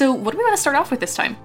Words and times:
so 0.00 0.14
what 0.14 0.32
do 0.32 0.38
we 0.38 0.44
want 0.44 0.56
to 0.56 0.60
start 0.60 0.76
off 0.76 0.90
with 0.90 1.00
this 1.00 1.14
time? 1.14 1.36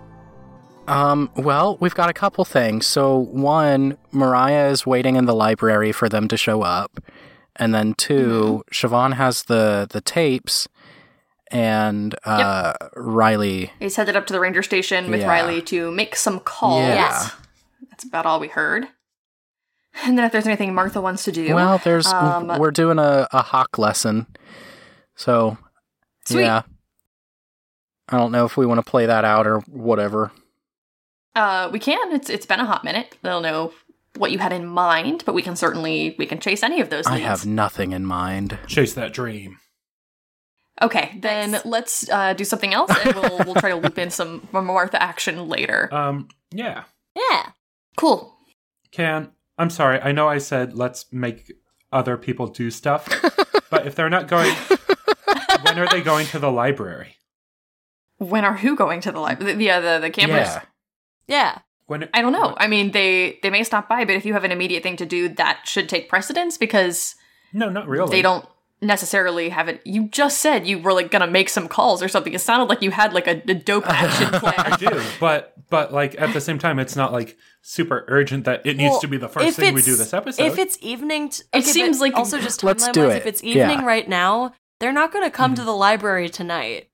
Um, 0.88 1.30
well, 1.36 1.78
we've 1.82 1.94
got 1.94 2.10
a 2.10 2.14
couple 2.14 2.46
things. 2.46 2.88
So, 2.88 3.18
one, 3.18 3.98
Moriah 4.14 4.70
is 4.70 4.86
waiting 4.86 5.18
in 5.18 5.26
the 5.26 5.36
library 5.36 5.92
for 5.92 6.08
them 6.08 6.30
to 6.30 6.38
show 6.38 6.62
up. 6.62 7.04
And 7.58 7.76
then 7.76 7.96
2 7.96 8.64
Siobhan 8.72 9.16
has 9.16 9.44
the 9.44 9.88
the 9.90 10.00
tapes 10.00 10.70
and 11.52 12.16
uh 12.24 12.74
Riley 12.96 13.72
He's 13.80 13.98
headed 13.98 14.16
up 14.16 14.26
to 14.28 14.34
the 14.34 14.40
ranger 14.40 14.64
station 14.64 15.12
with 15.12 15.20
Yeah. 15.20 15.28
Riley 15.28 15.62
to 15.64 15.92
make 15.92 16.16
some 16.16 16.40
calls. 16.40 16.80
Yeah. 16.80 16.96
Yes. 16.96 17.34
That's 17.90 18.06
about 18.06 18.26
all 18.26 18.40
we 18.40 18.48
heard. 18.48 18.88
And 20.04 20.18
then 20.18 20.24
if 20.26 20.32
there's 20.32 20.48
anything 20.48 20.74
Martha 20.74 21.02
wants 21.02 21.26
to 21.26 21.32
do. 21.34 21.54
Well, 21.54 21.78
there's 21.84 22.08
Um, 22.08 22.48
we're 22.58 22.72
doing 22.72 23.00
a, 23.00 23.28
a 23.34 23.42
hawk 23.42 23.78
lesson. 23.78 24.28
So 25.16 25.58
Sweet. 26.26 26.42
yeah. 26.44 26.62
I 28.10 28.18
don't 28.18 28.32
know 28.32 28.46
if 28.46 28.58
we 28.58 28.66
want 28.66 28.84
to 28.84 28.90
play 28.90 29.06
that 29.06 29.26
out 29.26 29.48
or 29.48 29.60
whatever. 29.62 30.32
Uh, 31.36 31.70
we 31.72 31.80
can. 31.80 32.14
It's 32.14 32.30
it's 32.30 32.46
been 32.46 32.60
a 32.60 32.66
hot 32.66 32.84
minute. 32.84 33.18
They'll 33.22 33.42
know 33.42 33.74
what 34.16 34.32
you 34.32 34.40
had 34.40 34.54
in 34.54 34.66
mind, 34.66 35.24
but 35.26 35.34
we 35.36 35.42
can 35.42 35.56
certainly 35.56 36.16
we 36.18 36.26
can 36.26 36.40
chase 36.40 36.64
any 36.64 36.80
of 36.82 36.90
those 36.90 37.08
I 37.08 37.16
leads. 37.16 37.26
have 37.26 37.46
nothing 37.46 37.92
in 37.92 38.06
mind. 38.06 38.58
Chase 38.68 38.94
that 38.94 39.14
dream. 39.14 39.58
Okay, 40.82 41.18
then 41.22 41.62
let's 41.66 42.10
uh, 42.10 42.34
do 42.34 42.44
something 42.44 42.74
else, 42.74 42.92
and 43.04 43.16
we'll 43.16 43.38
we'll 43.46 43.56
try 43.56 43.70
to 43.70 43.76
loop 43.76 43.98
in 43.98 44.12
some 44.12 44.48
Martha 44.52 45.02
action 45.02 45.48
later. 45.50 45.94
Um, 45.94 46.28
yeah. 46.52 46.84
Yeah. 47.16 47.50
Cool. 47.98 48.34
Can 48.92 49.32
I'm 49.58 49.70
sorry. 49.70 50.00
I 50.02 50.12
know 50.12 50.28
I 50.28 50.38
said 50.38 50.74
let's 50.74 51.06
make 51.12 51.52
other 51.92 52.18
people 52.18 52.48
do 52.48 52.70
stuff, 52.72 53.08
but 53.70 53.88
if 53.88 53.96
they're 53.96 54.10
not 54.10 54.28
going, 54.28 54.54
when 55.64 55.80
are 55.80 55.88
they 55.88 56.02
going 56.02 56.28
to 56.28 56.40
the 56.40 56.52
library? 56.52 57.16
When 58.18 58.46
are 58.46 58.56
who 58.56 58.76
going 58.76 59.02
to 59.02 59.12
the 59.12 59.20
library? 59.20 59.54
The, 59.54 59.58
the, 59.58 59.72
uh, 59.72 59.80
the 59.82 60.00
the 60.02 60.10
campers. 60.10 60.48
Yeah. 60.48 60.62
Yeah. 61.28 61.60
When 61.88 62.10
I 62.14 62.22
don't 62.22 62.32
know. 62.32 62.56
I 62.58 62.68
mean, 62.68 62.92
they 62.92 63.40
they 63.44 63.50
may 63.50 63.64
stop 63.64 63.88
by, 63.88 64.06
but 64.06 64.16
if 64.16 64.26
you 64.26 64.34
have 64.34 64.44
an 64.44 64.52
immediate 64.52 64.84
thing 64.84 64.98
to 64.98 65.06
do, 65.06 65.30
that 65.30 65.62
should 65.66 65.88
take 65.90 66.10
precedence 66.10 66.58
because 66.58 67.16
No, 67.54 67.70
not 67.70 67.88
really. 67.88 68.10
they 68.10 68.22
don't 68.22 68.46
necessarily 68.82 69.50
have 69.50 69.68
it. 69.68 69.82
You 69.86 70.08
just 70.08 70.40
said 70.40 70.66
you 70.68 70.80
were 70.80 70.94
like 70.94 71.12
gonna 71.12 71.28
make 71.28 71.50
some 71.50 71.68
calls 71.68 72.02
or 72.02 72.08
something. 72.08 72.34
It 72.34 72.40
sounded 72.42 72.70
like 72.70 72.82
you 72.82 72.92
had 72.92 73.14
like 73.14 73.28
a, 73.28 73.42
a 73.48 73.54
dope 73.54 73.88
action 73.88 74.30
plan. 74.40 74.54
I 74.58 74.78
do, 74.78 75.02
but 75.20 75.54
but 75.70 75.94
like 75.94 76.20
at 76.20 76.34
the 76.34 76.42
same 76.42 76.58
time, 76.58 76.80
it's 76.80 76.96
not 76.96 77.12
like 77.12 77.38
super 77.62 78.06
urgent 78.08 78.46
that 78.46 78.66
it 78.66 78.78
needs 78.78 78.92
Well, 78.92 79.02
to 79.02 79.08
be 79.08 79.18
the 79.18 79.30
first 79.30 79.58
thing 79.58 79.74
we 79.74 79.82
do 79.82 79.96
this 79.96 80.14
episode. 80.14 80.44
If 80.44 80.58
it's 80.58 80.78
evening, 80.82 81.30
t- 81.30 81.44
It 81.54 81.58
okay, 81.58 81.72
seems 81.72 82.00
like- 82.00 82.14
also 82.14 82.40
just 82.40 82.64
Let's 82.64 82.88
timeline 82.88 82.94
do 82.94 83.04
wise, 83.08 83.16
it. 83.16 83.18
If 83.18 83.26
it's 83.26 83.44
evening 83.44 83.80
Yeah. 83.80 83.86
right 83.86 84.08
now, 84.08 84.54
they're 84.80 84.92
not 84.92 85.12
going 85.12 85.26
to 85.26 85.32
come 85.32 85.56
to 85.56 85.62
mm-hmm. 85.62 85.66
the 85.68 85.76
library 85.76 86.30
tonight. 86.30 86.90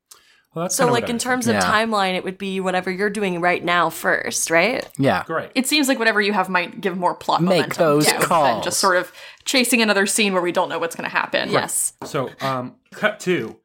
Well, 0.54 0.66
that's 0.66 0.76
So, 0.76 0.88
like 0.92 1.10
in 1.10 1.18
terms 1.18 1.48
Yeah. 1.48 1.58
of 1.58 1.64
timeline, 1.64 2.16
it 2.16 2.24
would 2.24 2.38
be 2.38 2.60
whatever 2.60 2.92
you're 2.92 3.10
doing 3.10 3.40
right 3.42 3.64
now 3.64 3.90
first, 3.90 4.50
right? 4.52 4.88
Yeah. 4.98 5.24
great. 5.26 5.52
It 5.56 5.68
seems 5.68 5.88
like 5.88 5.98
whatever 6.00 6.22
you 6.22 6.34
have 6.34 6.50
might 6.50 6.82
give 6.82 6.98
more 6.98 7.16
plot 7.16 7.42
Make 7.42 7.50
momentum. 7.50 7.78
those 7.86 8.08
yeah, 8.08 8.20
Than 8.20 8.28
calls. 8.28 8.66
just 8.66 8.80
sort 8.80 8.98
of 8.98 9.12
chasing 9.46 9.82
another 9.82 10.06
scene 10.06 10.34
where 10.34 10.42
we 10.42 10.52
don't 10.52 10.70
know 10.70 10.80
what's 10.80 10.96
going 10.96 11.10
to 11.10 11.16
happen. 11.16 11.50
Yes. 11.52 11.94
So, 12.04 12.30
um, 12.42 12.76
cut 12.92 13.20
to 13.22 13.58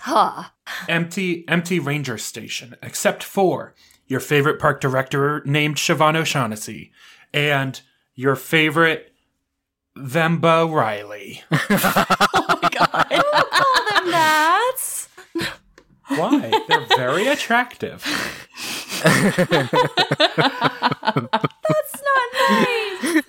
Huh. 0.00 0.44
empty, 0.88 1.44
empty 1.48 1.78
ranger 1.80 2.18
station, 2.18 2.76
except 2.82 3.22
for 3.22 3.74
your 4.06 4.20
favorite 4.20 4.58
park 4.60 4.80
director 4.80 5.42
named 5.46 5.76
Siobhan 5.76 6.16
O'Shaughnessy 6.16 6.92
and 7.32 7.80
your 8.14 8.36
favorite 8.36 9.12
Vemba 9.96 10.70
Riley. 10.72 11.42
Oh 12.48 12.58
my 12.62 12.68
god. 12.70 13.06
Don't 13.10 13.50
Call 13.50 14.02
them 14.02 14.10
that. 14.10 14.76
Why? 16.16 16.52
They're 16.68 16.86
very 16.96 17.26
attractive. 17.28 18.02
That's 19.02 19.42
not 22.02 22.32
nice. 22.50 23.22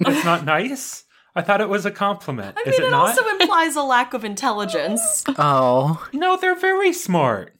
That's 0.00 0.24
not 0.24 0.44
nice. 0.44 1.04
I 1.36 1.42
thought 1.42 1.60
it 1.60 1.68
was 1.68 1.84
a 1.84 1.90
compliment. 1.90 2.56
I 2.58 2.60
Is 2.68 2.78
mean, 2.78 2.82
it 2.82 2.86
it 2.88 2.90
not? 2.92 3.08
also 3.08 3.28
implies 3.40 3.74
a 3.74 3.82
lack 3.82 4.14
of 4.14 4.24
intelligence. 4.24 5.24
Oh. 5.36 6.06
no, 6.12 6.36
they're 6.36 6.54
very 6.58 6.92
smart. 6.92 7.54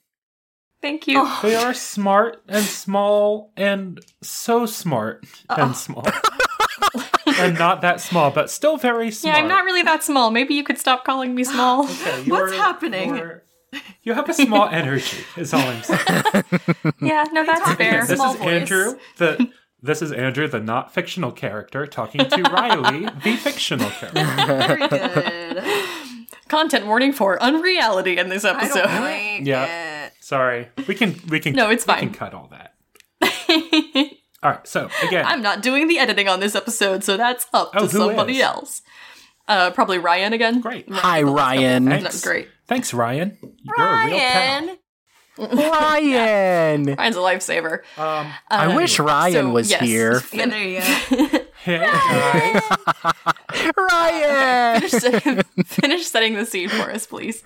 Thank 0.80 1.08
you. 1.08 1.28
They 1.42 1.56
are 1.56 1.74
smart 1.74 2.42
and 2.48 2.64
small 2.64 3.52
and 3.56 3.98
so 4.22 4.66
smart 4.66 5.24
and 5.48 5.70
oh. 5.70 5.72
small. 5.72 6.06
and 7.38 7.58
not 7.58 7.80
that 7.80 8.00
small, 8.00 8.30
but 8.30 8.48
still 8.50 8.76
very 8.76 9.10
small. 9.10 9.32
yeah. 9.32 9.38
I'm 9.40 9.48
not 9.48 9.64
really 9.64 9.82
that 9.82 10.04
small. 10.04 10.30
Maybe 10.30 10.54
you 10.54 10.62
could 10.62 10.78
stop 10.78 11.04
calling 11.04 11.34
me 11.34 11.42
small. 11.42 11.84
Okay, 11.84 12.24
What's 12.28 12.52
you're- 12.52 12.56
happening? 12.58 13.16
you're- 13.16 13.40
You 14.02 14.12
have 14.14 14.28
a 14.28 14.34
small 14.34 14.68
energy, 14.68 15.18
is 15.36 15.52
all 15.54 15.60
I'm 15.60 15.82
saying. 15.82 16.00
yeah, 17.00 17.24
no, 17.32 17.44
that's 17.44 17.60
talking 17.60 17.76
fair. 17.76 18.06
This 18.06 18.18
Small 18.18 18.32
is 18.34 18.38
voice. 18.38 18.48
Andrew, 18.48 18.98
the 19.18 19.50
this 19.82 20.00
is 20.02 20.12
Andrew, 20.12 20.46
the 20.48 20.60
not 20.60 20.92
fictional 20.94 21.32
character, 21.32 21.86
talking 21.86 22.28
to 22.28 22.42
Riley, 22.52 23.06
the 23.22 23.36
fictional 23.36 23.90
character. 23.90 24.24
Very 24.46 24.88
good. 24.88 25.64
Content 26.48 26.86
warning 26.86 27.12
for 27.12 27.42
unreality 27.42 28.18
in 28.18 28.28
this 28.28 28.44
episode. 28.44 28.84
like 28.86 29.40
Yeah. 29.46 30.10
Sorry, 30.20 30.68
we 30.86 30.94
can 30.94 31.16
we 31.28 31.40
can 31.40 31.54
No, 31.54 31.70
it's 31.70 31.86
we 31.86 31.92
fine. 31.94 32.00
can 32.00 32.12
cut 32.14 32.34
all 32.34 32.50
that. 32.50 32.74
All 34.42 34.50
right, 34.50 34.66
so 34.66 34.90
again, 35.02 35.24
I'm 35.26 35.40
not 35.42 35.62
doing 35.62 35.88
the 35.88 35.98
editing 35.98 36.28
on 36.28 36.40
this 36.40 36.54
episode, 36.54 37.02
so 37.02 37.16
that's 37.16 37.46
up 37.54 37.72
to 37.72 37.78
Oh, 37.78 37.82
who 37.82 37.88
somebody 37.88 38.36
is? 38.36 38.42
else. 38.42 38.82
Uh, 39.48 39.70
probably 39.70 39.98
Ryan 39.98 40.32
again. 40.34 40.60
great. 40.60 40.86
Hi, 40.90 41.22
Ryan. 41.22 41.84
That's 41.86 42.22
great. 42.22 42.48
Thanks, 42.66 42.94
Ryan. 42.94 43.36
You're 43.62 43.76
a 43.76 44.06
real 44.06 44.18
pal. 44.18 44.66
Ryan. 45.38 45.58
Ryan. 45.58 46.84
Ryan's 46.94 47.16
a 47.16 47.18
lifesaver. 47.18 47.80
Um, 47.98 48.32
I 48.48 48.74
wish 48.76 48.98
Ryan 49.00 49.46
so, 49.46 49.50
was 49.50 49.70
yes. 49.70 49.80
here. 49.80 50.22
Yeah, 50.32 50.46
there 50.46 50.62
you 50.64 50.80
go. 50.80 51.38
hey 51.64 51.78
guys. 51.78 52.62
Ryan. 53.76 54.80
finish, 54.80 54.90
setting, 54.92 55.42
finish 55.66 56.06
setting 56.06 56.34
the 56.34 56.46
scene 56.46 56.68
for 56.68 56.90
us, 56.90 57.06
please. 57.06 57.42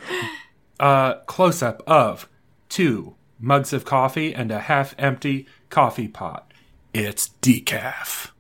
uh, 0.78 1.14
close 1.26 1.62
up 1.62 1.82
of 1.86 2.28
two 2.68 3.14
mugs 3.40 3.72
of 3.72 3.84
coffee 3.86 4.34
and 4.34 4.50
a 4.50 4.58
half 4.60 4.94
empty 4.98 5.46
coffee 5.70 6.08
pot. 6.08 6.52
It's 6.92 7.30
decaf. 7.40 8.32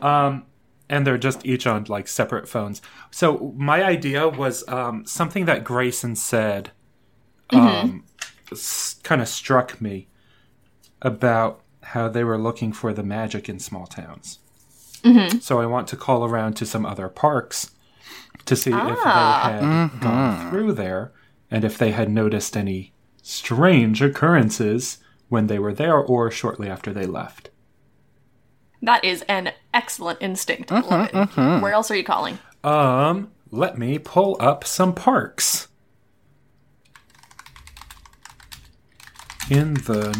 um, 0.00 0.44
and 0.90 1.06
they're 1.06 1.16
just 1.16 1.46
each 1.46 1.66
on 1.66 1.84
like 1.84 2.08
separate 2.08 2.48
phones. 2.48 2.82
So 3.10 3.54
my 3.56 3.82
idea 3.82 4.28
was 4.28 4.68
um, 4.68 5.06
something 5.06 5.44
that 5.46 5.64
Grayson 5.64 6.16
said 6.16 6.72
um, 7.50 8.04
kind 9.04 9.22
of 9.22 9.28
struck 9.28 9.80
me 9.80 10.08
about 11.00 11.62
how 11.82 12.08
they 12.08 12.24
were 12.24 12.36
looking 12.38 12.72
for 12.72 12.92
the 12.92 13.02
magic 13.04 13.48
in 13.48 13.58
small 13.58 13.86
towns. 13.86 14.40
So 15.40 15.60
I 15.60 15.66
want 15.66 15.88
to 15.88 15.96
call 15.96 16.24
around 16.24 16.54
to 16.54 16.66
some 16.66 16.84
other 16.84 17.08
parks 17.08 17.70
to 18.44 18.56
see 18.56 18.70
if 18.70 18.76
they 18.76 19.10
had 19.10 20.00
gone 20.00 20.50
through 20.50 20.72
there 20.74 21.12
and 21.50 21.64
if 21.64 21.78
they 21.78 21.92
had 21.92 22.10
noticed 22.10 22.56
any 22.56 22.92
strange 23.22 24.02
occurrences 24.02 24.98
when 25.28 25.46
they 25.46 25.58
were 25.58 25.72
there 25.72 25.96
or 25.96 26.30
shortly 26.30 26.68
after 26.68 26.92
they 26.92 27.06
left. 27.06 27.49
That 28.82 29.04
is 29.04 29.22
an 29.28 29.52
excellent 29.74 30.20
instinct. 30.22 30.72
I 30.72 30.80
love 30.80 31.10
it. 31.12 31.60
Where 31.62 31.72
else 31.72 31.90
are 31.90 31.96
you 31.96 32.04
calling? 32.04 32.38
Um, 32.64 33.30
let 33.50 33.76
me 33.78 33.98
pull 33.98 34.36
up 34.40 34.64
some 34.64 34.94
parks. 34.94 35.68
In 39.50 39.74
the 39.74 40.16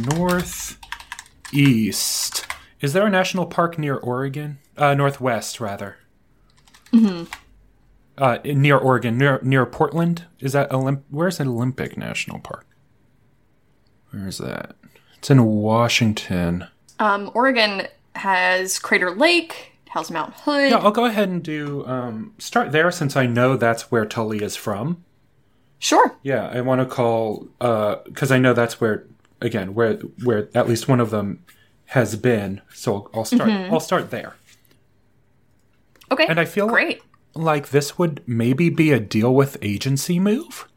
northeast. 1.52 2.46
Is 2.80 2.92
there 2.92 3.06
a 3.06 3.10
national 3.10 3.46
park 3.46 3.78
near 3.78 3.96
Oregon? 3.96 4.58
Uh, 4.76 4.94
northwest, 4.94 5.60
rather. 5.60 5.98
Mm-hmm. 6.92 7.32
Uh, 8.18 8.38
near 8.44 8.76
Oregon, 8.76 9.16
near 9.16 9.38
near 9.42 9.64
Portland. 9.64 10.24
Is 10.40 10.52
that 10.52 10.68
Olymp? 10.70 11.02
Where's 11.08 11.40
Olympic 11.40 11.96
National 11.96 12.40
Park? 12.40 12.66
Where 14.10 14.26
is 14.26 14.38
that? 14.38 14.74
It's 15.16 15.30
in 15.30 15.44
Washington. 15.44 16.66
Um, 16.98 17.30
Oregon 17.34 17.86
has 18.14 18.78
Crater 18.78 19.10
Lake, 19.10 19.72
has 19.90 20.10
Mount 20.10 20.34
Hood. 20.34 20.70
Yeah, 20.70 20.78
I'll 20.78 20.90
go 20.90 21.04
ahead 21.04 21.28
and 21.28 21.42
do 21.42 21.84
um, 21.86 22.34
start 22.38 22.72
there 22.72 22.90
since 22.90 23.16
I 23.16 23.26
know 23.26 23.56
that's 23.56 23.90
where 23.90 24.06
Tully 24.06 24.42
is 24.42 24.56
from. 24.56 25.04
Sure. 25.78 26.16
Yeah, 26.22 26.46
I 26.48 26.60
want 26.60 26.80
to 26.80 26.86
call 26.86 27.48
because 27.58 28.30
I 28.30 28.38
know 28.38 28.52
that's 28.52 28.80
where 28.80 29.06
again 29.40 29.74
where 29.74 29.94
where 30.24 30.48
at 30.54 30.68
least 30.68 30.88
one 30.88 31.00
of 31.00 31.10
them 31.10 31.42
has 31.86 32.16
been. 32.16 32.60
So 32.72 33.10
I'll 33.14 33.24
start. 33.24 33.50
I'll 33.50 33.80
start 33.80 34.10
there. 34.10 34.34
Okay. 36.12 36.26
And 36.26 36.38
I 36.38 36.44
feel 36.44 36.68
great. 36.68 37.02
like 37.34 37.70
this 37.70 37.98
would 37.98 38.22
maybe 38.26 38.68
be 38.68 38.92
a 38.92 39.00
deal 39.00 39.34
with 39.34 39.56
agency 39.62 40.18
move. 40.18 40.68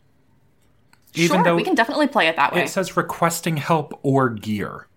Even 1.16 1.38
sure, 1.38 1.44
though 1.44 1.56
we 1.56 1.64
can 1.64 1.76
definitely 1.76 2.08
play 2.08 2.28
it 2.28 2.36
that 2.38 2.54
way. 2.54 2.64
it 2.64 2.70
says 2.70 2.98
requesting 2.98 3.58
help 3.58 4.00
or 4.04 4.30
gear. 4.30 4.88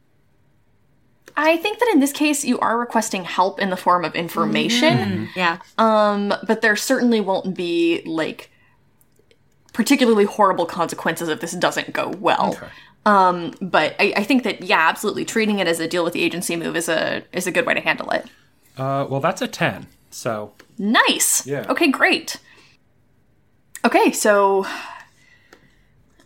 I 1.36 1.58
think 1.58 1.78
that 1.78 1.90
in 1.92 2.00
this 2.00 2.12
case, 2.12 2.44
you 2.44 2.58
are 2.60 2.78
requesting 2.78 3.24
help 3.24 3.60
in 3.60 3.70
the 3.70 3.76
form 3.76 4.04
of 4.04 4.14
information. 4.14 5.28
Yeah. 5.36 5.58
Um, 5.76 6.32
but 6.46 6.62
there 6.62 6.76
certainly 6.76 7.20
won't 7.20 7.54
be 7.54 8.02
like 8.06 8.50
particularly 9.74 10.24
horrible 10.24 10.64
consequences 10.64 11.28
if 11.28 11.40
this 11.40 11.52
doesn't 11.52 11.92
go 11.92 12.08
well. 12.08 12.54
Okay. 12.54 12.68
Um, 13.04 13.52
but 13.60 13.94
I, 14.00 14.14
I 14.16 14.22
think 14.24 14.42
that 14.44 14.62
yeah, 14.62 14.88
absolutely, 14.88 15.24
treating 15.24 15.58
it 15.58 15.68
as 15.68 15.78
a 15.78 15.86
deal 15.86 16.02
with 16.02 16.14
the 16.14 16.22
agency 16.22 16.56
move 16.56 16.74
is 16.74 16.88
a 16.88 17.22
is 17.32 17.46
a 17.46 17.52
good 17.52 17.66
way 17.66 17.74
to 17.74 17.80
handle 17.80 18.10
it. 18.10 18.26
Uh, 18.76 19.06
well, 19.08 19.20
that's 19.20 19.40
a 19.40 19.48
10. 19.48 19.86
So, 20.10 20.52
Nice. 20.78 21.46
Yeah. 21.46 21.66
Okay, 21.68 21.90
great. 21.90 22.38
Okay, 23.84 24.12
so 24.12 24.66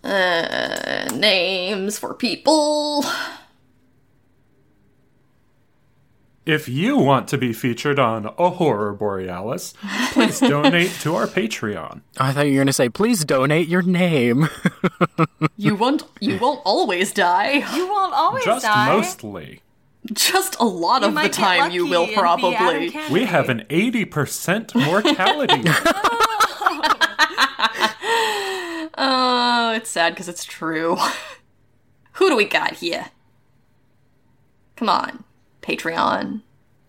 uh 0.03 1.09
names 1.15 1.99
for 1.99 2.15
people. 2.15 3.05
If 6.51 6.69
you 6.69 6.97
want 6.97 7.29
to 7.29 7.39
be 7.39 7.53
featured 7.53 7.99
on 7.99 8.27
A 8.39 8.51
Horror 8.51 8.93
Borealis, 8.93 9.75
please 10.13 10.41
donate 10.41 10.91
to 11.01 11.15
our 11.15 11.27
Patreon. 11.27 12.01
Oh, 12.19 12.25
I 12.25 12.33
thought 12.33 12.47
you 12.47 12.53
were 12.53 12.59
going 12.59 12.67
to 12.67 12.73
say, 12.73 12.89
please 12.89 13.25
donate 13.25 13.69
your 13.69 13.83
name. 13.83 14.49
You 15.57 15.75
won't 15.75 16.05
you 16.21 16.39
won't 16.39 16.61
always 16.65 17.13
die. 17.13 17.63
You 17.77 17.87
won't 17.87 18.15
always 18.15 18.45
Just 18.45 18.65
die. 18.65 18.87
mostly. 18.87 19.61
Just 20.13 20.57
a 20.59 20.65
lot 20.65 21.03
of 21.05 21.15
the 21.15 21.29
time 21.29 21.71
you 21.71 21.87
will 21.87 22.05
and 22.05 22.09
be 22.11 22.15
Adam 22.17 22.55
probably. 22.55 22.95
We 23.13 23.25
have 23.27 23.51
an 23.51 23.67
80% 23.69 24.75
mortality. 24.75 25.65
Oh, 29.03 29.73
it's 29.75 29.91
sad 29.91 30.15
because 30.15 30.29
it's 30.29 30.45
true. 30.45 30.97
Who 32.13 32.29
do 32.29 32.37
we 32.37 32.45
got 32.45 32.75
here? 32.75 33.07
Come 34.77 34.89
on, 34.89 35.25
Patreon. 35.63 36.43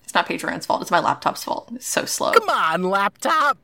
It's 0.03 0.13
not 0.13 0.27
Patreon's 0.27 0.65
fault. 0.65 0.81
It's 0.81 0.91
my 0.91 0.99
laptop's 0.99 1.43
fault. 1.43 1.69
It's 1.73 1.85
so 1.87 2.05
slow. 2.05 2.31
Come 2.33 2.49
on, 2.49 2.83
laptop. 2.83 3.57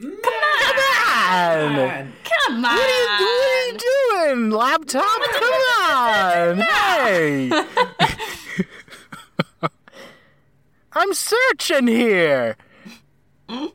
Come 0.00 0.10
on. 0.10 1.74
Come 1.74 1.78
on. 1.78 2.12
Come 2.24 2.64
on. 2.64 2.76
What 2.76 3.20
are 3.20 3.66
you 3.66 3.78
doing, 4.34 4.50
laptop? 4.50 5.20
Come 5.32 5.52
on. 5.92 6.58
Hey. 6.58 7.50
I'm 10.94 11.14
searching 11.14 11.86
here. 11.86 12.56
All 13.48 13.68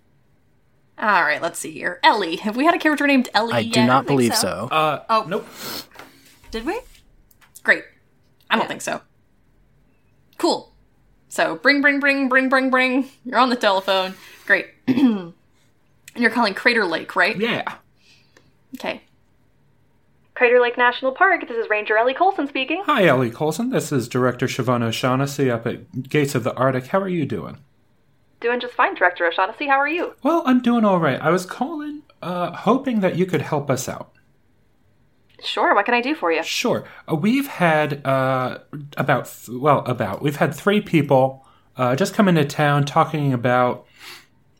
right, 1.00 1.42
let's 1.42 1.60
see 1.60 1.72
here. 1.72 2.00
Ellie. 2.04 2.36
Have 2.38 2.56
we 2.58 2.66
had 2.66 2.74
a 2.76 2.80
character 2.80 3.08
named 3.08 3.30
Ellie 3.34 3.54
I 3.54 3.60
yet? 3.60 3.74
do 3.74 3.86
not 3.86 4.06
think 4.08 4.18
believe 4.18 4.36
so. 4.36 4.68
so. 4.70 4.76
Uh, 4.76 5.04
Oh. 5.10 5.26
nope. 5.28 5.48
Did 6.52 6.66
we? 6.66 6.80
Great. 7.64 7.84
I 8.50 8.58
don't 8.58 8.68
think 8.68 8.82
so. 8.82 9.02
Cool. 10.38 10.72
So 11.30 11.56
bring, 11.56 11.82
bring, 11.82 12.00
bring, 12.00 12.30
bring, 12.30 12.50
bring, 12.50 12.70
bring. 12.70 13.10
You're 13.26 13.40
on 13.40 13.50
the 13.50 13.56
telephone. 13.56 14.16
Great. 14.46 14.68
and 14.88 15.34
you're 16.16 16.32
calling 16.32 16.54
Crater 16.54 16.86
Lake, 16.86 17.16
right? 17.16 17.38
Yeah. 17.38 17.76
Okay. 18.76 19.02
Crater 20.36 20.62
Lake 20.62 20.78
National 20.78 21.12
Park. 21.14 21.48
This 21.48 21.58
is 21.58 21.70
Ranger 21.70 21.98
Ellie 21.98 22.14
Colson 22.14 22.48
speaking. 22.48 22.84
Hi, 22.86 23.06
Ellie 23.06 23.32
Colson. 23.32 23.72
This 23.72 23.92
is 23.92 24.08
Director 24.08 24.46
Siobhan 24.46 24.84
O'Shaughnessy 24.84 25.50
up 25.50 25.66
at 25.66 26.10
Gates 26.10 26.36
of 26.36 26.44
the 26.44 26.54
Arctic. 26.54 26.88
How 26.88 27.00
are 27.00 27.10
you 27.10 27.26
doing? 27.26 27.58
Doing 28.40 28.60
just 28.60 28.76
fine, 28.76 28.94
Director 28.94 29.26
O'Shaughnessy. 29.26 29.66
How 29.66 29.80
are 29.80 29.88
you? 29.88 30.14
Well, 30.22 30.44
I'm 30.46 30.62
doing 30.62 30.86
all 30.86 31.00
right. 31.00 31.20
I 31.20 31.32
was 31.32 31.48
calling, 31.48 32.04
uh, 32.22 32.52
hoping 32.52 33.00
that 33.00 33.16
you 33.16 33.26
could 33.26 33.42
help 33.42 33.72
us 33.72 33.90
out. 33.90 34.12
Sure. 35.44 35.76
What 35.76 35.86
can 35.86 35.94
I 35.94 36.02
do 36.02 36.16
for 36.16 36.32
you? 36.32 36.44
Sure. 36.44 36.88
Uh, 37.12 37.16
we've 37.16 37.48
had 37.48 38.06
uh, 38.06 38.60
about, 38.98 39.34
well, 39.50 39.80
about, 39.86 40.22
we've 40.22 40.38
had 40.38 40.54
three 40.54 40.82
people 40.82 41.46
uh, 41.76 41.96
just 41.96 42.14
come 42.14 42.28
into 42.28 42.44
town 42.44 42.86
talking 42.86 43.34
about 43.34 43.86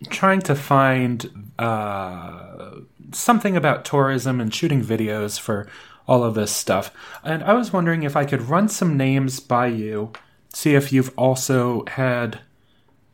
trying 0.10 0.42
to 0.42 0.54
find 0.54 1.52
uh, 1.58 2.76
something 3.12 3.58
about 3.58 3.86
tourism 3.86 4.40
and 4.40 4.54
shooting 4.54 4.84
videos 4.84 5.40
for 5.40 5.68
all 6.08 6.24
of 6.24 6.36
this 6.36 6.52
stuff. 6.52 6.92
And 7.24 7.44
I 7.44 7.54
was 7.54 7.74
wondering 7.74 8.04
if 8.04 8.16
I 8.16 8.26
could 8.26 8.44
run 8.44 8.70
some 8.70 8.96
names 8.96 9.40
by 9.40 9.68
you, 9.68 10.14
see 10.54 10.76
if 10.76 10.94
you've 10.94 11.12
also 11.18 11.84
had 11.88 12.40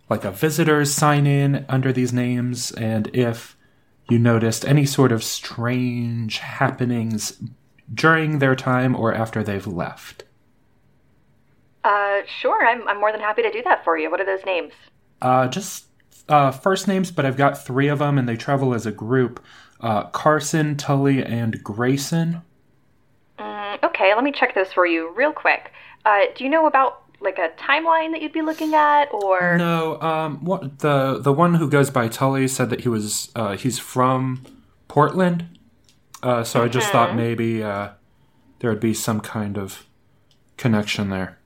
like 0.10 0.26
a 0.26 0.32
visitors 0.32 0.94
sign 0.94 1.26
in 1.26 1.66
under 1.70 1.92
these 1.94 2.14
names, 2.14 2.72
and 2.72 3.10
if 3.16 3.58
you 4.14 4.20
noticed 4.20 4.64
any 4.66 4.86
sort 4.86 5.12
of 5.12 5.24
strange 5.24 6.38
happenings 6.38 7.42
during 7.94 8.40
their 8.40 8.56
time 8.56 8.96
or 8.96 9.14
after 9.14 9.44
they've 9.44 9.68
left. 9.68 10.24
Uh, 11.84 12.22
sure. 12.40 12.66
I'm, 12.66 12.88
I'm 12.88 13.00
more 13.00 13.12
than 13.12 13.20
happy 13.20 13.42
to 13.42 13.52
do 13.52 13.62
that 13.64 13.84
for 13.84 13.98
you. 13.98 14.10
What 14.10 14.22
are 14.22 14.26
those 14.26 14.46
names? 14.46 14.72
Uh, 15.22 15.48
just 15.48 15.86
uh, 16.30 16.52
first 16.52 16.88
names, 16.88 17.12
but 17.12 17.26
I've 17.26 17.38
got 17.38 17.62
three 17.62 17.88
of 17.88 18.00
them, 18.00 18.18
and 18.18 18.30
they 18.30 18.38
travel 18.38 18.74
as 18.74 18.86
a 18.86 18.92
group. 18.92 19.44
Uh, 19.82 20.04
Carson, 20.04 20.78
Tully, 20.78 21.24
and 21.24 21.62
Grayson. 21.62 22.42
Mm, 23.38 23.84
okay, 23.84 24.14
let 24.16 24.24
me 24.24 24.32
check 24.32 24.56
those 24.56 24.72
for 24.72 24.86
you 24.86 25.14
real 25.14 25.34
quick. 25.34 25.72
Uh, 26.06 26.22
do 26.36 26.44
you 26.44 26.50
know 26.50 26.68
about 26.68 27.03
like 27.24 27.38
a 27.40 27.50
timeline 27.58 28.12
that 28.12 28.22
you'd 28.22 28.34
be 28.34 28.42
looking 28.42 28.74
at, 28.74 29.06
or 29.14 29.58
No, 29.58 30.00
um, 30.02 30.44
what 30.44 30.80
the 30.80 31.20
the 31.20 31.34
one 31.34 31.56
who 31.56 31.70
goes 31.70 31.90
by 31.90 32.08
Tully 32.08 32.48
said 32.48 32.70
that 32.70 32.82
he 32.82 32.90
was 32.90 33.32
uh, 33.36 33.56
he's 33.56 33.80
from 33.80 34.44
Portland. 34.88 35.46
Uh, 36.22 36.44
so 36.44 36.64
I 36.64 36.68
just 36.68 36.90
thought 36.92 37.16
maybe 37.16 37.62
uh, 37.64 37.90
there 38.60 38.70
would 38.70 38.80
be 38.80 38.94
some 38.94 39.20
kind 39.20 39.58
of 39.58 39.86
connection 40.58 41.10
there. 41.10 41.38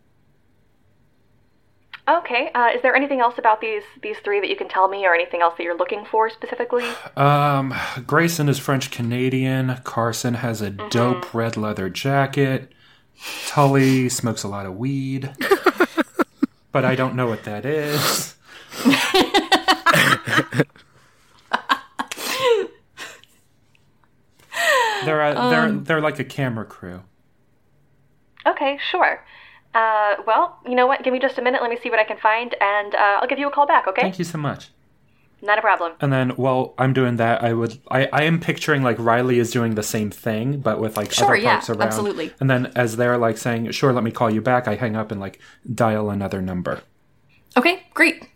okay? 2.08 2.52
Uh, 2.54 2.70
is 2.76 2.82
there 2.82 2.96
anything 2.96 3.20
else 3.20 3.36
about 3.38 3.60
these 3.62 3.84
these 4.02 4.18
three 4.24 4.40
that 4.40 4.50
you 4.50 4.56
can 4.56 4.68
tell 4.70 4.88
me, 4.88 5.06
or 5.06 5.14
anything 5.14 5.42
else 5.42 5.56
that 5.58 5.64
you're 5.64 5.78
looking 5.78 6.06
for 6.06 6.30
specifically? 6.30 6.86
Um, 7.16 7.74
Grayson 8.06 8.50
is 8.50 8.60
French 8.60 8.92
Canadian. 8.92 9.78
Carson 9.84 10.36
has 10.36 10.62
a 10.62 10.70
dope 10.70 11.34
red 11.34 11.58
leather 11.58 11.90
jacket. 11.90 12.72
Tully 13.48 14.10
smokes 14.10 14.44
a 14.44 14.48
lot 14.48 14.66
of 14.66 14.78
weed, 14.78 15.34
but 16.72 16.86
I 16.86 16.96
don't 16.96 17.16
know 17.16 17.28
what 17.28 17.44
that 17.44 17.66
is. 17.66 18.36
they're 25.06 25.22
a, 25.22 25.50
they're 25.50 25.72
they're 25.72 26.02
like 26.02 26.20
a 26.20 26.24
camera 26.24 26.66
crew. 26.66 27.04
Okay, 28.46 28.80
sure. 28.92 29.26
Uh, 29.74 30.16
well, 30.26 30.60
you 30.66 30.76
know 30.76 30.88
what? 30.88 31.04
Give 31.04 31.14
me 31.14 31.20
just 31.20 31.38
a 31.38 31.42
minute. 31.42 31.62
Let 31.62 31.70
me 31.70 31.78
see 31.82 31.90
what 31.90 32.00
I 32.00 32.04
can 32.04 32.18
find, 32.18 32.56
and 32.62 32.96
uh, 32.96 33.20
I'll 33.22 33.28
give 33.28 33.40
you 33.40 33.48
a 33.48 33.52
call 33.52 33.68
back. 33.68 33.88
Okay? 33.88 34.02
Thank 34.02 34.20
you 34.20 34.26
so 34.26 34.38
much. 34.38 34.70
Not 35.48 35.58
a 35.58 35.62
problem. 35.62 35.94
And 36.02 36.12
then 36.12 36.32
while 36.32 36.74
I'm 36.78 36.92
doing 36.92 37.16
that, 37.16 37.42
I 37.42 37.54
would 37.54 37.80
I, 37.90 38.08
I 38.12 38.24
am 38.24 38.40
picturing 38.42 38.84
like 38.84 39.00
Riley 39.00 39.40
is 39.40 39.50
doing 39.50 39.76
the 39.76 39.82
same 39.82 40.12
thing, 40.12 40.60
but 40.60 40.80
with 40.82 40.98
like 40.98 41.12
Sure, 41.14 41.28
other 41.28 41.38
yeah, 41.38 41.54
parks 41.54 41.70
around. 41.70 41.82
absolutely. 41.84 42.34
And 42.42 42.50
then 42.50 42.66
as 42.76 42.98
they're 42.98 43.18
like 43.18 43.38
saying, 43.38 43.72
"Sure, 43.72 43.94
let 43.94 44.04
me 44.04 44.12
call 44.12 44.30
you 44.30 44.42
back," 44.42 44.68
I 44.68 44.76
hang 44.76 44.98
up 44.98 45.10
and 45.10 45.22
like 45.22 45.40
dial 45.74 46.10
another 46.10 46.42
number. 46.42 46.82
Okay, 47.56 47.86
great. 47.94 48.28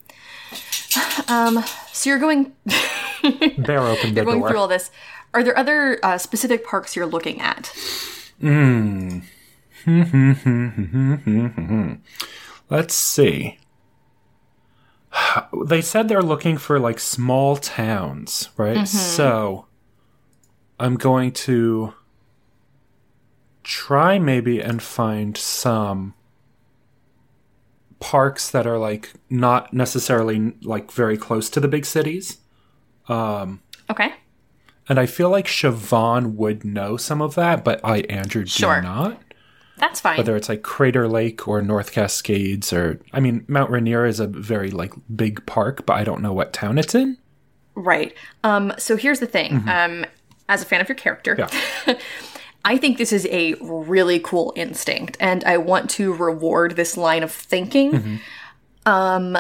Um, 1.28 1.64
so 1.92 2.10
you're 2.10 2.20
going 2.20 2.54
They're 3.58 3.80
open 3.80 4.14
the 4.14 4.14
you're 4.16 4.26
going 4.26 4.40
door. 4.40 4.50
through 4.50 4.60
all 4.60 4.68
this. 4.70 4.90
Are 5.34 5.44
there 5.44 5.58
other 5.58 6.00
uh, 6.04 6.18
specific 6.18 6.66
parks 6.66 6.96
you're 6.96 7.06
looking 7.06 7.40
at? 7.42 7.72
Let's 12.70 12.96
see. 12.96 13.58
They 15.66 15.82
said 15.82 16.08
they're 16.08 16.22
looking 16.22 16.58
for 16.58 16.80
like 16.80 17.00
small 17.00 17.56
towns, 17.58 18.50
right? 18.58 18.78
Mm-hmm. 18.78 18.86
So 18.86 19.66
I'm 20.80 20.96
going 20.96 21.32
to 21.34 21.94
try 23.64 24.18
maybe 24.20 24.60
and 24.60 24.82
find 24.82 25.38
some 25.38 26.14
parks 28.00 28.50
that 28.50 28.66
are 28.66 28.80
like 28.80 29.12
not 29.30 29.74
necessarily 29.74 30.54
like 30.64 30.92
very 30.92 31.18
close 31.18 31.50
to 31.52 31.60
the 31.60 31.68
big 31.68 31.86
cities. 31.86 32.38
Um, 33.08 33.62
Okay. 33.90 34.14
And 34.90 35.00
I 35.00 35.06
feel 35.06 35.30
like 35.30 35.46
Siobhan 35.48 36.36
would 36.36 36.64
know 36.66 36.98
some 36.98 37.22
of 37.22 37.36
that, 37.36 37.64
but 37.64 37.80
I, 37.84 38.00
Andrew, 38.02 38.44
do 38.44 38.50
Sure. 38.50 38.82
not. 38.82 39.22
That's 39.82 40.00
fine. 40.00 40.16
whether 40.18 40.36
it's 40.38 40.48
like 40.48 40.62
Crater 40.64 41.08
Lake 41.10 41.46
or 41.48 41.62
North 41.62 41.92
Cascades 41.92 42.72
or 42.72 43.02
I 43.12 43.20
mean 43.20 43.44
Mount 43.50 43.70
Rainier 43.72 44.06
is 44.06 44.22
a 44.22 44.28
very 44.28 44.72
like 44.72 44.94
big 45.14 45.46
park, 45.46 45.86
but 45.86 45.98
I 45.98 46.06
don't 46.06 46.22
know 46.22 46.32
what 46.32 46.54
town 46.54 46.78
it's 46.78 46.96
in. 46.96 47.18
Right. 47.76 48.16
Um, 48.44 48.72
so 48.78 48.96
here's 48.96 49.20
the 49.20 49.28
thing. 49.28 49.68
Um, 49.68 50.06
as 50.48 50.62
a 50.62 50.66
fan 50.66 50.80
of 50.82 50.88
your 50.88 50.96
character, 50.96 51.36
Yeah. 51.38 51.98
I 52.66 52.78
think 52.78 53.00
this 53.00 53.12
is 53.12 53.26
a 53.32 53.56
really 53.56 54.20
cool 54.20 54.54
instinct, 54.56 55.18
and 55.20 55.44
I 55.46 55.58
want 55.58 55.90
to 55.92 56.14
reward 56.14 56.76
this 56.76 56.96
line 56.96 57.24
of 57.24 57.32
thinking. 57.32 58.20
Um, 58.86 59.36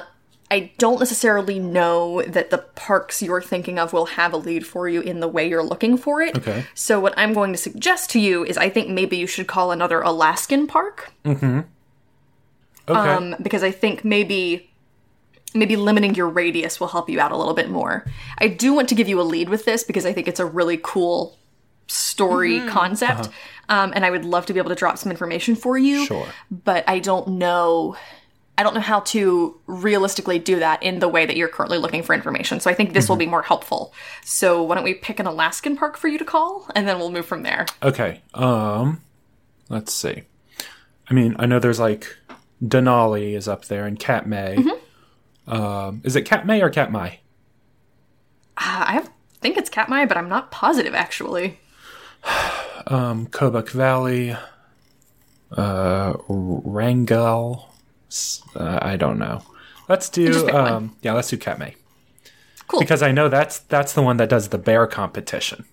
I 0.51 0.71
don't 0.77 0.99
necessarily 0.99 1.57
know 1.59 2.21
that 2.23 2.49
the 2.49 2.57
parks 2.59 3.21
you're 3.23 3.41
thinking 3.41 3.79
of 3.79 3.93
will 3.93 4.05
have 4.07 4.33
a 4.33 4.37
lead 4.37 4.67
for 4.67 4.89
you 4.89 4.99
in 5.01 5.21
the 5.21 5.27
way 5.27 5.47
you're 5.47 5.63
looking 5.63 5.97
for 5.97 6.21
it. 6.21 6.37
Okay. 6.37 6.65
So 6.75 6.99
what 6.99 7.13
I'm 7.17 7.33
going 7.33 7.53
to 7.53 7.57
suggest 7.57 8.09
to 8.11 8.19
you 8.19 8.43
is 8.43 8.57
I 8.57 8.69
think 8.69 8.89
maybe 8.89 9.15
you 9.15 9.27
should 9.27 9.47
call 9.47 9.71
another 9.71 10.01
Alaskan 10.01 10.67
park. 10.67 11.13
Okay. 11.25 11.63
Um, 12.87 13.35
because 13.41 13.63
I 13.63 13.71
think 13.71 14.03
maybe 14.03 14.67
maybe 15.53 15.75
limiting 15.75 16.15
your 16.15 16.29
radius 16.29 16.79
will 16.79 16.87
help 16.87 17.09
you 17.09 17.19
out 17.19 17.31
a 17.31 17.37
little 17.37 17.53
bit 17.53 17.69
more. 17.69 18.05
I 18.37 18.47
do 18.47 18.73
want 18.73 18.89
to 18.89 18.95
give 18.95 19.07
you 19.09 19.19
a 19.19 19.23
lead 19.23 19.49
with 19.49 19.65
this 19.65 19.83
because 19.83 20.05
I 20.05 20.13
think 20.13 20.27
it's 20.27 20.39
a 20.39 20.45
really 20.45 20.79
cool 20.81 21.37
story 21.87 22.59
Mm-hmm. 22.59 22.69
concept. 22.69 23.19
Uh-huh. 23.21 23.31
Um, 23.69 23.93
and 23.95 24.05
I 24.05 24.11
would 24.11 24.25
love 24.25 24.45
to 24.47 24.53
be 24.53 24.59
able 24.59 24.69
to 24.69 24.75
drop 24.75 24.97
some 24.97 25.11
information 25.11 25.55
for 25.55 25.77
you. 25.77 26.05
Sure. 26.05 26.27
But 26.49 26.83
I 26.87 26.99
don't 26.99 27.27
know. 27.29 27.95
I 28.57 28.63
don't 28.63 28.73
know 28.75 28.81
how 28.81 28.99
to 28.99 29.59
realistically 29.65 30.37
do 30.37 30.59
that 30.59 30.83
in 30.83 30.99
the 30.99 31.07
way 31.07 31.25
that 31.25 31.35
you're 31.35 31.47
currently 31.47 31.77
looking 31.77 32.03
for 32.03 32.13
information. 32.13 32.59
So 32.59 32.69
I 32.69 32.73
think 32.73 32.93
this 32.93 33.09
will 33.09 33.15
be 33.15 33.25
more 33.25 33.41
helpful. 33.41 33.93
So 34.23 34.61
why 34.61 34.75
don't 34.75 34.83
we 34.83 34.93
pick 34.93 35.19
an 35.19 35.25
Alaskan 35.25 35.77
park 35.77 35.97
for 35.97 36.07
you 36.07 36.17
to 36.17 36.25
call, 36.25 36.67
and 36.75 36.87
then 36.87 36.99
we'll 36.99 37.11
move 37.11 37.25
from 37.25 37.43
there. 37.43 37.65
Okay. 37.81 38.21
Um, 38.33 39.01
let's 39.69 39.93
see. 39.93 40.23
I 41.09 41.13
mean, 41.13 41.35
I 41.39 41.45
know 41.45 41.59
there's 41.59 41.79
like 41.79 42.15
Denali 42.63 43.35
is 43.35 43.47
up 43.47 43.65
there 43.65 43.85
and 43.87 43.99
Katmai. 43.99 44.57
Um, 45.47 46.01
is 46.03 46.15
it 46.15 46.23
Katmai 46.23 46.59
or 46.59 46.69
Katmai? 46.69 47.15
Uh, 48.57 48.85
I 48.87 48.93
have, 48.93 49.09
think 49.41 49.57
it's 49.57 49.69
Katmai, 49.69 50.05
but 50.05 50.17
I'm 50.17 50.29
not 50.29 50.51
positive 50.51 50.93
actually. 50.93 51.59
Um, 52.87 53.27
Kobuk 53.27 53.69
Valley, 53.69 54.35
uh, 55.55 56.13
Wrangell. 56.27 57.70
Uh, 58.55 58.79
I 58.81 58.97
don't 58.97 59.17
know. 59.19 59.41
Let's 59.87 60.09
do 60.09 60.27
Just 60.27 60.45
pick 60.45 60.53
one. 60.53 60.71
um, 60.71 60.95
yeah, 61.01 61.13
let's 61.13 61.29
do 61.29 61.37
Katmai. 61.37 61.71
Cool. 62.67 62.79
Because 62.79 63.01
I 63.01 63.11
know 63.11 63.27
that's 63.29 63.59
that's 63.59 63.93
the 63.93 64.01
one 64.01 64.17
that 64.17 64.29
does 64.29 64.49
the 64.49 64.57
bear 64.57 64.87
competition. 64.87 65.65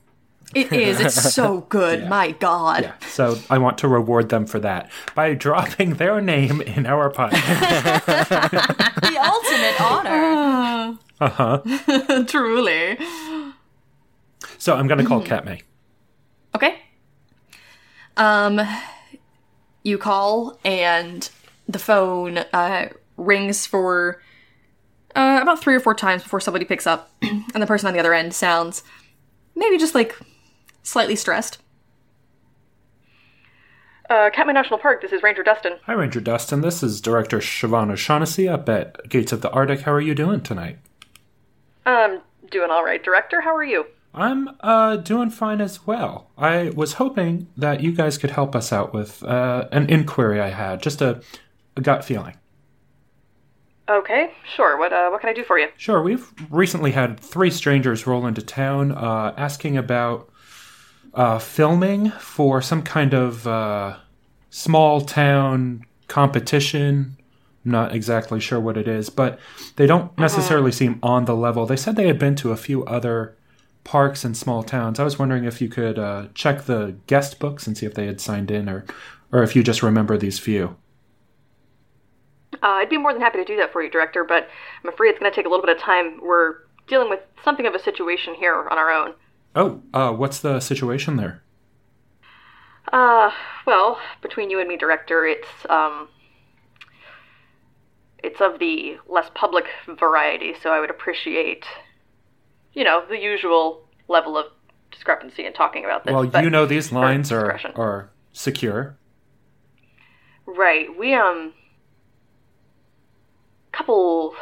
It 0.54 0.72
is. 0.72 0.98
It's 1.00 1.32
so 1.34 1.60
good. 1.68 2.08
My 2.08 2.32
God. 2.32 2.82
Yeah. 2.84 2.92
So 3.08 3.38
I 3.50 3.58
want 3.58 3.78
to 3.78 3.88
reward 3.88 4.30
them 4.30 4.46
for 4.46 4.58
that 4.60 4.90
by 5.14 5.34
dropping 5.34 5.94
their 5.94 6.20
name 6.20 6.60
in 6.62 6.86
our 6.86 7.10
podcast. 7.12 8.04
the 9.02 9.18
ultimate 9.18 9.80
honor. 9.80 10.98
Uh 11.20 11.28
huh. 11.30 12.24
Truly. 12.28 12.96
so 14.56 14.76
I'm 14.76 14.86
gonna 14.86 15.04
call 15.04 15.20
Katmai. 15.20 15.58
Okay. 16.54 16.78
Um, 18.16 18.60
you 19.82 19.98
call 19.98 20.56
and 20.64 21.28
the 21.68 21.78
phone 21.78 22.38
uh, 22.52 22.88
rings 23.16 23.66
for 23.66 24.20
uh, 25.14 25.40
about 25.42 25.60
three 25.60 25.74
or 25.74 25.80
four 25.80 25.94
times 25.94 26.22
before 26.22 26.40
somebody 26.40 26.64
picks 26.64 26.86
up, 26.86 27.10
and 27.22 27.54
the 27.54 27.66
person 27.66 27.86
on 27.86 27.92
the 27.92 28.00
other 28.00 28.14
end 28.14 28.34
sounds 28.34 28.82
maybe 29.54 29.76
just 29.76 29.94
like 29.94 30.16
slightly 30.82 31.16
stressed. 31.16 31.58
Uh, 34.08 34.30
Katmai 34.30 34.52
National 34.52 34.78
Park. 34.78 35.02
This 35.02 35.12
is 35.12 35.22
Ranger 35.22 35.42
Dustin. 35.42 35.74
Hi, 35.84 35.92
Ranger 35.92 36.20
Dustin. 36.20 36.62
This 36.62 36.82
is 36.82 36.98
Director 37.00 37.40
Siobhan 37.40 37.90
O'Shaughnessy 37.90 38.48
up 38.48 38.66
at 38.68 39.06
Gates 39.10 39.32
of 39.32 39.42
the 39.42 39.50
Arctic. 39.50 39.82
How 39.82 39.92
are 39.92 40.00
you 40.00 40.14
doing 40.14 40.40
tonight? 40.40 40.78
Um, 41.84 42.22
doing 42.50 42.70
all 42.70 42.84
right, 42.84 43.04
Director. 43.04 43.42
How 43.42 43.54
are 43.54 43.64
you? 43.64 43.84
I'm 44.14 44.48
uh, 44.60 44.96
doing 44.96 45.28
fine 45.28 45.60
as 45.60 45.86
well. 45.86 46.30
I 46.38 46.70
was 46.70 46.94
hoping 46.94 47.48
that 47.56 47.82
you 47.82 47.92
guys 47.92 48.16
could 48.16 48.30
help 48.30 48.56
us 48.56 48.72
out 48.72 48.94
with 48.94 49.22
uh, 49.22 49.68
an 49.72 49.90
inquiry 49.90 50.40
I 50.40 50.48
had, 50.48 50.82
just 50.82 51.02
a, 51.02 51.20
a 51.78 51.80
gut 51.80 52.04
feeling. 52.04 52.34
Okay, 53.88 54.32
sure. 54.54 54.78
What 54.78 54.92
uh, 54.92 55.08
what 55.08 55.22
can 55.22 55.30
I 55.30 55.32
do 55.32 55.44
for 55.44 55.58
you? 55.58 55.68
Sure, 55.78 56.02
we've 56.02 56.30
recently 56.50 56.90
had 56.92 57.18
three 57.18 57.50
strangers 57.50 58.06
roll 58.06 58.26
into 58.26 58.42
town 58.42 58.92
uh, 58.92 59.32
asking 59.38 59.78
about 59.78 60.28
uh, 61.14 61.38
filming 61.38 62.10
for 62.10 62.60
some 62.60 62.82
kind 62.82 63.14
of 63.14 63.46
uh, 63.46 63.96
small 64.50 65.00
town 65.00 65.86
competition. 66.06 67.16
I'm 67.64 67.70
not 67.70 67.94
exactly 67.94 68.40
sure 68.40 68.60
what 68.60 68.76
it 68.76 68.86
is, 68.86 69.08
but 69.08 69.38
they 69.76 69.86
don't 69.86 70.16
necessarily 70.18 70.72
seem 70.72 70.98
on 71.02 71.24
the 71.24 71.34
level. 71.34 71.64
They 71.64 71.76
said 71.76 71.96
they 71.96 72.08
had 72.08 72.18
been 72.18 72.36
to 72.36 72.52
a 72.52 72.56
few 72.56 72.84
other 72.84 73.36
parks 73.84 74.22
and 74.22 74.36
small 74.36 74.62
towns. 74.62 75.00
I 75.00 75.04
was 75.04 75.18
wondering 75.18 75.44
if 75.44 75.62
you 75.62 75.70
could 75.70 75.98
uh, 75.98 76.26
check 76.34 76.64
the 76.64 76.96
guest 77.06 77.38
books 77.38 77.66
and 77.66 77.76
see 77.76 77.86
if 77.86 77.94
they 77.94 78.06
had 78.06 78.20
signed 78.20 78.50
in, 78.50 78.68
or 78.68 78.84
or 79.32 79.42
if 79.42 79.56
you 79.56 79.62
just 79.62 79.82
remember 79.82 80.18
these 80.18 80.38
few. 80.38 80.76
Uh, 82.62 82.66
I'd 82.80 82.90
be 82.90 82.98
more 82.98 83.12
than 83.12 83.22
happy 83.22 83.38
to 83.38 83.44
do 83.44 83.56
that 83.56 83.72
for 83.72 83.82
you, 83.82 83.90
Director, 83.90 84.24
but 84.24 84.48
I'm 84.82 84.88
afraid 84.92 85.10
it's 85.10 85.18
going 85.18 85.30
to 85.30 85.36
take 85.36 85.46
a 85.46 85.48
little 85.48 85.64
bit 85.64 85.76
of 85.76 85.82
time. 85.82 86.20
We're 86.22 86.56
dealing 86.86 87.10
with 87.10 87.20
something 87.44 87.66
of 87.66 87.74
a 87.74 87.78
situation 87.78 88.34
here 88.34 88.68
on 88.70 88.78
our 88.78 88.90
own. 88.90 89.14
Oh, 89.54 89.82
uh, 89.94 90.12
what's 90.12 90.40
the 90.40 90.60
situation 90.60 91.16
there? 91.16 91.42
Uh, 92.92 93.30
well, 93.66 93.98
between 94.22 94.50
you 94.50 94.58
and 94.60 94.68
me, 94.68 94.76
Director, 94.76 95.26
it's, 95.26 95.48
um. 95.68 96.08
It's 98.20 98.40
of 98.40 98.58
the 98.58 98.96
less 99.08 99.30
public 99.36 99.66
variety, 99.86 100.52
so 100.60 100.70
I 100.70 100.80
would 100.80 100.90
appreciate, 100.90 101.64
you 102.72 102.82
know, 102.82 103.04
the 103.08 103.16
usual 103.16 103.88
level 104.08 104.36
of 104.36 104.46
discrepancy 104.90 105.46
in 105.46 105.52
talking 105.52 105.84
about 105.84 106.02
this. 106.02 106.12
Well, 106.12 106.24
you 106.42 106.50
know 106.50 106.66
these 106.66 106.90
lines 106.90 107.30
are 107.30 107.60
are 107.76 108.10
secure. 108.32 108.98
Right. 110.46 110.88
We 110.98 111.14
um 111.14 111.54
couple 113.78 114.34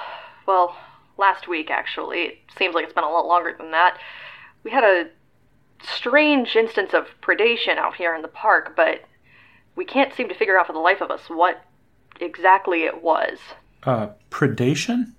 well, 0.47 0.75
last 1.19 1.47
week 1.47 1.71
actually. 1.71 2.19
It 2.19 2.39
seems 2.57 2.75
like 2.75 2.85
it's 2.85 2.95
been 2.95 3.05
a 3.05 3.11
lot 3.11 3.27
longer 3.27 3.55
than 3.57 3.71
that. 3.71 3.99
We 4.65 4.71
had 4.71 4.85
a 4.85 5.09
strange 5.83 6.57
instance 6.57 6.95
of 6.95 7.07
predation 7.23 7.77
out 7.77 7.95
here 7.95 8.15
in 8.15 8.23
the 8.23 8.29
park, 8.29 8.75
but 8.75 9.03
we 9.77 9.85
can't 9.85 10.15
seem 10.15 10.29
to 10.29 10.35
figure 10.35 10.59
out 10.59 10.67
for 10.67 10.73
the 10.73 10.79
life 10.79 11.01
of 11.01 11.11
us 11.11 11.29
what 11.29 11.63
exactly 12.21 12.85
it 12.85 13.03
was. 13.03 13.39
Uh, 13.83 14.09
predation? 14.31 15.13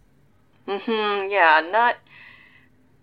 Hmm, 0.68 1.30
yeah, 1.30 1.66
not 1.72 1.96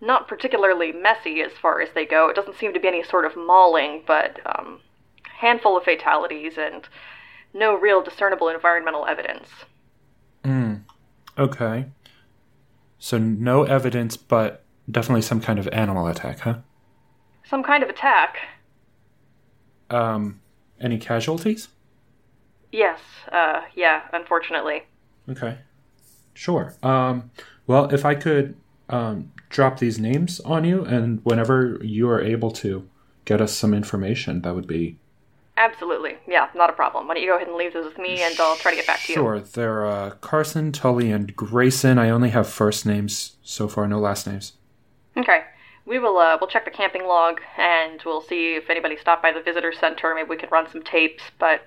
not 0.01 0.27
particularly 0.27 0.91
messy 0.91 1.41
as 1.41 1.53
far 1.53 1.81
as 1.81 1.89
they 1.95 2.05
go. 2.05 2.27
It 2.27 2.35
doesn't 2.35 2.57
seem 2.57 2.73
to 2.73 2.79
be 2.79 2.87
any 2.87 3.03
sort 3.03 3.25
of 3.25 3.35
mauling, 3.35 4.03
but 4.05 4.39
um 4.45 4.81
handful 5.39 5.77
of 5.77 5.83
fatalities 5.83 6.57
and 6.57 6.87
no 7.53 7.75
real 7.75 8.01
discernible 8.01 8.49
environmental 8.49 9.05
evidence. 9.05 9.49
Okay. 11.37 11.85
So 12.97 13.17
no 13.17 13.63
evidence, 13.63 14.17
but 14.17 14.63
definitely 14.89 15.21
some 15.21 15.41
kind 15.41 15.59
of 15.59 15.67
animal 15.69 16.07
attack, 16.07 16.39
huh? 16.39 16.59
Some 17.43 17.63
kind 17.63 17.83
of 17.83 17.89
attack. 17.89 18.37
Um, 19.89 20.41
any 20.79 20.97
casualties? 20.97 21.67
Yes, 22.71 22.99
uh, 23.31 23.61
yeah, 23.75 24.03
unfortunately. 24.13 24.83
Okay. 25.29 25.59
Sure. 26.33 26.75
Um, 26.83 27.31
well, 27.67 27.93
if 27.93 28.05
I 28.05 28.15
could 28.15 28.55
um, 28.89 29.31
drop 29.49 29.79
these 29.79 29.99
names 29.99 30.39
on 30.41 30.65
you, 30.65 30.83
and 30.83 31.21
whenever 31.23 31.79
you 31.81 32.09
are 32.09 32.21
able 32.21 32.51
to 32.51 32.87
get 33.23 33.41
us 33.41 33.53
some 33.53 33.73
information, 33.73 34.41
that 34.41 34.53
would 34.55 34.67
be 34.67 34.97
Absolutely. 35.57 36.17
Yeah, 36.27 36.49
not 36.53 36.69
a 36.69 36.73
problem. 36.73 37.07
Why 37.07 37.13
don't 37.13 37.23
you 37.23 37.29
go 37.29 37.35
ahead 37.37 37.47
and 37.47 37.55
leave 37.55 37.73
those 37.73 37.85
with 37.85 37.97
me 37.97 38.21
and 38.21 38.37
I'll 38.39 38.57
try 38.57 38.71
to 38.71 38.77
get 38.77 38.87
back 38.87 39.01
to 39.03 39.13
you. 39.13 39.15
sure. 39.15 39.39
They're 39.39 39.85
uh, 39.85 40.09
Carson, 40.21 40.71
Tully, 40.73 41.11
and 41.11 41.33
Grayson. 41.35 41.97
I 41.97 42.09
only 42.09 42.29
have 42.31 42.49
first 42.49 42.85
names 42.85 43.37
so 43.41 43.67
far, 43.67 43.87
no 43.87 43.99
last 43.99 44.27
names. 44.27 44.53
Okay. 45.15 45.43
We 45.85 45.99
will 45.99 46.17
uh 46.17 46.37
we'll 46.41 46.49
check 46.49 46.65
the 46.65 46.71
camping 46.71 47.05
log 47.05 47.39
and 47.57 48.01
we'll 48.05 48.21
see 48.21 48.55
if 48.55 48.69
anybody 48.69 48.97
stopped 48.97 49.21
by 49.21 49.31
the 49.31 49.41
visitor 49.41 49.71
center. 49.71 50.13
Maybe 50.15 50.29
we 50.29 50.35
can 50.37 50.49
run 50.49 50.69
some 50.69 50.81
tapes, 50.83 51.23
but 51.39 51.61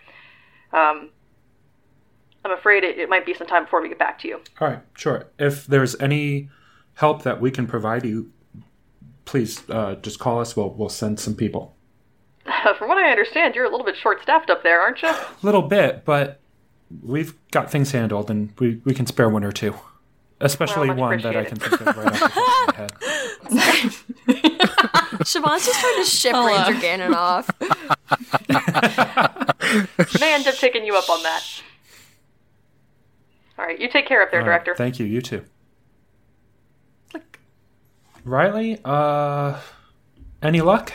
um 0.72 1.10
I'm 2.44 2.50
afraid 2.52 2.84
it, 2.84 2.98
it 2.98 3.08
might 3.08 3.24
be 3.24 3.34
some 3.34 3.46
time 3.46 3.64
before 3.64 3.80
we 3.80 3.88
get 3.88 3.98
back 3.98 4.18
to 4.20 4.28
you. 4.28 4.40
All 4.60 4.68
right, 4.68 4.80
sure. 4.94 5.28
If 5.38 5.66
there's 5.66 5.98
any 6.00 6.50
help 6.94 7.22
that 7.22 7.40
we 7.40 7.50
can 7.50 7.66
provide 7.66 8.04
you, 8.04 8.32
please 9.24 9.62
uh, 9.70 9.94
just 9.96 10.18
call 10.18 10.40
us. 10.40 10.56
We'll 10.56 10.70
we'll 10.70 10.88
send 10.88 11.20
some 11.20 11.34
people. 11.34 11.76
From 12.78 12.88
what 12.88 12.98
I 12.98 13.10
understand, 13.10 13.54
you're 13.54 13.64
a 13.64 13.70
little 13.70 13.84
bit 13.86 13.96
short 13.96 14.22
staffed 14.22 14.50
up 14.50 14.62
there, 14.62 14.80
aren't 14.80 15.02
you? 15.02 15.08
A 15.08 15.26
little 15.42 15.62
bit, 15.62 16.04
but 16.04 16.40
we've 17.02 17.34
got 17.50 17.70
things 17.70 17.92
handled, 17.92 18.30
and 18.30 18.52
we 18.58 18.80
we 18.84 18.94
can 18.94 19.06
spare 19.06 19.28
one 19.28 19.44
or 19.44 19.52
two, 19.52 19.74
especially 20.40 20.88
Well, 20.88 20.96
one 20.98 21.20
that 21.22 21.36
I 21.36 21.44
can 21.44 21.58
think 21.58 21.80
of 21.80 21.86
right 21.96 22.06
off 22.06 22.12
the 22.12 22.28
top 22.28 23.48
of 23.48 23.54
my 23.54 23.60
head. 23.62 23.92
Siobhan's 25.24 25.66
just 25.66 25.80
trying 25.80 25.96
to 25.96 26.04
ship 26.04 26.32
Hello. 26.32 26.46
Ranger 26.46 26.80
Ganon 26.80 27.14
off. 27.14 27.50
May 30.20 30.34
end 30.34 30.46
up 30.46 30.54
taking 30.54 30.84
you 30.86 30.96
up 30.96 31.08
on 31.10 31.22
that. 31.24 31.42
Alright, 33.58 33.80
you 33.80 33.88
take 33.90 34.06
care 34.06 34.22
up 34.22 34.30
there, 34.30 34.40
All 34.40 34.46
right, 34.46 34.64
Director. 34.64 34.76
thank 34.76 34.98
you. 35.00 35.06
You 35.06 35.20
too. 35.20 35.44
Riley, 38.24 38.78
uh, 38.84 39.58
any 40.42 40.60
luck? 40.60 40.92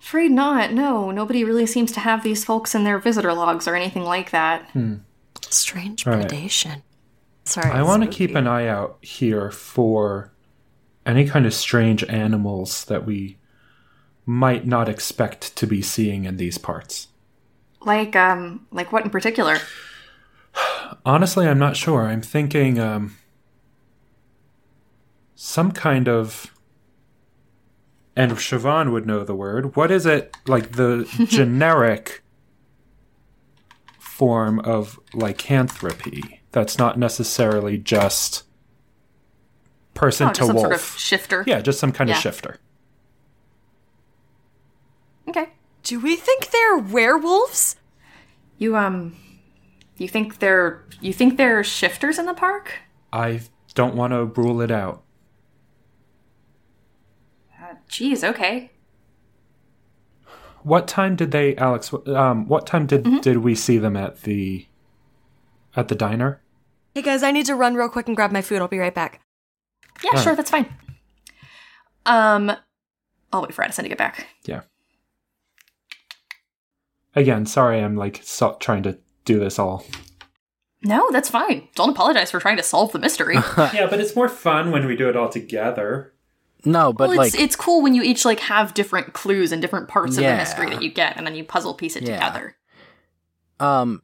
Afraid 0.00 0.30
not. 0.30 0.72
No, 0.72 1.10
nobody 1.10 1.44
really 1.44 1.66
seems 1.66 1.92
to 1.92 2.00
have 2.00 2.22
these 2.22 2.44
folks 2.44 2.74
in 2.74 2.84
their 2.84 2.98
visitor 2.98 3.32
logs 3.32 3.66
or 3.66 3.74
anything 3.74 4.04
like 4.04 4.30
that. 4.30 4.70
Strange 5.50 6.06
right. 6.06 6.26
predation. 6.26 6.82
Sorry. 7.44 7.70
I 7.70 7.82
want 7.82 8.02
to 8.02 8.08
keep 8.08 8.34
an 8.34 8.46
eye 8.46 8.66
out 8.66 8.98
here 9.00 9.50
for 9.50 10.32
any 11.06 11.26
kind 11.26 11.46
of 11.46 11.54
strange 11.54 12.04
animals 12.04 12.84
that 12.84 13.06
we 13.06 13.38
might 14.26 14.66
not 14.66 14.88
expect 14.88 15.56
to 15.56 15.66
be 15.66 15.80
seeing 15.80 16.24
in 16.24 16.36
these 16.36 16.58
parts. 16.58 17.08
Like, 17.80 18.14
um, 18.14 18.66
like 18.70 18.92
what 18.92 19.04
in 19.04 19.10
particular? 19.10 19.58
honestly, 21.04 21.46
I'm 21.46 21.58
not 21.58 21.76
sure. 21.76 22.06
I'm 22.06 22.22
thinking 22.22 22.78
um, 22.78 23.16
some 25.34 25.72
kind 25.72 26.08
of. 26.08 26.52
And 28.18 28.32
Siobhan 28.32 28.90
would 28.90 29.06
know 29.06 29.22
the 29.22 29.34
word. 29.34 29.76
What 29.76 29.92
is 29.92 30.04
it 30.04 30.36
like 30.48 30.72
the 30.72 31.08
generic 31.28 32.24
form 34.00 34.58
of 34.60 34.98
lycanthropy? 35.14 36.40
That's 36.50 36.78
not 36.78 36.98
necessarily 36.98 37.78
just 37.78 38.42
person 39.94 40.26
Oh, 40.28 40.32
to 40.32 40.34
just 40.38 40.46
some 40.48 40.56
wolf. 40.56 40.64
sort 40.66 40.74
of 40.74 40.98
shifter. 40.98 41.44
yeah, 41.46 41.60
just 41.60 41.78
some 41.78 41.92
kind 41.92 42.10
Yeah. 42.10 42.16
of 42.16 42.22
shifter. 42.22 42.56
Okay. 45.28 45.50
Do 45.84 46.00
we 46.00 46.16
think 46.16 46.50
they're 46.50 46.76
werewolves? 46.78 47.76
You 48.58 48.76
um, 48.76 49.16
you 49.96 50.08
think 50.08 50.40
they're 50.40 50.82
you 51.00 51.12
think 51.12 51.36
they're 51.36 51.62
shifters 51.62 52.18
in 52.18 52.26
the 52.26 52.34
park? 52.34 52.78
I 53.12 53.42
don't 53.74 53.94
want 53.94 54.12
to 54.12 54.24
rule 54.24 54.60
it 54.60 54.70
out. 54.72 55.02
Geez, 57.88 58.22
okay. 58.24 58.70
What 60.62 60.88
time 60.88 61.16
did 61.16 61.30
they, 61.30 61.56
Alex? 61.56 61.92
Um, 62.06 62.46
what 62.48 62.66
time 62.66 62.86
did 62.86 63.04
Mm-hmm. 63.04 63.20
did 63.20 63.38
we 63.38 63.54
see 63.54 63.78
them 63.78 63.96
at 63.96 64.22
the 64.22 64.66
at 65.76 65.88
the 65.88 65.94
diner? 65.94 66.40
Hey 66.94 67.02
guys, 67.02 67.22
I 67.22 67.30
need 67.30 67.46
to 67.46 67.54
run 67.54 67.74
real 67.74 67.88
quick 67.88 68.06
and 68.08 68.16
grab 68.16 68.32
my 68.32 68.42
food. 68.42 68.60
I'll 68.60 68.68
be 68.68 68.78
right 68.78 68.94
back. 68.94 69.20
Yeah, 70.02 70.20
sure, 70.20 70.34
that's 70.34 70.50
fine. 70.50 70.66
Um, 72.06 72.52
I'll 73.32 73.42
wait 73.42 73.54
for 73.54 73.62
Addison 73.64 73.84
to 73.84 73.88
get 73.88 73.98
back. 73.98 74.26
Yeah. 74.44 74.62
Again, 77.14 77.46
sorry, 77.46 77.80
I'm 77.80 77.96
like 77.96 78.20
so- 78.22 78.56
trying 78.60 78.82
to 78.84 78.98
do 79.24 79.38
this 79.38 79.58
all. 79.58 79.84
No, 80.82 81.08
that's 81.10 81.28
fine. 81.30 81.68
Don't 81.74 81.90
apologize 81.90 82.30
for 82.30 82.38
trying 82.38 82.56
to 82.56 82.62
solve 82.62 82.92
the 82.92 82.98
mystery. 83.00 83.34
yeah, 83.58 83.86
but 83.90 84.00
it's 84.00 84.14
more 84.14 84.28
fun 84.28 84.70
when 84.70 84.86
we 84.86 84.94
do 84.96 85.08
it 85.08 85.16
all 85.16 85.28
together. 85.28 86.12
No, 86.64 86.92
but 86.92 87.08
well, 87.10 87.20
it's 87.20 87.34
like 87.34 87.42
it's 87.42 87.54
cool 87.56 87.82
when 87.82 87.94
you 87.94 88.02
each 88.02 88.24
like 88.24 88.40
have 88.40 88.74
different 88.74 89.12
clues 89.12 89.52
and 89.52 89.62
different 89.62 89.88
parts 89.88 90.16
of 90.16 90.22
Yeah. 90.24 90.32
the 90.32 90.38
mystery 90.38 90.70
that 90.70 90.82
you 90.82 90.90
get, 90.90 91.16
and 91.16 91.26
then 91.26 91.34
you 91.34 91.44
puzzle 91.44 91.74
piece 91.74 91.96
it 91.96 92.02
Yeah. 92.02 92.14
together. 92.16 92.56
um 93.60 94.02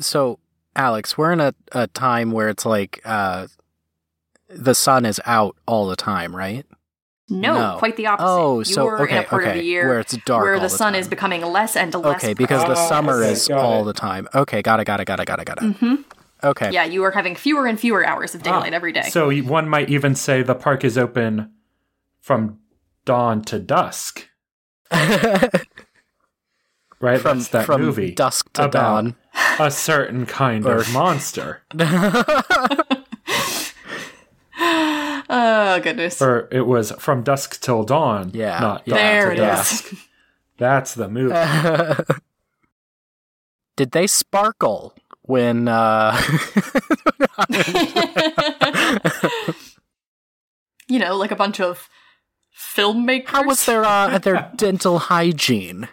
so 0.00 0.38
Alex, 0.74 1.16
we're 1.16 1.32
in 1.32 1.40
a, 1.40 1.54
a 1.72 1.86
time 1.86 2.30
where 2.32 2.48
it's 2.48 2.66
like 2.66 3.00
uh 3.04 3.46
the 4.48 4.74
sun 4.74 5.04
is 5.04 5.20
out 5.26 5.56
all 5.66 5.86
the 5.86 5.96
time, 5.96 6.34
right? 6.36 6.66
No, 7.28 7.54
No. 7.72 7.76
quite 7.78 7.96
the 7.96 8.06
opposite. 8.06 8.26
Oh, 8.28 8.62
so- 8.62 8.84
You're 8.84 9.06
in 9.06 9.16
a 9.16 9.18
okay, 9.20 9.26
part 9.28 9.42
of 9.44 9.48
okay, 9.48 9.58
the 9.58 9.64
year 9.64 9.88
where 9.88 9.98
it's 10.00 10.16
dark 10.18 10.44
where 10.44 10.56
the, 10.60 10.62
the 10.64 10.68
sun 10.68 10.92
time. 10.92 11.00
is 11.00 11.08
becoming 11.08 11.42
less 11.42 11.74
and 11.76 11.92
less. 11.94 12.22
Okay, 12.22 12.34
because 12.34 12.62
the 12.64 12.80
Oh, 12.80 12.88
summer 12.88 13.22
okay, 13.24 13.32
is 13.32 13.50
all 13.50 13.82
it. 13.82 13.84
the 13.86 13.92
time. 13.92 14.28
Okay, 14.34 14.62
got 14.62 14.78
it, 14.78 14.84
got 14.84 15.00
it, 15.00 15.06
got 15.06 15.18
it, 15.18 15.26
got 15.26 15.40
it, 15.40 15.44
got 15.46 15.62
it. 15.62 15.76
hmm 15.76 15.94
Okay. 16.44 16.70
Yeah, 16.70 16.84
you 16.84 17.02
are 17.02 17.10
having 17.10 17.34
fewer 17.34 17.66
and 17.66 17.80
fewer 17.80 18.06
hours 18.06 18.34
of 18.36 18.42
daylight 18.44 18.72
Ah, 18.72 18.76
every 18.76 18.92
day. 18.92 19.08
So 19.08 19.32
one 19.42 19.68
might 19.68 19.88
even 19.90 20.14
say 20.14 20.42
the 20.42 20.54
park 20.54 20.84
is 20.84 20.96
open 20.98 21.50
from 22.26 22.58
dawn 23.04 23.40
to 23.42 23.58
dusk. 23.60 24.28
Right? 26.98 27.20
from 27.20 27.38
That's 27.40 27.48
that 27.50 27.66
from 27.66 27.82
movie. 27.82 28.12
dusk 28.12 28.50
to 28.54 28.64
about 28.64 29.04
dawn. 29.04 29.16
a 29.60 29.70
certain 29.70 30.24
kind 30.24 30.64
Or- 30.64 30.78
of 30.78 30.90
monster. 30.94 31.62
oh 34.58 35.80
goodness. 35.82 36.22
Or 36.22 36.48
it 36.50 36.62
was 36.62 36.92
from 36.92 37.22
dusk 37.22 37.60
till 37.60 37.82
dawn. 37.84 38.30
Yeah, 38.32 38.58
Not 38.60 38.86
dawn 38.86 38.96
there 38.96 39.26
to 39.26 39.32
it 39.32 39.36
dusk. 39.36 39.92
is. 39.92 39.98
That's 40.56 40.94
the 40.94 41.08
movie. 41.08 41.34
Did 43.76 43.90
they 43.90 44.06
sparkle 44.06 44.94
when 45.20 45.68
uh 45.68 46.18
you 50.88 50.98
know, 50.98 51.14
like 51.16 51.30
a 51.30 51.36
bunch 51.36 51.60
of 51.60 51.90
filmmakers. 52.76 53.28
how 53.28 53.44
was 53.44 53.64
their 53.66 53.84
uh 53.84 54.18
their 54.18 54.50
dental 54.56 54.98
hygiene? 54.98 55.88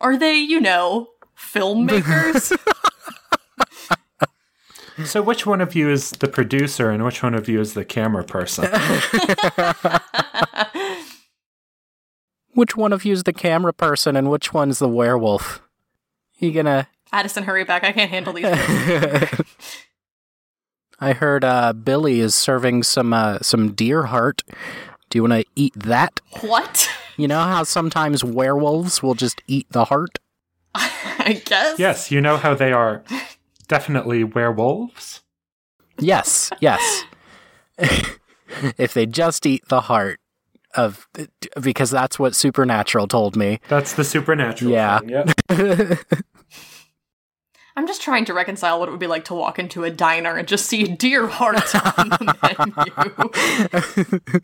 Are 0.00 0.16
they, 0.16 0.34
you 0.36 0.60
know, 0.60 1.08
filmmakers? 1.36 2.56
So 5.04 5.22
which 5.22 5.46
one 5.46 5.60
of 5.60 5.76
you 5.76 5.88
is 5.88 6.10
the 6.10 6.26
producer 6.26 6.90
and 6.90 7.04
which 7.04 7.22
one 7.22 7.32
of 7.34 7.48
you 7.48 7.60
is 7.60 7.74
the 7.74 7.84
camera 7.84 8.24
person? 8.24 8.64
Which 12.54 12.76
one 12.76 12.92
of 12.92 13.04
you 13.04 13.12
is 13.12 13.22
the 13.22 13.32
camera 13.32 13.72
person 13.72 14.16
and 14.16 14.28
which 14.28 14.52
one's 14.52 14.80
the 14.80 14.88
werewolf? 14.88 15.62
You 16.40 16.50
gonna 16.50 16.88
Addison, 17.12 17.44
hurry 17.44 17.62
back. 17.62 17.84
I 17.84 17.92
can't 17.92 18.10
handle 18.10 18.32
these. 18.32 18.46
I 20.98 21.12
heard 21.12 21.44
uh 21.44 21.72
Billy 21.74 22.18
is 22.18 22.34
serving 22.34 22.82
some 22.82 23.12
uh 23.12 23.38
some 23.42 23.74
deer 23.74 24.06
heart. 24.06 24.42
Do 25.10 25.18
you 25.18 25.22
wanna 25.22 25.44
eat 25.56 25.74
that? 25.74 26.20
what? 26.40 26.88
You 27.16 27.26
know 27.28 27.40
how 27.42 27.64
sometimes 27.64 28.22
werewolves 28.22 29.02
will 29.02 29.14
just 29.14 29.42
eat 29.46 29.66
the 29.70 29.86
heart? 29.86 30.18
I 30.74 31.42
guess. 31.44 31.78
yes, 31.78 32.10
you 32.10 32.20
know 32.20 32.36
how 32.36 32.54
they 32.54 32.72
are 32.72 33.02
definitely 33.66 34.24
werewolves? 34.24 35.22
Yes, 35.98 36.50
yes. 36.60 37.04
if 38.78 38.94
they 38.94 39.06
just 39.06 39.44
eat 39.46 39.66
the 39.68 39.82
heart 39.82 40.20
of 40.74 41.08
because 41.60 41.90
that's 41.90 42.18
what 42.18 42.34
supernatural 42.36 43.08
told 43.08 43.36
me. 43.36 43.60
That's 43.68 43.94
the 43.94 44.04
supernatural 44.04 44.70
Yeah. 44.70 44.98
thing. 45.00 45.08
Yep. 45.50 45.98
I'm 47.76 47.86
just 47.86 48.02
trying 48.02 48.24
to 48.26 48.34
reconcile 48.34 48.78
what 48.80 48.88
it 48.88 48.92
would 48.92 49.00
be 49.00 49.06
like 49.06 49.24
to 49.26 49.34
walk 49.34 49.58
into 49.58 49.84
a 49.84 49.90
diner 49.90 50.36
and 50.36 50.46
just 50.48 50.66
see 50.66 50.82
a 50.84 50.88
deer 50.96 51.26
heart 51.28 51.74
on 51.96 52.08
the 52.10 54.32
menu. 54.32 54.40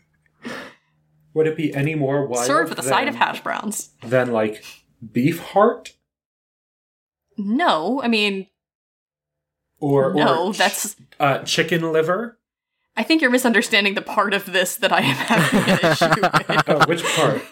Would 1.35 1.45
it 1.47 1.55
be 1.57 1.71
any 1.75 1.93
more 1.93 2.25
wild 2.25 2.45
Served 2.47 2.69
with 2.71 2.79
a 2.79 2.83
side 2.83 3.07
of 3.07 3.13
hash 3.15 3.41
browns. 3.43 3.89
than 4.01 4.31
like 4.31 4.63
beef 5.13 5.39
heart? 5.39 5.93
No, 7.37 8.01
I 8.01 8.07
mean, 8.07 8.47
Or 9.79 10.13
no, 10.13 10.47
or 10.47 10.53
ch- 10.53 10.57
that's. 10.57 10.95
uh, 11.19 11.39
chicken 11.39 11.91
liver? 11.91 12.39
I 12.97 13.03
think 13.03 13.21
you're 13.21 13.29
misunderstanding 13.31 13.93
the 13.95 14.01
part 14.01 14.33
of 14.33 14.45
this 14.53 14.77
that 14.77 14.93
I 14.93 15.01
am 15.01 15.15
having 15.15 15.69
an 15.73 15.79
issue 15.91 16.21
with. 16.21 16.63
Oh, 16.69 16.85
which 16.87 17.03
part? 17.03 17.41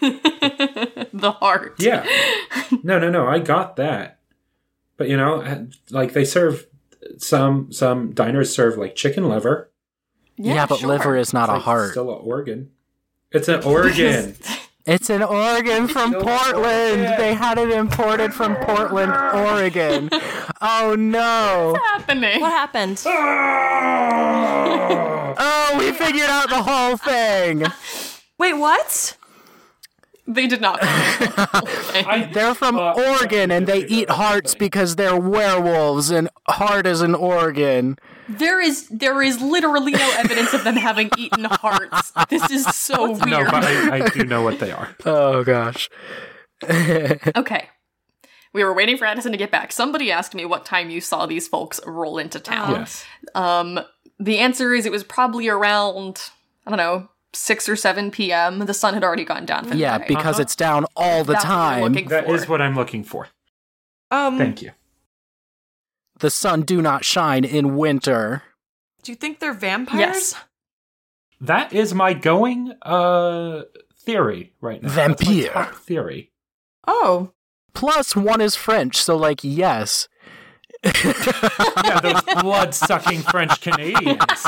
the 1.12 1.32
heart. 1.32 1.74
Yeah. 1.78 2.06
No, 2.82 2.98
no, 2.98 3.10
no. 3.10 3.26
I 3.28 3.38
got 3.40 3.76
that. 3.76 4.18
But 4.96 5.10
you 5.10 5.18
know, 5.18 5.66
like 5.90 6.14
they 6.14 6.24
serve 6.24 6.66
some 7.18 7.70
some 7.70 8.12
diners 8.14 8.54
serve 8.54 8.78
like 8.78 8.96
chicken 8.96 9.28
liver. 9.28 9.70
Yeah, 10.38 10.64
but 10.64 10.78
sure. 10.78 10.88
liver 10.88 11.16
is 11.16 11.34
not 11.34 11.44
It's 11.44 11.50
a 11.50 11.54
like 11.56 11.62
heart. 11.62 11.90
Still 11.90 12.10
an 12.10 12.20
organ. 12.24 12.70
It's 13.34 13.48
an 13.48 13.62
Oregon. 13.64 14.36
It's 14.86 15.08
an 15.08 15.22
Oregon 15.22 15.88
from 15.88 16.10
Still 16.10 16.24
Portland. 16.24 17.00
Oregon. 17.00 17.16
They 17.16 17.32
had 17.32 17.56
it 17.56 17.70
imported 17.70 18.34
from 18.34 18.54
Portland, 18.56 19.10
Oregon. 19.14 20.10
Oh 20.60 20.94
no. 20.94 21.70
What's 21.72 21.86
happening. 21.86 22.38
What 22.42 22.52
happened? 22.52 23.02
Oh, 25.38 25.76
we 25.78 25.90
figured 25.92 26.28
out 26.28 26.50
the 26.50 26.62
whole 26.62 26.98
thing. 26.98 27.64
Wait, 28.36 28.52
what? 28.54 29.16
They 30.26 30.46
did 30.46 30.60
not. 30.60 30.78
I, 30.82 32.28
They're 32.32 32.54
from 32.54 32.76
Uh, 32.78 32.92
Oregon 32.92 33.50
and 33.50 33.66
they 33.66 33.86
eat 33.86 34.10
hearts 34.10 34.54
because 34.54 34.96
they're 34.96 35.16
werewolves 35.18 36.10
and 36.10 36.28
heart 36.46 36.86
is 36.86 37.00
an 37.00 37.14
organ. 37.14 37.98
There 38.28 38.60
is 38.60 38.88
there 38.88 39.20
is 39.22 39.40
literally 39.40 39.92
no 39.92 40.14
evidence 40.18 40.52
of 40.54 40.64
them 40.64 40.76
having 40.76 41.10
eaten 41.18 41.44
hearts. 41.44 42.12
This 42.30 42.50
is 42.50 42.64
so 42.66 43.10
weird. 43.12 43.26
no, 43.26 43.44
but 43.44 43.64
I, 43.64 43.96
I 44.04 44.08
do 44.08 44.24
know 44.24 44.42
what 44.42 44.58
they 44.58 44.70
are. 44.72 44.94
Oh 45.06 45.44
gosh. 45.44 45.88
Okay. 47.36 47.68
We 48.52 48.62
were 48.62 48.72
waiting 48.72 48.96
for 48.96 49.04
Addison 49.04 49.32
to 49.32 49.38
get 49.38 49.50
back. 49.50 49.72
Somebody 49.72 50.12
asked 50.12 50.32
me 50.34 50.44
what 50.44 50.64
time 50.64 50.88
you 50.88 51.00
saw 51.00 51.26
these 51.26 51.48
folks 51.48 51.80
roll 51.86 52.18
into 52.18 52.38
town. 52.38 52.70
Yes. 52.70 53.04
Um, 53.34 53.80
the 54.20 54.38
answer 54.38 54.72
is 54.72 54.86
it 54.86 54.92
was 54.92 55.02
probably 55.02 55.48
around, 55.48 56.30
I 56.64 56.70
don't 56.70 56.76
know, 56.76 57.08
6 57.32 57.68
or 57.68 57.74
7 57.74 58.12
p.m. 58.12 58.60
The 58.60 58.72
sun 58.74 58.94
had 58.94 59.02
already 59.02 59.24
gone 59.24 59.44
down. 59.44 59.64
For 59.64 59.70
the 59.70 59.76
Yeah, 59.78 59.98
because 59.98 60.34
Uh-huh. 60.36 60.42
it's 60.42 60.54
down 60.54 60.86
all 60.94 61.24
the 61.24 61.32
That's 61.32 61.44
what 61.44 61.50
you're 61.50 61.58
time. 61.58 61.82
looking 61.92 62.08
That 62.10 62.30
is 62.30 62.44
for. 62.44 62.50
what 62.52 62.62
I'm 62.62 62.76
looking 62.76 63.02
for. 63.02 63.26
Um, 64.12 64.38
Thank 64.38 64.62
you. 64.62 64.70
The 66.20 66.30
sun 66.30 66.62
do 66.62 66.80
not 66.80 67.04
shine 67.04 67.44
in 67.44 67.76
winter. 67.76 68.42
do 69.02 69.12
you 69.12 69.16
think 69.16 69.40
they're 69.40 69.52
vampires? 69.52 69.98
Yes. 70.00 70.34
That 71.40 71.72
is 71.72 71.92
my 71.94 72.14
going 72.14 72.72
uh 72.82 73.62
theory 73.98 74.52
right 74.60 74.82
now. 74.82 74.88
That's 74.88 75.20
my 75.22 75.26
Vampire. 75.26 75.52
top 75.52 75.74
theory. 75.74 76.30
Oh. 76.86 77.32
Plus, 77.74 78.14
one 78.14 78.40
is 78.40 78.54
French, 78.56 78.96
so 79.02 79.16
like, 79.16 79.40
yes. 79.42 80.08
Yeah, 80.84 82.00
those 82.00 82.22
blood 82.42 82.74
sucking 82.74 83.22
French 83.22 83.60
Canadians. 83.60 84.46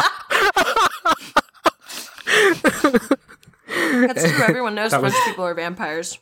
That's 3.68 4.30
true. 4.30 4.44
Everyone 4.44 4.74
knows 4.74 4.90
That 4.92 5.02
was- 5.02 5.12
French 5.12 5.26
people 5.26 5.44
are 5.44 5.54
vampires. 5.54 6.18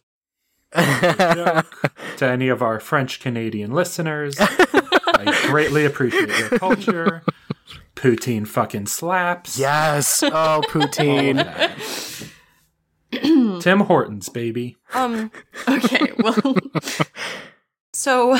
Joke 0.76 1.92
to 2.18 2.26
any 2.26 2.48
of 2.48 2.62
our 2.62 2.80
French 2.80 3.20
Canadian 3.20 3.72
listeners. 3.72 4.36
I 4.40 5.46
greatly 5.48 5.84
appreciate 5.84 6.28
your 6.38 6.58
culture. 6.58 7.22
Poutine 7.94 8.46
fucking 8.46 8.86
slaps. 8.86 9.58
Yes. 9.58 10.22
Oh, 10.22 10.62
poutine. 10.68 11.40
Tim 13.60 13.80
Hortons, 13.80 14.28
baby. 14.28 14.76
Um, 14.92 15.30
Okay, 15.68 16.12
well, 16.18 16.56
so 17.92 18.36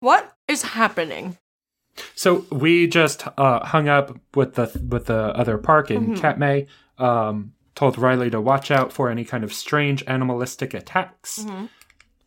what 0.00 0.32
is 0.46 0.62
happening? 0.62 1.36
So 2.14 2.46
we 2.52 2.86
just 2.86 3.26
uh, 3.36 3.64
hung 3.66 3.88
up 3.88 4.16
with 4.34 4.54
the 4.54 4.80
with 4.88 5.06
the 5.06 5.36
other 5.36 5.58
park 5.58 5.90
in 5.90 6.16
Katmai. 6.16 6.62
Um, 6.96 7.54
told 7.78 7.96
Riley 7.96 8.28
to 8.30 8.40
watch 8.40 8.72
out 8.72 8.92
for 8.92 9.08
any 9.08 9.24
kind 9.24 9.44
of 9.44 9.52
strange 9.52 10.02
animalistic 10.08 10.74
attacks. 10.74 11.46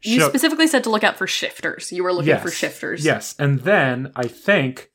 you 0.01 0.19
Sho- 0.21 0.29
specifically 0.29 0.65
said 0.65 0.85
to 0.85 0.89
look 0.89 1.03
out 1.03 1.17
for 1.17 1.27
shifters. 1.27 1.91
You 1.91 2.05
were 2.05 2.13
looking 2.13 2.37
for 2.37 2.49
shifters. 2.49 3.03
Yes, 3.03 3.35
and 3.37 3.59
then 3.59 4.13
I 4.15 4.27
think 4.27 4.91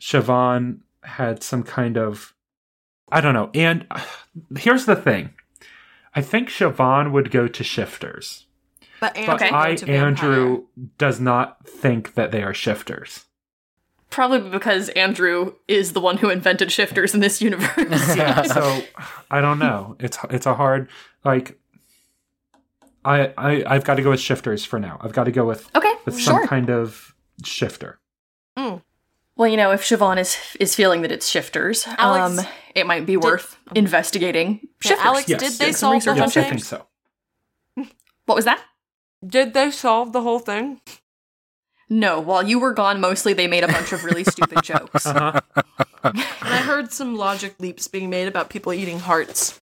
Siobhan 0.00 0.82
had 1.02 1.42
some 1.42 1.64
kind 1.64 1.98
of 1.98 2.34
I 3.10 3.20
don't 3.20 3.34
know. 3.34 3.50
And 3.52 3.84
uh, 3.90 4.00
here's 4.56 4.86
the 4.86 4.94
thing. 4.94 5.30
I 6.14 6.22
think 6.22 6.50
Siobhan 6.50 7.10
would 7.10 7.32
go 7.32 7.48
to 7.48 7.64
shifters. 7.64 8.46
But 9.00 9.14
But 9.14 9.28
Okay. 9.42 9.50
I, 9.52 9.74
to 9.74 9.86
vampire. 9.86 10.06
Andrew, 10.06 10.66
does 10.98 11.18
not 11.20 11.66
think 11.66 12.14
that 12.14 12.30
they 12.30 12.42
are 12.44 12.54
shifters. 12.54 13.24
Probably 14.10 14.48
because 14.50 14.88
Andrew 14.90 15.54
is 15.68 15.92
the 15.92 16.00
one 16.00 16.18
who 16.18 16.30
invented 16.30 16.70
shifters 16.70 17.14
in 17.14 17.20
this 17.20 17.42
universe. 17.42 18.06
so 18.52 18.82
I 19.30 19.40
don't 19.40 19.58
know. 19.58 19.96
It's 20.00 20.18
it's 20.30 20.46
a 20.46 20.54
hard 20.54 20.88
like. 21.24 21.58
I 23.04 23.32
I 23.38 23.64
I've 23.66 23.84
got 23.84 23.96
to 23.96 24.02
go 24.02 24.10
with 24.10 24.20
shifters 24.20 24.64
for 24.64 24.80
now. 24.80 24.98
I've 25.00 25.12
got 25.12 25.24
to 25.24 25.32
go 25.32 25.44
with 25.44 25.68
okay, 25.76 25.92
with 26.04 26.20
some 26.20 26.46
kind 26.46 26.70
of 26.70 27.14
shifter. 27.44 28.00
Well, 29.36 29.48
you 29.48 29.58
know, 29.58 29.70
if 29.70 29.82
Siobhan 29.82 30.18
is 30.18 30.36
is 30.58 30.74
feeling 30.74 31.02
that 31.02 31.12
it's 31.12 31.28
shifters, 31.28 31.86
Alex, 31.98 32.38
um, 32.38 32.46
it 32.74 32.86
might 32.86 33.04
be 33.04 33.18
worth 33.18 33.58
investigating 33.74 34.60
Yeah, 34.62 34.68
shifters. 34.90 35.06
Alex, 35.06 35.28
Yes, 35.28 35.40
did 35.40 35.52
they 35.52 35.66
yes. 35.66 35.78
Solve 35.78 36.02
the 36.02 36.14
whole 36.14 36.22
on 36.22 36.28
Yes, 36.28 36.36
I 36.36 36.42
think 36.48 36.64
so. 36.64 36.86
What 38.24 38.34
was 38.34 38.46
that? 38.46 38.62
Did 39.24 39.52
they 39.52 39.70
solve 39.70 40.12
the 40.12 40.22
whole 40.22 40.38
thing? 40.38 40.80
No, 41.88 42.18
while 42.20 42.42
you 42.46 42.58
were 42.58 42.72
gone, 42.72 43.00
mostly 43.00 43.32
they 43.32 43.46
made 43.46 43.62
a 43.64 43.68
bunch 43.68 43.92
of 43.92 44.04
really 44.04 44.24
stupid 44.24 44.60
jokes. 44.62 45.06
Uh-huh. 45.06 45.40
And 46.02 46.14
I 46.42 46.58
heard 46.58 46.92
some 46.92 47.14
logic 47.16 47.54
leaps 47.60 47.86
being 47.88 48.10
made 48.10 48.26
about 48.28 48.50
people 48.50 48.72
eating 48.72 48.98
hearts. 48.98 49.60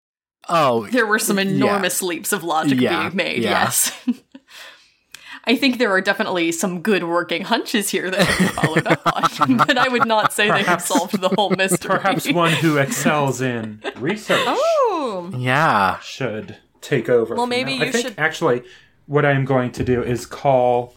Oh, 0.49 0.87
There 0.87 1.07
were 1.07 1.19
some 1.19 1.39
enormous 1.39 2.03
leaps 2.03 2.33
of 2.33 2.45
logic 2.45 2.79
Yeah, 2.81 3.05
being 3.09 3.17
made, 3.17 3.43
yeah. 3.43 3.51
yes. 3.65 3.99
I 5.47 5.57
think 5.57 5.77
there 5.79 5.91
are 5.91 6.01
definitely 6.01 6.53
some 6.53 6.81
good 6.81 7.05
working 7.05 7.43
hunches 7.43 7.91
here 7.91 8.11
that 8.11 8.21
have 8.27 8.39
been 8.39 8.49
followed 8.49 8.87
up 8.87 9.03
on, 9.07 9.57
but 9.67 9.77
I 9.77 9.89
would 9.89 10.07
not 10.07 10.33
say 10.33 10.51
they 10.51 10.63
have 10.63 10.81
solved 10.81 11.21
the 11.21 11.29
whole 11.31 11.51
mystery. 11.51 11.91
Perhaps 11.99 12.33
one 12.33 12.53
who 12.53 12.79
excels 12.79 13.43
in 13.43 13.83
research 13.97 14.41
Oh, 14.47 15.31
yeah. 15.37 15.99
should 16.01 16.57
take 16.81 17.11
over. 17.11 17.35
Well, 17.35 17.47
maybe 17.47 17.77
now. 17.77 17.83
I 17.83 17.87
you 17.87 17.93
think 17.93 18.07
should- 18.09 18.19
actually 18.19 18.63
what 19.07 19.27
I 19.27 19.33
am 19.33 19.45
going 19.45 19.71
to 19.73 19.85
do 19.85 20.03
is 20.03 20.25
call 20.25 20.95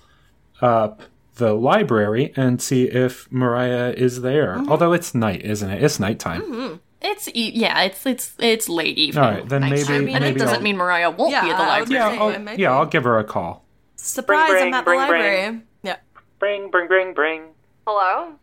up 0.62 1.02
the 1.38 1.54
library 1.54 2.34
and 2.36 2.62
see 2.62 2.86
if 2.86 3.32
Moriah 3.32 3.92
is 3.92 4.22
there. 4.22 4.56
Mm-hmm. 4.58 4.70
Although 4.72 4.94
it's 4.94 5.14
night, 5.16 5.42
isn't 5.44 5.70
it? 5.70 5.84
It's 5.84 6.00
nighttime. 6.00 6.80
It's 7.02 7.28
e- 7.30 7.52
yeah, 7.54 7.84
it's 7.84 8.06
it's 8.06 8.34
it's 8.40 8.68
late 8.68 8.98
evening. 8.98 9.24
All 9.24 9.32
right, 9.32 9.48
then 9.48 9.64
I- 9.64 9.70
maybe 9.70 9.84
I 9.94 10.00
mean, 10.00 10.16
and 10.16 10.24
maybe 10.24 10.36
it 10.36 10.40
doesn't 10.40 10.56
I'll, 10.58 10.62
mean 10.62 10.78
Moriah 10.78 11.12
won't 11.12 11.32
Yeah, 11.32 11.44
be 11.46 11.52
at 11.52 11.58
the 11.58 11.64
library. 11.64 11.94
yeah, 12.16 12.22
I'll, 12.22 12.30
it 12.50 12.60
yeah. 12.60 12.72
I'll 12.74 12.86
give 12.86 13.04
her 13.04 13.18
a 13.20 13.24
call. 13.24 13.64
surprise! 13.96 14.50
bring, 14.50 14.68
I'm 14.68 14.74
at 14.74 14.80
the 14.82 14.90
bring, 14.92 15.00
bring. 15.08 15.22
library. 15.22 15.62
Yeah, 15.84 15.98
Bring, 16.40 16.70
bring, 16.72 16.88
bring, 16.88 17.14
bring. 17.14 17.42
hello. 17.86 18.34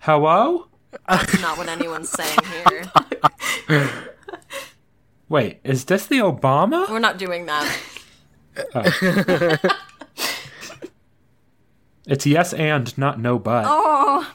Hello? 0.00 0.66
That's 1.08 1.40
not 1.40 1.56
what 1.56 1.68
anyone's 1.68 2.10
saying 2.10 2.38
here. 3.68 3.90
Wait, 5.28 5.60
is 5.62 5.84
this 5.84 6.06
the 6.06 6.18
Obama? 6.18 6.88
We're 6.90 6.98
not 6.98 7.16
doing 7.18 7.46
that. 7.46 7.76
It's 12.10 12.26
yes 12.26 12.52
and 12.52 12.96
not 12.98 13.20
no 13.20 13.38
but. 13.38 13.64
Oh, 13.68 14.34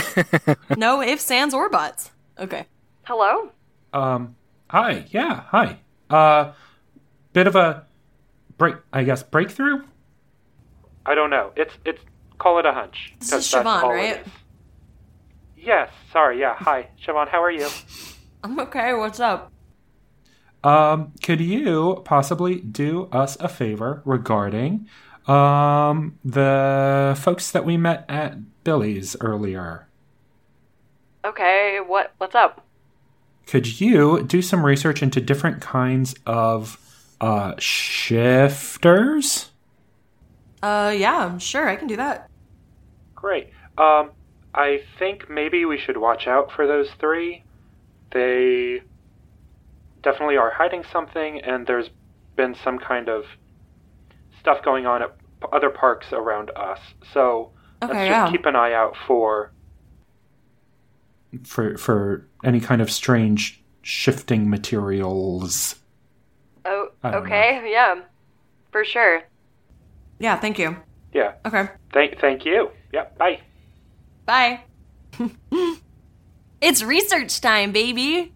no 0.78 1.02
ifs, 1.02 1.30
ands, 1.30 1.52
or 1.52 1.68
buts. 1.68 2.10
Okay. 2.38 2.66
Hello? 3.02 3.50
Um, 3.92 4.36
hi, 4.70 5.04
yeah, 5.10 5.42
hi. 5.48 5.80
Uh, 6.08 6.52
bit 7.34 7.46
of 7.46 7.56
a 7.56 7.84
break, 8.56 8.76
I 8.90 9.04
guess, 9.04 9.22
breakthrough? 9.22 9.84
I 11.04 11.14
don't 11.14 11.28
know. 11.28 11.52
It's, 11.56 11.74
it's, 11.84 12.00
call 12.38 12.58
it 12.58 12.64
a 12.64 12.72
hunch. 12.72 13.12
This 13.20 13.30
'cause 13.30 13.44
is 13.44 13.50
that's 13.52 13.66
Siobhan, 13.68 13.82
all 13.82 13.90
it 13.92 13.94
right? 13.96 14.20
is. 14.26 14.32
Yes, 15.58 15.90
sorry, 16.10 16.40
yeah, 16.40 16.54
hi. 16.56 16.88
Siobhan, 17.06 17.28
how 17.28 17.42
are 17.42 17.50
you? 17.50 17.68
I'm 18.42 18.58
okay. 18.60 18.94
What's 18.94 19.20
up? 19.20 19.52
Um, 20.64 21.12
could 21.22 21.40
you 21.42 22.00
possibly 22.06 22.60
do 22.60 23.08
us 23.12 23.36
a 23.40 23.48
favor 23.50 24.00
regarding, 24.06 24.88
um, 25.26 26.18
the 26.24 27.18
folks 27.20 27.50
that 27.50 27.64
we 27.64 27.76
met 27.76 28.04
at 28.08 28.64
Billy's 28.64 29.16
earlier? 29.20 29.88
Okay, 31.24 31.78
what 31.86 32.12
what's 32.18 32.34
up? 32.34 32.64
Could 33.46 33.80
you 33.80 34.22
do 34.22 34.42
some 34.42 34.64
research 34.64 35.02
into 35.02 35.20
different 35.20 35.60
kinds 35.60 36.14
of, 36.26 36.78
uh, 37.20 37.54
shifters? 37.58 39.50
Uh, 40.62 40.94
yeah, 40.96 41.36
sure, 41.38 41.68
I 41.68 41.76
can 41.76 41.86
do 41.86 41.96
that. 41.96 42.30
Great. 43.14 43.50
Um, 43.76 44.12
I 44.54 44.82
think 44.98 45.28
maybe 45.28 45.64
we 45.64 45.78
should 45.78 45.96
watch 45.96 46.26
out 46.26 46.52
for 46.52 46.66
those 46.66 46.88
three. 47.00 47.42
They 48.12 48.82
definitely 50.02 50.36
are 50.36 50.50
hiding 50.50 50.84
something, 50.92 51.40
and 51.40 51.66
there's 51.66 51.90
been 52.36 52.54
some 52.62 52.78
kind 52.78 53.08
of 53.08 53.24
stuff 54.44 54.62
going 54.62 54.84
on 54.84 55.02
at 55.02 55.16
other 55.52 55.70
parks 55.70 56.06
around 56.12 56.50
us. 56.54 56.78
So 57.14 57.50
let's 57.80 57.94
just 57.94 58.06
yeah. 58.06 58.30
keep 58.30 58.44
an 58.44 58.54
eye 58.54 58.74
out 58.74 58.94
for 59.06 59.52
for 61.44 61.78
for 61.78 62.28
any 62.44 62.60
kind 62.60 62.82
of 62.82 62.90
strange 62.90 63.62
shifting 63.80 64.50
materials. 64.50 65.76
Oh, 66.66 66.88
I 67.02 67.10
don't 67.10 67.24
okay, 67.24 67.70
yeah. 67.72 68.02
For 68.70 68.84
sure. 68.84 69.22
Yeah, 70.18 70.38
thank 70.38 70.58
you. 70.58 70.76
Yeah. 71.14 71.32
Okay. 71.46 71.68
Thank 71.94 72.20
thank 72.20 72.44
you. 72.44 72.70
Yep. 72.92 73.16
Bye. 73.16 73.40
Bye. 74.26 74.64
it's 76.60 76.82
research 76.82 77.40
time, 77.40 77.72
baby. 77.72 78.34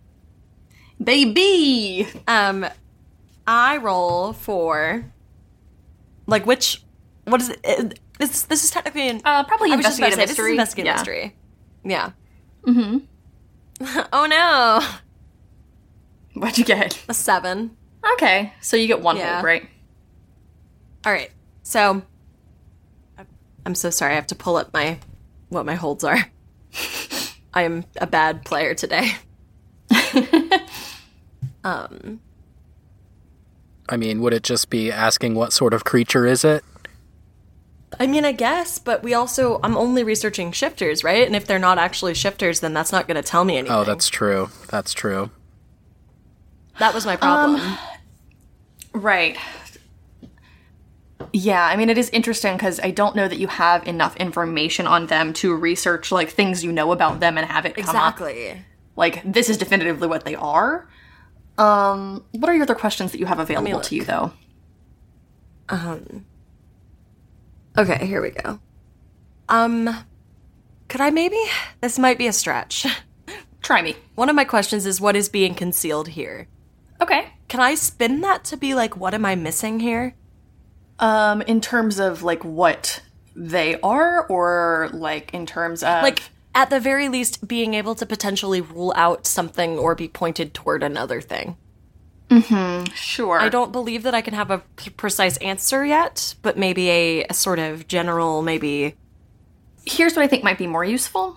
Baby! 1.03 2.09
Um, 2.27 2.67
I 3.47 3.77
roll 3.77 4.33
for 4.33 5.05
like 6.29 6.47
which 6.47 6.83
what 7.25 7.41
is 7.41 7.49
it? 7.65 7.99
This 8.19 8.43
this 8.43 8.63
is 8.65 8.71
technically 8.71 9.09
an 9.09 9.21
Uh, 9.25 9.43
probably 9.45 9.73
I 9.73 9.77
just 9.81 9.99
about 9.99 10.13
investigative 10.13 10.37
say, 10.37 10.55
mystery. 10.55 10.57
This 10.57 10.69
is 10.69 10.79
investigative 10.79 11.35
yeah. 11.85 12.03
mystery. 12.05 13.01
Yeah. 13.83 14.03
oh 14.13 14.27
no, 14.27 14.81
What'd 16.41 16.59
you 16.59 16.65
get? 16.65 17.03
a 17.09 17.15
seven. 17.15 17.77
Okay, 18.15 18.53
so 18.61 18.77
you 18.77 18.87
get 18.87 19.01
one 19.01 19.17
Yeah. 19.17 19.35
hold, 19.35 19.45
right? 19.45 19.69
All 21.05 21.13
right. 21.13 21.31
So 21.63 22.03
I'm 23.67 23.75
so 23.75 23.91
sorry. 23.91 24.13
I 24.13 24.15
have 24.17 24.27
to 24.29 24.35
pull 24.35 24.57
up 24.57 24.73
my 24.73 24.99
what 25.49 25.65
my 25.67 25.75
holds 25.75 26.05
are. 26.05 26.19
I 27.55 27.63
am 27.63 27.85
a 28.01 28.07
bad 28.07 28.45
player 28.45 28.75
today. 28.75 29.13
um. 31.65 32.21
I 33.89 33.97
mean, 33.97 34.21
would 34.21 34.35
it 34.35 34.43
just 34.43 34.71
be 34.71 34.93
asking 34.93 35.35
what 35.35 35.53
sort 35.53 35.73
of 35.73 35.85
creature 35.85 36.27
is 36.27 36.45
it? 36.45 36.65
I 37.99 38.07
mean, 38.07 38.25
I 38.25 38.33
guess, 38.33 38.79
but 38.79 39.03
we 39.03 39.15
also 39.15 39.61
I'm 39.63 39.77
only 39.77 40.05
researching 40.05 40.53
shifters, 40.53 41.03
right? 41.03 41.27
And 41.27 41.35
if 41.35 41.47
they're 41.47 41.59
not 41.59 41.79
actually 41.79 42.15
shifters, 42.15 42.61
then 42.61 42.75
that's 42.75 42.93
not 42.93 43.09
going 43.09 43.17
to 43.17 43.29
tell 43.29 43.45
me 43.45 43.55
oh, 43.55 43.59
anything. 43.59 43.77
Oh, 43.77 43.85
that's 43.85 44.09
true. 44.09 44.51
That's 44.69 44.93
true. 44.93 45.31
that 46.79 46.95
was 46.95 47.07
my 47.07 47.17
problem. 47.17 47.61
Um, 47.61 47.79
right. 48.93 49.37
Yeah, 51.33 51.65
I 51.65 51.77
mean, 51.77 51.91
it 51.91 51.99
is 51.99 52.09
interesting 52.11 52.57
because 52.57 52.81
I 52.81 52.91
don't 52.91 53.17
know 53.17 53.29
that 53.29 53.39
you 53.39 53.49
have 53.49 53.87
enough 53.87 54.17
information 54.17 54.87
on 54.87 55.07
them 55.07 55.33
to 55.35 55.55
research 55.55 56.13
like 56.13 56.31
things 56.31 56.65
you 56.65 56.73
know 56.73 56.93
about 56.93 57.21
them 57.21 57.37
and 57.37 57.47
have 57.47 57.67
it 57.67 57.75
come 57.75 57.85
up. 57.85 58.15
exactly. 58.15 58.65
Like 58.97 59.23
this 59.31 59.49
is 59.49 59.57
definitively 59.57 60.09
what 60.09 60.25
they 60.25 60.35
are. 60.35 60.89
Um, 61.59 62.25
what 62.33 62.49
are 62.49 62.55
your 62.55 62.63
other 62.63 62.75
questions 62.75 63.13
that 63.13 63.19
you 63.19 63.27
have 63.27 63.39
available 63.41 63.81
to 63.81 63.95
you 63.95 64.05
though? 64.05 64.33
Um. 65.69 66.25
Okay, 67.77 68.07
here 68.07 68.23
we 68.23 68.31
go. 68.31 68.59
Um, 69.49 70.05
could 70.89 71.01
I 71.01 71.11
maybe? 71.11 71.41
This 71.81 71.99
might 71.99 72.19
be 72.19 72.27
a 72.27 72.33
stretch. 72.33 72.87
Try 73.63 73.83
me. 73.83 73.97
One 74.15 74.29
of 74.29 74.37
my 74.37 74.45
questions 74.45 74.87
is 74.87 75.01
what 75.01 75.17
is 75.17 75.29
being 75.29 75.55
concealed 75.55 76.09
here. 76.09 76.49
Okay. 77.01 77.33
can 77.47 77.61
I 77.61 77.75
spin 77.77 78.23
that 78.23 78.43
to 78.45 78.57
be 78.57 78.75
like, 78.75 78.97
what 78.97 79.15
am 79.15 79.25
I 79.25 79.37
missing 79.37 79.79
here? 79.81 80.15
Um, 80.99 81.43
in 81.43 81.61
terms 81.61 82.01
of 82.01 82.25
like 82.25 82.45
what 82.45 83.03
they 83.37 83.79
are, 83.81 84.27
or 84.27 84.91
like 84.93 85.33
in 85.33 85.47
terms 85.47 85.85
of 85.85 86.03
Like, 86.03 86.23
at 86.59 86.71
the 86.71 86.81
very 86.81 87.09
least, 87.09 87.47
being 87.47 87.75
able 87.75 87.95
to 87.95 88.05
potentially 88.05 88.61
rule 88.61 88.93
out 88.97 89.29
something 89.29 89.79
or 89.79 89.95
be 89.95 90.09
pointed 90.09 90.53
toward 90.53 90.83
another 90.83 91.21
thing. 91.21 91.57
Mm-hmm. 92.31 92.93
Sure. 92.95 93.39
I 93.39 93.49
don't 93.49 93.71
believe 93.71 94.03
that 94.03 94.13
I 94.13 94.23
can 94.23 94.35
have 94.35 94.51
a 94.51 94.59
p- 94.75 94.91
precise 94.91 95.37
answer 95.37 95.87
yet, 95.87 96.35
but 96.43 96.59
maybe 96.59 96.91
a, 96.91 97.25
a 97.31 97.33
sort 97.33 97.61
of 97.61 97.87
general, 97.87 98.43
maybe. 98.43 98.97
Here's 99.87 100.17
what 100.17 100.25
I 100.25 100.27
think 100.27 100.43
might 100.43 100.59
be 100.59 100.67
more 100.67 100.85
useful. 100.85 101.37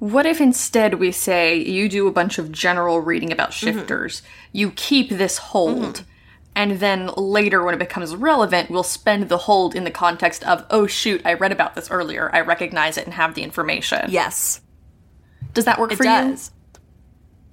What 0.00 0.26
if 0.26 0.40
instead 0.40 0.94
we 0.94 1.12
say 1.12 1.54
you 1.54 1.88
do 1.88 2.08
a 2.08 2.12
bunch 2.12 2.38
of 2.38 2.50
general 2.50 3.00
reading 3.00 3.30
about 3.30 3.52
shifters, 3.52 4.22
you 4.50 4.72
keep 4.72 5.10
this 5.10 5.38
hold, 5.38 6.02
and 6.56 6.80
then 6.80 7.08
later 7.16 7.62
when 7.62 7.74
it 7.74 7.78
becomes 7.78 8.14
relevant, 8.14 8.70
we'll 8.70 8.82
spend 8.82 9.28
the 9.28 9.38
hold 9.38 9.74
in 9.74 9.84
the 9.84 9.90
context 9.90 10.42
of, 10.44 10.64
oh 10.70 10.86
shoot, 10.86 11.22
I 11.24 11.34
read 11.34 11.52
about 11.52 11.74
this 11.74 11.90
earlier, 11.90 12.30
I 12.34 12.40
recognize 12.40 12.96
it 12.98 13.04
and 13.04 13.14
have 13.14 13.34
the 13.34 13.42
information. 13.42 14.06
Yes, 14.08 14.60
Does 15.54 15.64
that 15.64 15.78
work 15.78 15.92
it 15.92 15.96
for 15.96 16.04
you? 16.04 16.10
does. 16.10 16.50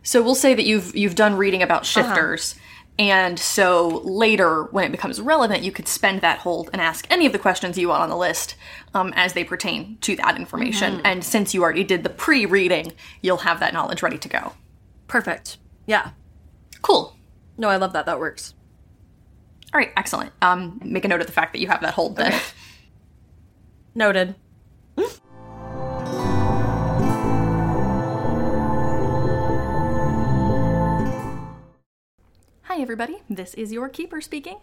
So 0.03 0.21
we'll 0.21 0.35
say 0.35 0.53
that 0.53 0.65
you've 0.65 0.95
you've 0.95 1.15
done 1.15 1.35
reading 1.35 1.61
about 1.61 1.85
shifters, 1.85 2.55
and 2.97 3.37
so 3.37 4.01
later 4.05 4.63
when 4.71 4.85
it 4.85 4.91
becomes 4.91 5.19
relevant, 5.19 5.63
you 5.63 5.71
could 5.71 5.87
spend 5.87 6.21
that 6.21 6.39
hold 6.39 6.69
and 6.71 6.81
ask 6.81 7.05
any 7.11 7.25
of 7.25 7.33
the 7.33 7.39
questions 7.39 7.77
you 7.77 7.89
want 7.89 8.03
on 8.03 8.09
the 8.09 8.15
list 8.15 8.55
um, 8.93 9.11
as 9.17 9.33
they 9.33 9.43
pertain 9.43 9.97
to 10.01 10.15
that 10.15 10.37
information. 10.37 11.01
And 11.03 11.23
since 11.23 11.53
you 11.53 11.61
already 11.61 11.83
did 11.83 12.03
the 12.03 12.09
pre-reading, 12.09 12.93
you'll 13.21 13.37
have 13.37 13.59
that 13.59 13.73
knowledge 13.73 14.01
ready 14.01 14.17
to 14.17 14.29
go. 14.29 14.53
Perfect. 15.07 15.57
Yeah. 15.85 16.11
Cool. 16.81 17.15
No, 17.57 17.67
I 17.69 17.75
love 17.75 17.93
that. 17.93 18.05
That 18.05 18.19
works. 18.19 18.53
All 19.73 19.79
right, 19.79 19.91
excellent. 19.97 20.31
Um, 20.41 20.79
make 20.83 21.05
a 21.05 21.07
note 21.07 21.21
of 21.21 21.27
the 21.27 21.33
fact 21.33 21.53
that 21.53 21.59
you 21.59 21.67
have 21.67 21.81
that 21.81 21.93
hold 21.93 22.15
then. 22.15 22.39
Noted. 23.95 24.35
Hi, 32.77 32.83
everybody. 32.83 33.17
This 33.27 33.55
is 33.55 33.71
your 33.71 33.89
keeper 33.89 34.21
speaking. 34.21 34.57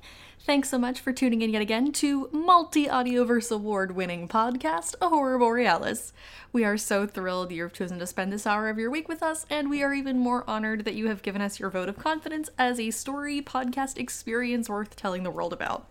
Thanks 0.46 0.68
so 0.68 0.78
much 0.78 1.00
for 1.00 1.12
tuning 1.12 1.42
in 1.42 1.50
yet 1.50 1.60
again 1.60 1.90
to 1.94 2.28
multi 2.30 2.86
Audioverse 2.86 3.50
Award 3.50 3.96
winning 3.96 4.28
podcast, 4.28 4.94
A 5.00 5.08
Horror 5.08 5.36
Borealis. 5.36 6.12
We 6.52 6.64
are 6.64 6.76
so 6.76 7.08
thrilled 7.08 7.50
you've 7.50 7.72
chosen 7.72 7.98
to 7.98 8.06
spend 8.06 8.32
this 8.32 8.46
hour 8.46 8.68
of 8.68 8.78
your 8.78 8.88
week 8.88 9.08
with 9.08 9.20
us, 9.20 9.46
and 9.50 9.68
we 9.68 9.82
are 9.82 9.92
even 9.92 10.20
more 10.20 10.48
honored 10.48 10.84
that 10.84 10.94
you 10.94 11.08
have 11.08 11.22
given 11.22 11.42
us 11.42 11.58
your 11.58 11.70
vote 11.70 11.88
of 11.88 11.98
confidence 11.98 12.50
as 12.56 12.78
a 12.78 12.92
story 12.92 13.42
podcast 13.42 13.98
experience 13.98 14.68
worth 14.68 14.94
telling 14.94 15.24
the 15.24 15.30
world 15.32 15.52
about. 15.52 15.90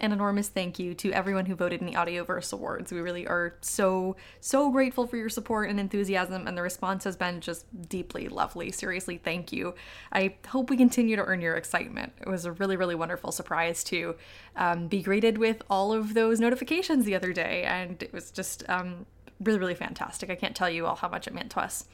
An 0.00 0.12
enormous 0.12 0.48
thank 0.48 0.78
you 0.78 0.94
to 0.94 1.12
everyone 1.12 1.44
who 1.44 1.54
voted 1.54 1.80
in 1.80 1.86
the 1.86 1.92
Audioverse 1.92 2.54
Awards. 2.54 2.90
We 2.90 3.00
really 3.00 3.26
are 3.26 3.54
so, 3.60 4.16
so 4.40 4.70
grateful 4.70 5.06
for 5.06 5.18
your 5.18 5.28
support 5.28 5.68
and 5.68 5.78
enthusiasm, 5.78 6.46
and 6.46 6.56
the 6.56 6.62
response 6.62 7.04
has 7.04 7.16
been 7.16 7.42
just 7.42 7.66
deeply 7.86 8.28
lovely. 8.28 8.72
Seriously, 8.72 9.18
thank 9.18 9.52
you. 9.52 9.74
I 10.10 10.36
hope 10.48 10.70
we 10.70 10.78
continue 10.78 11.16
to 11.16 11.22
earn 11.22 11.42
your 11.42 11.54
excitement. 11.54 12.14
It 12.18 12.28
was 12.28 12.46
a 12.46 12.52
really, 12.52 12.78
really 12.78 12.94
wonderful 12.94 13.30
surprise 13.30 13.84
to 13.84 14.16
um, 14.56 14.88
be 14.88 15.02
greeted 15.02 15.36
with 15.36 15.62
all 15.68 15.92
of 15.92 16.14
those 16.14 16.40
notifications 16.40 17.04
the 17.04 17.14
other 17.14 17.34
day, 17.34 17.64
and 17.64 18.02
it 18.02 18.10
was 18.10 18.30
just 18.30 18.66
um, 18.70 19.04
really, 19.38 19.58
really 19.58 19.74
fantastic. 19.74 20.30
I 20.30 20.34
can't 20.34 20.56
tell 20.56 20.70
you 20.70 20.86
all 20.86 20.96
how 20.96 21.10
much 21.10 21.26
it 21.26 21.34
meant 21.34 21.50
to 21.50 21.60
us. 21.60 21.84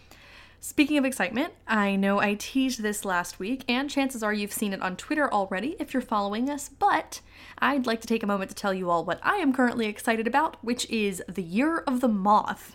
Speaking 0.69 0.99
of 0.99 1.05
excitement, 1.05 1.55
I 1.69 1.95
know 1.95 2.19
I 2.19 2.35
teased 2.35 2.83
this 2.83 3.05
last 3.05 3.39
week, 3.39 3.65
and 3.69 3.89
chances 3.89 4.25
are 4.25 4.33
you've 4.33 4.53
seen 4.53 4.73
it 4.73 4.83
on 4.83 4.97
Twitter 4.97 5.33
already 5.33 5.77
if 5.79 5.95
you're 5.95 6.01
following 6.01 6.51
us, 6.51 6.69
but 6.69 7.21
I'd 7.61 7.87
like 7.87 8.01
to 8.01 8.09
take 8.09 8.25
a 8.25 8.27
moment 8.27 8.51
to 8.51 8.57
tell 8.57 8.75
you 8.75 8.91
all 8.91 9.05
what 9.05 9.21
I 9.23 9.37
am 9.37 9.53
currently 9.53 9.87
excited 9.87 10.27
about, 10.27 10.57
which 10.65 10.91
is 10.91 11.23
the 11.29 11.45
Year 11.45 11.79
of 11.87 12.01
the 12.01 12.09
Moth. 12.09 12.75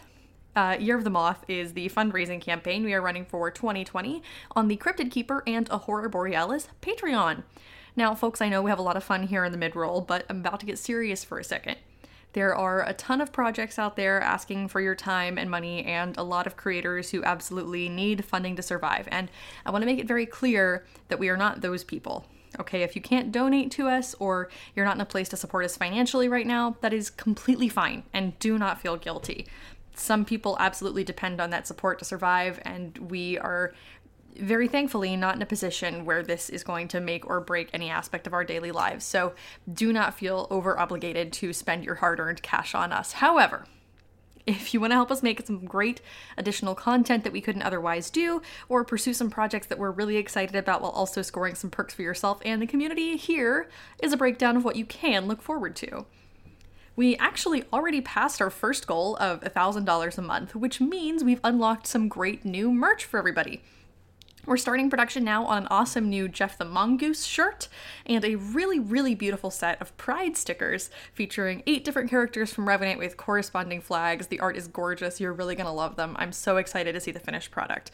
Uh, 0.55 0.77
Year 0.79 0.95
of 0.95 1.03
the 1.03 1.09
Moth 1.09 1.43
is 1.49 1.73
the 1.73 1.89
fundraising 1.89 2.39
campaign 2.39 2.85
we 2.85 2.93
are 2.93 3.01
running 3.01 3.25
for 3.25 3.51
2020 3.51 4.23
on 4.55 4.69
the 4.69 4.77
Cryptid 4.77 5.11
Keeper 5.11 5.43
and 5.45 5.69
a 5.69 5.79
Horror 5.79 6.07
Borealis 6.07 6.69
Patreon. 6.81 7.43
Now, 7.97 8.15
folks, 8.15 8.39
I 8.39 8.47
know 8.47 8.61
we 8.61 8.69
have 8.69 8.79
a 8.79 8.83
lot 8.83 8.95
of 8.95 9.03
fun 9.03 9.23
here 9.23 9.43
in 9.43 9.51
the 9.51 9.57
mid 9.57 9.75
roll, 9.75 9.99
but 9.99 10.25
I'm 10.29 10.39
about 10.39 10.61
to 10.61 10.65
get 10.65 10.79
serious 10.79 11.25
for 11.25 11.39
a 11.39 11.43
second. 11.43 11.75
There 12.33 12.55
are 12.55 12.87
a 12.87 12.93
ton 12.93 13.19
of 13.19 13.33
projects 13.33 13.77
out 13.77 13.95
there 13.95 14.21
asking 14.21 14.69
for 14.69 14.79
your 14.79 14.95
time 14.95 15.37
and 15.37 15.49
money, 15.49 15.83
and 15.83 16.17
a 16.17 16.23
lot 16.23 16.47
of 16.47 16.55
creators 16.55 17.11
who 17.11 17.23
absolutely 17.23 17.89
need 17.89 18.23
funding 18.23 18.55
to 18.55 18.61
survive. 18.61 19.07
And 19.11 19.29
I 19.65 19.71
want 19.71 19.81
to 19.81 19.85
make 19.85 19.99
it 19.99 20.07
very 20.07 20.25
clear 20.25 20.85
that 21.09 21.19
we 21.19 21.29
are 21.29 21.37
not 21.37 21.61
those 21.61 21.83
people. 21.83 22.25
Okay, 22.59 22.83
if 22.83 22.95
you 22.95 23.01
can't 23.01 23.31
donate 23.31 23.71
to 23.71 23.87
us 23.87 24.13
or 24.19 24.49
you're 24.75 24.85
not 24.85 24.95
in 24.95 25.01
a 25.01 25.05
place 25.05 25.29
to 25.29 25.37
support 25.37 25.65
us 25.65 25.77
financially 25.77 26.27
right 26.27 26.47
now, 26.47 26.75
that 26.81 26.93
is 26.93 27.09
completely 27.09 27.69
fine, 27.69 28.03
and 28.13 28.37
do 28.39 28.57
not 28.57 28.81
feel 28.81 28.97
guilty. 28.97 29.47
Some 29.93 30.23
people 30.23 30.55
absolutely 30.59 31.03
depend 31.03 31.41
on 31.41 31.49
that 31.49 31.67
support 31.67 31.99
to 31.99 32.05
survive, 32.05 32.59
and 32.63 32.97
we 32.97 33.37
are 33.37 33.73
very 34.37 34.67
thankfully 34.67 35.15
not 35.15 35.35
in 35.35 35.41
a 35.41 35.45
position 35.45 36.05
where 36.05 36.23
this 36.23 36.49
is 36.49 36.63
going 36.63 36.87
to 36.89 36.99
make 36.99 37.27
or 37.27 37.39
break 37.39 37.69
any 37.73 37.89
aspect 37.89 38.27
of 38.27 38.33
our 38.33 38.43
daily 38.43 38.71
lives. 38.71 39.05
So 39.05 39.33
do 39.71 39.91
not 39.91 40.13
feel 40.13 40.47
over 40.49 40.79
obligated 40.79 41.33
to 41.33 41.53
spend 41.53 41.83
your 41.83 41.95
hard 41.95 42.19
earned 42.19 42.41
cash 42.41 42.73
on 42.73 42.91
us. 42.91 43.13
However, 43.13 43.65
if 44.47 44.73
you 44.73 44.79
want 44.79 44.91
to 44.91 44.95
help 44.95 45.11
us 45.11 45.21
make 45.21 45.45
some 45.45 45.65
great 45.65 46.01
additional 46.37 46.75
content 46.75 47.23
that 47.23 47.33
we 47.33 47.41
couldn't 47.41 47.61
otherwise 47.61 48.09
do, 48.09 48.41
or 48.69 48.83
pursue 48.83 49.13
some 49.13 49.29
projects 49.29 49.67
that 49.67 49.77
we're 49.77 49.91
really 49.91 50.17
excited 50.17 50.55
about 50.55 50.81
while 50.81 50.91
also 50.91 51.21
scoring 51.21 51.55
some 51.55 51.69
perks 51.69 51.93
for 51.93 52.01
yourself 52.01 52.41
and 52.43 52.61
the 52.61 52.67
community, 52.67 53.17
here 53.17 53.69
is 54.01 54.13
a 54.13 54.17
breakdown 54.17 54.57
of 54.57 54.63
what 54.63 54.75
you 54.75 54.85
can 54.85 55.27
look 55.27 55.41
forward 55.41 55.75
to. 55.75 56.05
We 56.95 57.15
actually 57.17 57.63
already 57.71 58.01
passed 58.01 58.41
our 58.41 58.49
first 58.49 58.85
goal 58.85 59.15
of 59.17 59.41
$1,000 59.41 60.17
a 60.17 60.21
month, 60.21 60.55
which 60.55 60.81
means 60.81 61.23
we've 61.23 61.39
unlocked 61.43 61.87
some 61.87 62.07
great 62.07 62.43
new 62.43 62.71
merch 62.71 63.05
for 63.05 63.17
everybody. 63.17 63.61
We're 64.47 64.57
starting 64.57 64.89
production 64.89 65.23
now 65.23 65.45
on 65.45 65.59
an 65.59 65.67
awesome 65.69 66.09
new 66.09 66.27
Jeff 66.27 66.57
the 66.57 66.65
Mongoose 66.65 67.25
shirt 67.25 67.67
and 68.07 68.25
a 68.25 68.35
really, 68.35 68.79
really 68.79 69.13
beautiful 69.13 69.51
set 69.51 69.79
of 69.79 69.95
Pride 69.97 70.35
stickers 70.35 70.89
featuring 71.13 71.61
eight 71.67 71.85
different 71.85 72.09
characters 72.09 72.51
from 72.51 72.67
Revenant 72.67 72.97
with 72.97 73.17
corresponding 73.17 73.81
flags. 73.81 74.27
The 74.27 74.39
art 74.39 74.57
is 74.57 74.67
gorgeous. 74.67 75.21
You're 75.21 75.31
really 75.31 75.53
going 75.53 75.67
to 75.67 75.71
love 75.71 75.95
them. 75.95 76.15
I'm 76.17 76.31
so 76.31 76.57
excited 76.57 76.93
to 76.93 76.99
see 76.99 77.11
the 77.11 77.19
finished 77.19 77.51
product. 77.51 77.91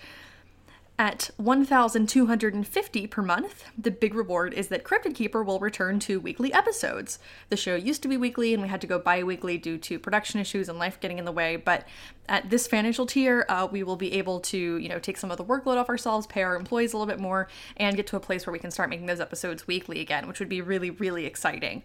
At 1.00 1.30
1,250 1.38 3.06
per 3.08 3.22
month, 3.22 3.66
the 3.78 3.92
big 3.92 4.16
reward 4.16 4.56
is 4.56 4.70
that 4.70 4.84
Cryptid 4.84 5.14
Keeper 5.14 5.44
will 5.44 5.60
return 5.60 6.00
to 6.00 6.20
weekly 6.20 6.52
episodes. 6.52 7.20
The 7.50 7.56
show 7.56 7.76
used 7.76 8.02
to 8.02 8.08
be 8.08 8.18
weekly 8.18 8.52
and 8.52 8.64
we 8.64 8.70
had 8.70 8.82
to 8.82 8.88
go 8.88 8.98
bi 8.98 9.22
weekly 9.22 9.60
due 9.60 9.78
to 9.78 10.00
production 10.00 10.40
issues 10.40 10.68
and 10.68 10.80
life 10.80 11.00
getting 11.00 11.20
in 11.20 11.26
the 11.26 11.32
way, 11.32 11.56
but 11.56 11.88
at 12.28 12.50
this 12.50 12.66
financial 12.66 13.06
tier, 13.06 13.46
uh, 13.48 13.68
we 13.72 13.84
will 13.84 13.96
be 13.96 14.14
able 14.14 14.40
to, 14.40 14.58
you 14.78 14.90
know, 14.90 14.98
take 14.98 15.18
some 15.18 15.30
of 15.30 15.38
the 15.38 15.46
workload 15.46 15.78
off 15.78 15.88
ourselves, 15.88 16.26
pay 16.26 16.42
our 16.42 16.56
employees 16.56 16.94
a 16.94 16.98
little 16.98 17.14
bit 17.14 17.22
more, 17.22 17.48
and 17.78 17.96
get 17.96 18.08
to 18.08 18.16
a 18.16 18.20
place 18.20 18.48
where 18.48 18.52
we 18.52 18.58
can 18.58 18.72
start 18.72 18.90
making 18.90 19.06
those 19.06 19.20
episodes 19.20 19.68
weekly 19.68 20.00
again, 20.00 20.28
which 20.28 20.40
would 20.40 20.50
be 20.50 20.62
really, 20.62 20.90
really 20.90 21.28
exciting. 21.28 21.84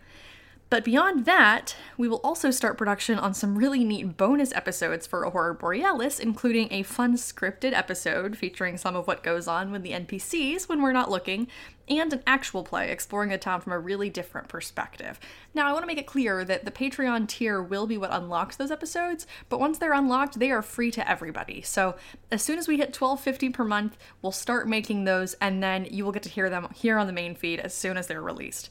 But 0.73 0.85
beyond 0.85 1.27
that, 1.27 1.77
we 1.99 2.09
will 2.09 2.23
also 2.25 2.51
start 2.51 2.79
production 2.79 3.19
on 3.19 3.35
some 3.35 3.59
really 3.59 3.85
neat 3.85 4.17
bonus 4.17 4.55
episodes 4.55 5.07
for 5.07 5.23
Horror 5.23 5.53
Borealis, 5.53 6.19
including 6.19 6.69
a 6.71 6.83
fun 6.83 7.19
scripted 7.19 7.75
episode 7.75 8.39
featuring 8.39 8.79
some 8.79 8.97
of 8.97 9.07
what 9.07 9.23
goes 9.23 9.47
on 9.47 9.71
with 9.71 9.83
the 9.83 9.91
NPCs 9.91 10.71
when 10.71 10.81
we're 10.81 10.95
not 10.95 11.11
looking, 11.11 11.47
and 11.91 12.11
an 12.15 12.23
actual 12.27 12.63
play 12.63 12.91
exploring 12.91 13.29
the 13.29 13.37
town 13.37 13.61
from 13.61 13.75
a 13.75 13.79
really 13.79 14.09
different 14.09 14.49
perspective. 14.49 15.21
Now, 15.53 15.69
I 15.69 15.75
want 15.75 15.83
to 15.83 15.87
make 15.87 15.99
it 15.99 16.07
clear 16.07 16.43
that 16.43 16.65
the 16.65 16.71
Patreon 16.71 17.29
tier 17.29 17.63
will 17.63 17.87
be 17.87 17.99
what 17.99 18.11
unlocks 18.11 18.57
those 18.57 18.71
episodes, 18.71 19.27
but 19.51 19.61
once 19.61 19.77
they're 19.77 19.93
unlocked, 19.93 20.39
they 20.39 20.51
are 20.51 20.63
free 20.63 20.91
to 20.93 21.07
everybody. 21.07 21.61
So, 21.61 21.97
as 22.31 22.41
soon 22.41 22.59
as 22.59 22.67
we 22.67 22.79
hit 22.79 22.95
12.50 22.95 23.53
per 23.53 23.65
month, 23.65 23.99
we'll 24.23 24.33
start 24.33 24.67
making 24.67 25.05
those 25.05 25.35
and 25.35 25.63
then 25.63 25.85
you 25.91 26.07
will 26.07 26.13
get 26.13 26.23
to 26.23 26.31
hear 26.31 26.49
them 26.49 26.69
here 26.75 26.97
on 26.97 27.07
the 27.07 27.13
main 27.13 27.35
feed 27.35 27.61
as 27.61 27.75
soon 27.75 27.99
as 27.99 28.07
they're 28.07 28.23
released. 28.23 28.71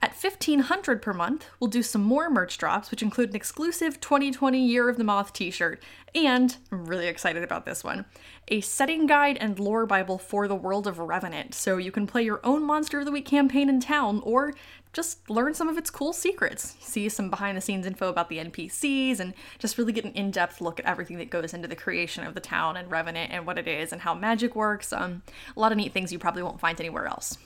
At 0.00 0.14
1500 0.14 1.02
per 1.02 1.12
month, 1.12 1.46
we'll 1.58 1.68
do 1.68 1.82
some 1.82 2.02
more 2.02 2.30
merch 2.30 2.56
drops, 2.56 2.90
which 2.90 3.02
include 3.02 3.30
an 3.30 3.36
exclusive 3.36 4.00
2020 4.00 4.64
Year 4.64 4.88
of 4.88 4.96
the 4.96 5.02
Moth 5.02 5.32
t-shirt, 5.32 5.82
and 6.14 6.56
I'm 6.70 6.86
really 6.86 7.08
excited 7.08 7.42
about 7.42 7.66
this 7.66 7.82
one, 7.82 8.04
a 8.46 8.60
setting 8.60 9.08
guide 9.08 9.36
and 9.38 9.58
lore 9.58 9.86
bible 9.86 10.16
for 10.16 10.46
the 10.46 10.54
world 10.54 10.86
of 10.86 11.00
Revenant, 11.00 11.52
so 11.52 11.78
you 11.78 11.90
can 11.90 12.06
play 12.06 12.22
your 12.22 12.40
own 12.44 12.62
Monster 12.62 13.00
of 13.00 13.06
the 13.06 13.10
Week 13.10 13.26
campaign 13.26 13.68
in 13.68 13.80
town, 13.80 14.22
or 14.24 14.54
just 14.92 15.28
learn 15.28 15.52
some 15.54 15.68
of 15.68 15.76
its 15.76 15.90
cool 15.90 16.12
secrets, 16.12 16.76
see 16.80 17.08
some 17.08 17.28
behind 17.28 17.56
the 17.56 17.60
scenes 17.60 17.84
info 17.84 18.08
about 18.08 18.28
the 18.28 18.38
NPCs, 18.38 19.18
and 19.18 19.34
just 19.58 19.78
really 19.78 19.92
get 19.92 20.04
an 20.04 20.12
in 20.12 20.30
depth 20.30 20.60
look 20.60 20.78
at 20.78 20.86
everything 20.86 21.18
that 21.18 21.28
goes 21.28 21.52
into 21.52 21.66
the 21.66 21.74
creation 21.74 22.24
of 22.24 22.34
the 22.34 22.40
town 22.40 22.76
and 22.76 22.88
Revenant 22.88 23.32
and 23.32 23.46
what 23.46 23.58
it 23.58 23.66
is 23.66 23.92
and 23.92 24.02
how 24.02 24.14
magic 24.14 24.54
works. 24.54 24.92
Um, 24.92 25.22
a 25.56 25.60
lot 25.60 25.72
of 25.72 25.78
neat 25.78 25.92
things 25.92 26.12
you 26.12 26.20
probably 26.20 26.44
won't 26.44 26.60
find 26.60 26.78
anywhere 26.80 27.06
else. 27.06 27.36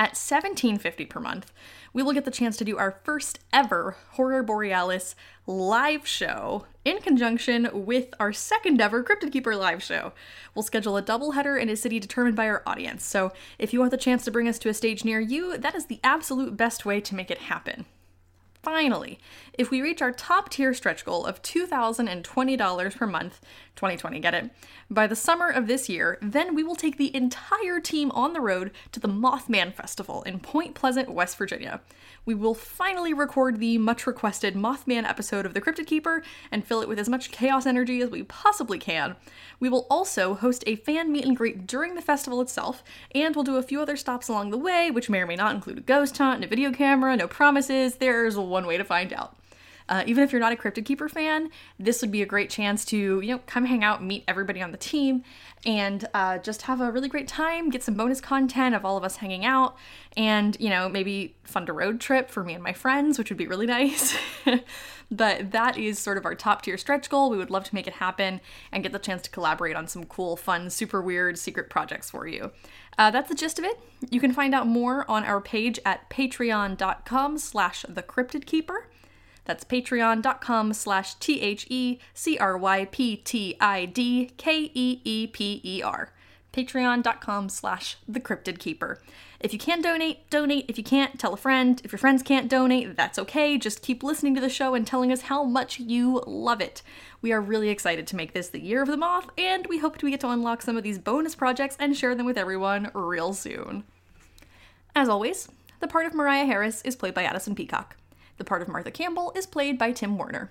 At 0.00 0.14
$17.50 0.14 1.08
per 1.08 1.18
month, 1.18 1.52
we 1.92 2.04
will 2.04 2.12
get 2.12 2.24
the 2.24 2.30
chance 2.30 2.56
to 2.58 2.64
do 2.64 2.78
our 2.78 3.00
first 3.02 3.40
ever 3.52 3.96
Horror 4.12 4.44
Borealis 4.44 5.16
live 5.44 6.06
show 6.06 6.66
in 6.84 6.98
conjunction 6.98 7.68
with 7.72 8.14
our 8.20 8.32
second 8.32 8.80
ever 8.80 9.02
Cryptid 9.02 9.32
Keeper 9.32 9.56
live 9.56 9.82
show. 9.82 10.12
We'll 10.54 10.62
schedule 10.62 10.96
a 10.96 11.02
doubleheader 11.02 11.60
in 11.60 11.68
a 11.68 11.74
city 11.74 11.98
determined 11.98 12.36
by 12.36 12.46
our 12.46 12.62
audience, 12.64 13.04
so 13.04 13.32
if 13.58 13.72
you 13.72 13.80
want 13.80 13.90
the 13.90 13.96
chance 13.96 14.24
to 14.26 14.30
bring 14.30 14.46
us 14.46 14.60
to 14.60 14.68
a 14.68 14.74
stage 14.74 15.04
near 15.04 15.18
you, 15.18 15.58
that 15.58 15.74
is 15.74 15.86
the 15.86 15.98
absolute 16.04 16.56
best 16.56 16.86
way 16.86 17.00
to 17.00 17.14
make 17.16 17.30
it 17.30 17.38
happen. 17.38 17.84
Finally, 18.62 19.18
if 19.54 19.70
we 19.70 19.80
reach 19.80 20.02
our 20.02 20.12
top 20.12 20.50
tier 20.50 20.74
stretch 20.74 21.04
goal 21.04 21.24
of 21.24 21.42
$2,020 21.42 22.96
per 22.96 23.06
month, 23.06 23.40
2020, 23.78 24.20
get 24.20 24.34
it, 24.34 24.50
by 24.90 25.06
the 25.06 25.16
summer 25.16 25.48
of 25.48 25.66
this 25.66 25.88
year, 25.88 26.18
then 26.20 26.54
we 26.54 26.62
will 26.62 26.74
take 26.74 26.98
the 26.98 27.14
entire 27.14 27.80
team 27.80 28.10
on 28.10 28.32
the 28.32 28.40
road 28.40 28.72
to 28.92 29.00
the 29.00 29.08
Mothman 29.08 29.72
Festival 29.72 30.22
in 30.24 30.40
Point 30.40 30.74
Pleasant, 30.74 31.08
West 31.10 31.38
Virginia. 31.38 31.80
We 32.26 32.34
will 32.34 32.54
finally 32.54 33.14
record 33.14 33.60
the 33.60 33.78
much 33.78 34.06
requested 34.06 34.54
Mothman 34.54 35.08
episode 35.08 35.46
of 35.46 35.54
The 35.54 35.60
Cryptid 35.60 35.86
Keeper 35.86 36.22
and 36.50 36.64
fill 36.64 36.82
it 36.82 36.88
with 36.88 36.98
as 36.98 37.08
much 37.08 37.30
chaos 37.30 37.64
energy 37.64 38.02
as 38.02 38.10
we 38.10 38.24
possibly 38.24 38.78
can. 38.78 39.16
We 39.60 39.68
will 39.68 39.86
also 39.88 40.34
host 40.34 40.64
a 40.66 40.76
fan 40.76 41.12
meet 41.12 41.24
and 41.24 41.36
greet 41.36 41.66
during 41.66 41.94
the 41.94 42.02
festival 42.02 42.40
itself, 42.40 42.82
and 43.14 43.34
we'll 43.34 43.44
do 43.44 43.56
a 43.56 43.62
few 43.62 43.80
other 43.80 43.96
stops 43.96 44.28
along 44.28 44.50
the 44.50 44.58
way, 44.58 44.90
which 44.90 45.08
may 45.08 45.20
or 45.20 45.26
may 45.26 45.36
not 45.36 45.54
include 45.54 45.78
a 45.78 45.82
ghost 45.82 46.18
hunt 46.18 46.36
and 46.36 46.44
a 46.44 46.48
video 46.48 46.72
camera, 46.72 47.16
no 47.16 47.28
promises. 47.28 47.94
There's 47.94 48.36
one 48.36 48.66
way 48.66 48.76
to 48.76 48.84
find 48.84 49.12
out. 49.12 49.37
Uh, 49.88 50.02
even 50.06 50.22
if 50.22 50.32
you're 50.32 50.40
not 50.40 50.52
a 50.52 50.56
Cryptid 50.56 50.84
Keeper 50.84 51.08
fan, 51.08 51.50
this 51.78 52.02
would 52.02 52.10
be 52.10 52.22
a 52.22 52.26
great 52.26 52.50
chance 52.50 52.84
to, 52.86 53.20
you 53.20 53.34
know, 53.34 53.40
come 53.46 53.64
hang 53.64 53.82
out, 53.82 54.02
meet 54.02 54.24
everybody 54.28 54.60
on 54.60 54.70
the 54.70 54.78
team, 54.78 55.22
and 55.64 56.06
uh, 56.14 56.38
just 56.38 56.62
have 56.62 56.80
a 56.80 56.92
really 56.92 57.08
great 57.08 57.28
time, 57.28 57.70
get 57.70 57.82
some 57.82 57.94
bonus 57.94 58.20
content 58.20 58.74
of 58.74 58.84
all 58.84 58.96
of 58.96 59.04
us 59.04 59.16
hanging 59.16 59.44
out, 59.44 59.76
and, 60.16 60.56
you 60.60 60.68
know, 60.68 60.88
maybe 60.88 61.36
fund 61.44 61.68
a 61.68 61.72
road 61.72 62.00
trip 62.00 62.30
for 62.30 62.44
me 62.44 62.54
and 62.54 62.62
my 62.62 62.72
friends, 62.72 63.18
which 63.18 63.30
would 63.30 63.38
be 63.38 63.46
really 63.46 63.66
nice. 63.78 64.16
but 65.10 65.52
that 65.52 65.78
is 65.78 65.98
sort 65.98 66.18
of 66.18 66.26
our 66.26 66.34
top 66.34 66.62
tier 66.62 66.76
stretch 66.76 67.08
goal. 67.08 67.30
We 67.30 67.38
would 67.38 67.50
love 67.50 67.64
to 67.64 67.74
make 67.74 67.86
it 67.86 67.94
happen 67.94 68.40
and 68.70 68.82
get 68.82 68.92
the 68.92 68.98
chance 68.98 69.22
to 69.22 69.30
collaborate 69.30 69.76
on 69.76 69.86
some 69.86 70.04
cool, 70.04 70.36
fun, 70.36 70.68
super 70.70 71.00
weird 71.00 71.38
secret 71.38 71.70
projects 71.70 72.10
for 72.10 72.26
you. 72.26 72.50
Uh, 72.98 73.10
that's 73.10 73.28
the 73.28 73.34
gist 73.34 73.58
of 73.58 73.64
it. 73.64 73.78
You 74.10 74.20
can 74.20 74.32
find 74.32 74.54
out 74.54 74.66
more 74.66 75.08
on 75.08 75.24
our 75.24 75.40
page 75.40 75.78
at 75.84 76.10
patreon.com 76.10 77.38
slash 77.38 77.84
the 77.88 78.02
cryptid 78.02 78.44
keeper. 78.44 78.88
That's 79.48 79.64
patreon.com 79.64 80.74
slash 80.74 81.14
T 81.14 81.40
H 81.40 81.66
E 81.70 81.98
C 82.12 82.36
R 82.36 82.58
Y 82.58 82.84
P 82.84 83.16
T 83.16 83.56
I 83.58 83.86
D 83.86 84.30
K 84.36 84.70
E 84.74 85.00
E 85.02 85.26
P 85.26 85.62
E 85.64 85.82
R. 85.82 86.12
Patreon.com 86.52 87.48
slash 87.48 87.96
The 88.06 88.20
Cryptid 88.20 88.58
Keeper. 88.58 89.00
If 89.40 89.54
you 89.54 89.58
can 89.58 89.80
donate, 89.80 90.28
donate. 90.28 90.66
If 90.68 90.76
you 90.76 90.84
can't, 90.84 91.18
tell 91.18 91.32
a 91.32 91.38
friend. 91.38 91.80
If 91.82 91.92
your 91.92 91.98
friends 91.98 92.22
can't 92.22 92.50
donate, 92.50 92.94
that's 92.94 93.18
okay. 93.18 93.56
Just 93.56 93.80
keep 93.80 94.02
listening 94.02 94.34
to 94.34 94.40
the 94.42 94.50
show 94.50 94.74
and 94.74 94.86
telling 94.86 95.10
us 95.10 95.22
how 95.22 95.44
much 95.44 95.80
you 95.80 96.22
love 96.26 96.60
it. 96.60 96.82
We 97.22 97.32
are 97.32 97.40
really 97.40 97.70
excited 97.70 98.06
to 98.08 98.16
make 98.16 98.34
this 98.34 98.50
the 98.50 98.60
year 98.60 98.82
of 98.82 98.88
the 98.88 98.98
moth, 98.98 99.30
and 99.38 99.66
we 99.66 99.78
hope 99.78 100.02
we 100.02 100.10
get 100.10 100.20
to 100.20 100.28
unlock 100.28 100.60
some 100.60 100.76
of 100.76 100.82
these 100.82 100.98
bonus 100.98 101.34
projects 101.34 101.76
and 101.80 101.96
share 101.96 102.14
them 102.14 102.26
with 102.26 102.36
everyone 102.36 102.90
real 102.92 103.32
soon. 103.32 103.84
As 104.94 105.08
always, 105.08 105.48
the 105.80 105.88
part 105.88 106.04
of 106.04 106.12
Moriah 106.12 106.44
Harris 106.44 106.82
is 106.82 106.96
played 106.96 107.14
by 107.14 107.22
Addison 107.22 107.54
Peacock. 107.54 107.96
The 108.38 108.44
part 108.44 108.62
of 108.62 108.68
Martha 108.68 108.90
Campbell 108.90 109.32
is 109.36 109.46
played 109.46 109.78
by 109.78 109.92
Tim 109.92 110.16
Woerner. 110.16 110.48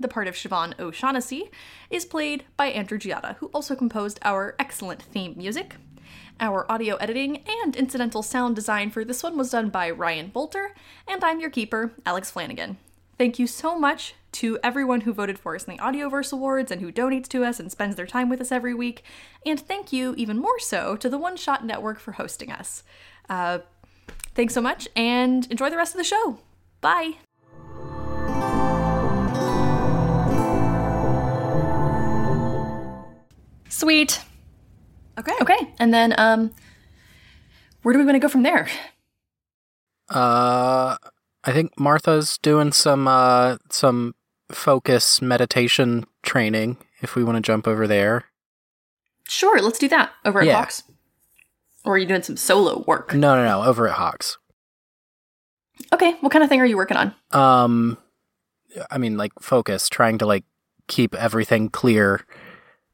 The 0.00 0.08
part 0.08 0.28
of 0.28 0.34
Siobhan 0.34 0.78
O'Shaughnessy 0.78 1.50
is 1.90 2.04
played 2.04 2.44
by 2.56 2.66
Andrew 2.66 2.98
Giotta, 2.98 3.36
who 3.36 3.48
also 3.48 3.76
composed 3.76 4.18
our 4.22 4.54
excellent 4.58 5.02
theme 5.02 5.34
music. 5.36 5.76
Our 6.40 6.70
audio 6.70 6.96
editing 6.96 7.42
and 7.46 7.74
incidental 7.76 8.22
sound 8.22 8.54
design 8.56 8.90
for 8.90 9.04
this 9.04 9.22
one 9.22 9.36
was 9.36 9.50
done 9.50 9.70
by 9.70 9.90
Ryan 9.90 10.30
Boelter, 10.30 10.68
and 11.06 11.22
I'm 11.24 11.40
your 11.40 11.50
keeper, 11.50 11.92
Alex 12.06 12.30
Flanigan. 12.30 12.76
Thank 13.18 13.40
you 13.40 13.48
so 13.48 13.76
much 13.76 14.14
to 14.32 14.58
everyone 14.62 15.00
who 15.00 15.12
voted 15.12 15.38
for 15.38 15.56
us 15.56 15.64
in 15.64 15.76
the 15.76 15.82
Audioverse 15.82 16.32
Awards 16.32 16.70
and 16.70 16.80
who 16.80 16.92
donates 16.92 17.26
to 17.28 17.44
us 17.44 17.58
and 17.58 17.72
spends 17.72 17.96
their 17.96 18.06
time 18.06 18.28
with 18.28 18.40
us 18.40 18.52
every 18.52 18.74
week. 18.74 19.02
And 19.44 19.58
thank 19.58 19.92
you 19.92 20.14
even 20.16 20.38
more 20.38 20.60
so 20.60 20.96
to 20.96 21.08
the 21.08 21.18
One 21.18 21.36
Shot 21.36 21.66
Network 21.66 21.98
for 21.98 22.12
hosting 22.12 22.52
us. 22.52 22.84
Uh, 23.28 23.58
thanks 24.34 24.54
so 24.54 24.60
much 24.60 24.88
and 24.94 25.50
enjoy 25.50 25.68
the 25.70 25.76
rest 25.76 25.94
of 25.94 25.98
the 25.98 26.04
show. 26.04 26.38
Bye. 26.80 27.14
Sweet. 33.68 34.20
Okay. 35.18 35.32
Okay, 35.40 35.72
and 35.78 35.92
then 35.92 36.14
um, 36.18 36.50
where 37.82 37.92
do 37.92 37.98
we 37.98 38.04
want 38.04 38.14
to 38.16 38.20
go 38.20 38.28
from 38.28 38.42
there? 38.42 38.68
Uh, 40.08 40.96
I 41.44 41.52
think 41.52 41.78
Martha's 41.78 42.38
doing 42.38 42.72
some 42.72 43.06
uh 43.06 43.56
some 43.70 44.14
focus 44.50 45.20
meditation 45.20 46.04
training. 46.22 46.78
If 47.00 47.14
we 47.14 47.22
want 47.24 47.36
to 47.36 47.42
jump 47.42 47.68
over 47.68 47.86
there. 47.86 48.24
Sure, 49.28 49.60
let's 49.60 49.78
do 49.78 49.88
that 49.88 50.10
over 50.24 50.40
at 50.40 50.46
Yeah. 50.46 50.54
Hawks. 50.54 50.82
Or 51.84 51.94
are 51.94 51.98
you 51.98 52.06
doing 52.06 52.22
some 52.22 52.36
solo 52.36 52.82
work? 52.86 53.14
No, 53.14 53.36
no, 53.36 53.44
no. 53.44 53.62
Over 53.64 53.86
at 53.88 53.94
Hawks. 53.94 54.36
Okay, 55.92 56.12
what 56.20 56.32
kind 56.32 56.42
of 56.42 56.48
thing 56.48 56.60
are 56.60 56.66
you 56.66 56.76
working 56.76 56.96
on? 56.96 57.14
Um, 57.30 57.98
I 58.90 58.98
mean, 58.98 59.16
like 59.16 59.32
focus, 59.40 59.88
trying 59.88 60.18
to 60.18 60.26
like 60.26 60.44
keep 60.86 61.14
everything 61.14 61.68
clear, 61.68 62.24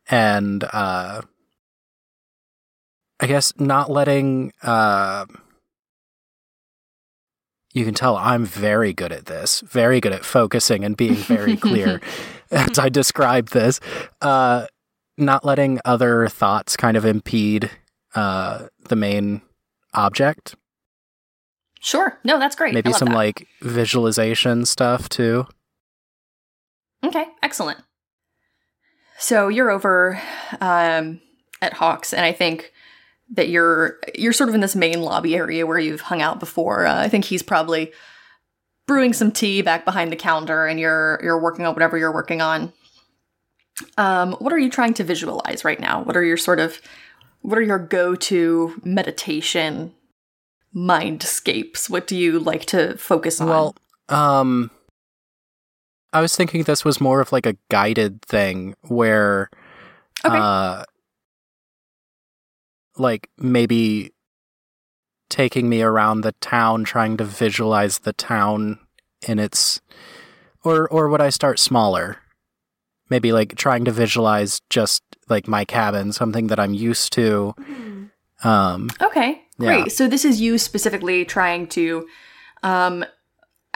and 0.08 0.64
uh, 0.64 1.22
I 3.20 3.26
guess 3.26 3.52
not 3.58 3.90
letting 3.90 4.52
uh. 4.62 5.26
You 7.72 7.84
can 7.84 7.94
tell 7.94 8.16
I'm 8.16 8.44
very 8.44 8.92
good 8.92 9.10
at 9.10 9.26
this, 9.26 9.60
very 9.62 10.00
good 10.00 10.12
at 10.12 10.24
focusing 10.24 10.84
and 10.84 10.96
being 10.96 11.14
very 11.14 11.56
clear 11.68 12.00
as 12.52 12.78
I 12.78 12.88
describe 12.88 13.48
this. 13.48 13.80
Uh, 14.20 14.66
not 15.18 15.44
letting 15.44 15.80
other 15.84 16.28
thoughts 16.28 16.76
kind 16.76 16.96
of 16.96 17.04
impede 17.04 17.70
uh, 18.14 18.66
the 18.88 18.94
main 18.96 19.42
object. 19.92 20.54
Sure. 21.84 22.18
No, 22.24 22.38
that's 22.38 22.56
great. 22.56 22.72
Maybe 22.72 22.94
some 22.94 23.10
that. 23.10 23.14
like 23.14 23.46
visualization 23.60 24.64
stuff 24.64 25.10
too. 25.10 25.46
Okay, 27.04 27.26
excellent. 27.42 27.78
So 29.18 29.48
you're 29.48 29.70
over 29.70 30.18
um, 30.62 31.20
at 31.60 31.74
Hawks, 31.74 32.14
and 32.14 32.24
I 32.24 32.32
think 32.32 32.72
that 33.34 33.50
you're 33.50 33.98
you're 34.14 34.32
sort 34.32 34.48
of 34.48 34.54
in 34.54 34.62
this 34.62 34.74
main 34.74 35.02
lobby 35.02 35.36
area 35.36 35.66
where 35.66 35.78
you've 35.78 36.00
hung 36.00 36.22
out 36.22 36.40
before. 36.40 36.86
Uh, 36.86 37.02
I 37.02 37.10
think 37.10 37.26
he's 37.26 37.42
probably 37.42 37.92
brewing 38.86 39.12
some 39.12 39.30
tea 39.30 39.60
back 39.60 39.84
behind 39.84 40.10
the 40.10 40.16
counter, 40.16 40.66
and 40.66 40.80
you're 40.80 41.20
you're 41.22 41.38
working 41.38 41.66
on 41.66 41.74
whatever 41.74 41.98
you're 41.98 42.14
working 42.14 42.40
on. 42.40 42.72
Um, 43.98 44.32
what 44.38 44.54
are 44.54 44.58
you 44.58 44.70
trying 44.70 44.94
to 44.94 45.04
visualize 45.04 45.66
right 45.66 45.78
now? 45.78 46.02
What 46.02 46.16
are 46.16 46.24
your 46.24 46.38
sort 46.38 46.60
of 46.60 46.80
what 47.42 47.58
are 47.58 47.62
your 47.62 47.78
go-to 47.78 48.80
meditation 48.84 49.92
mindscapes? 50.74 51.88
What 51.88 52.06
do 52.06 52.16
you 52.16 52.38
like 52.38 52.64
to 52.66 52.96
focus 52.96 53.40
on? 53.40 53.48
Well, 53.48 53.76
um, 54.08 54.70
I 56.12 56.20
was 56.20 56.36
thinking 56.36 56.62
this 56.64 56.84
was 56.84 57.00
more 57.00 57.20
of 57.20 57.32
like 57.32 57.46
a 57.46 57.56
guided 57.70 58.22
thing 58.22 58.74
where, 58.82 59.50
Okay. 60.24 60.36
uh, 60.38 60.84
like 62.96 63.28
maybe 63.38 64.12
taking 65.28 65.68
me 65.68 65.82
around 65.82 66.20
the 66.20 66.32
town, 66.40 66.84
trying 66.84 67.16
to 67.16 67.24
visualize 67.24 68.00
the 68.00 68.12
town 68.12 68.78
in 69.26 69.38
its, 69.38 69.80
or 70.62 70.88
or 70.88 71.08
would 71.08 71.20
I 71.20 71.30
start 71.30 71.58
smaller? 71.58 72.18
Maybe 73.10 73.32
like 73.32 73.56
trying 73.56 73.84
to 73.84 73.90
visualize 73.92 74.60
just 74.70 75.02
like 75.28 75.46
my 75.48 75.64
cabin, 75.64 76.12
something 76.12 76.46
that 76.48 76.58
I'm 76.60 76.74
used 76.74 77.12
to. 77.14 77.54
Um, 78.42 78.90
Okay, 79.00 79.42
Yeah. 79.58 79.66
great. 79.82 79.92
So 79.92 80.08
this 80.08 80.24
is 80.24 80.40
you 80.40 80.58
specifically 80.58 81.24
trying 81.24 81.66
to 81.68 82.06
um 82.62 83.04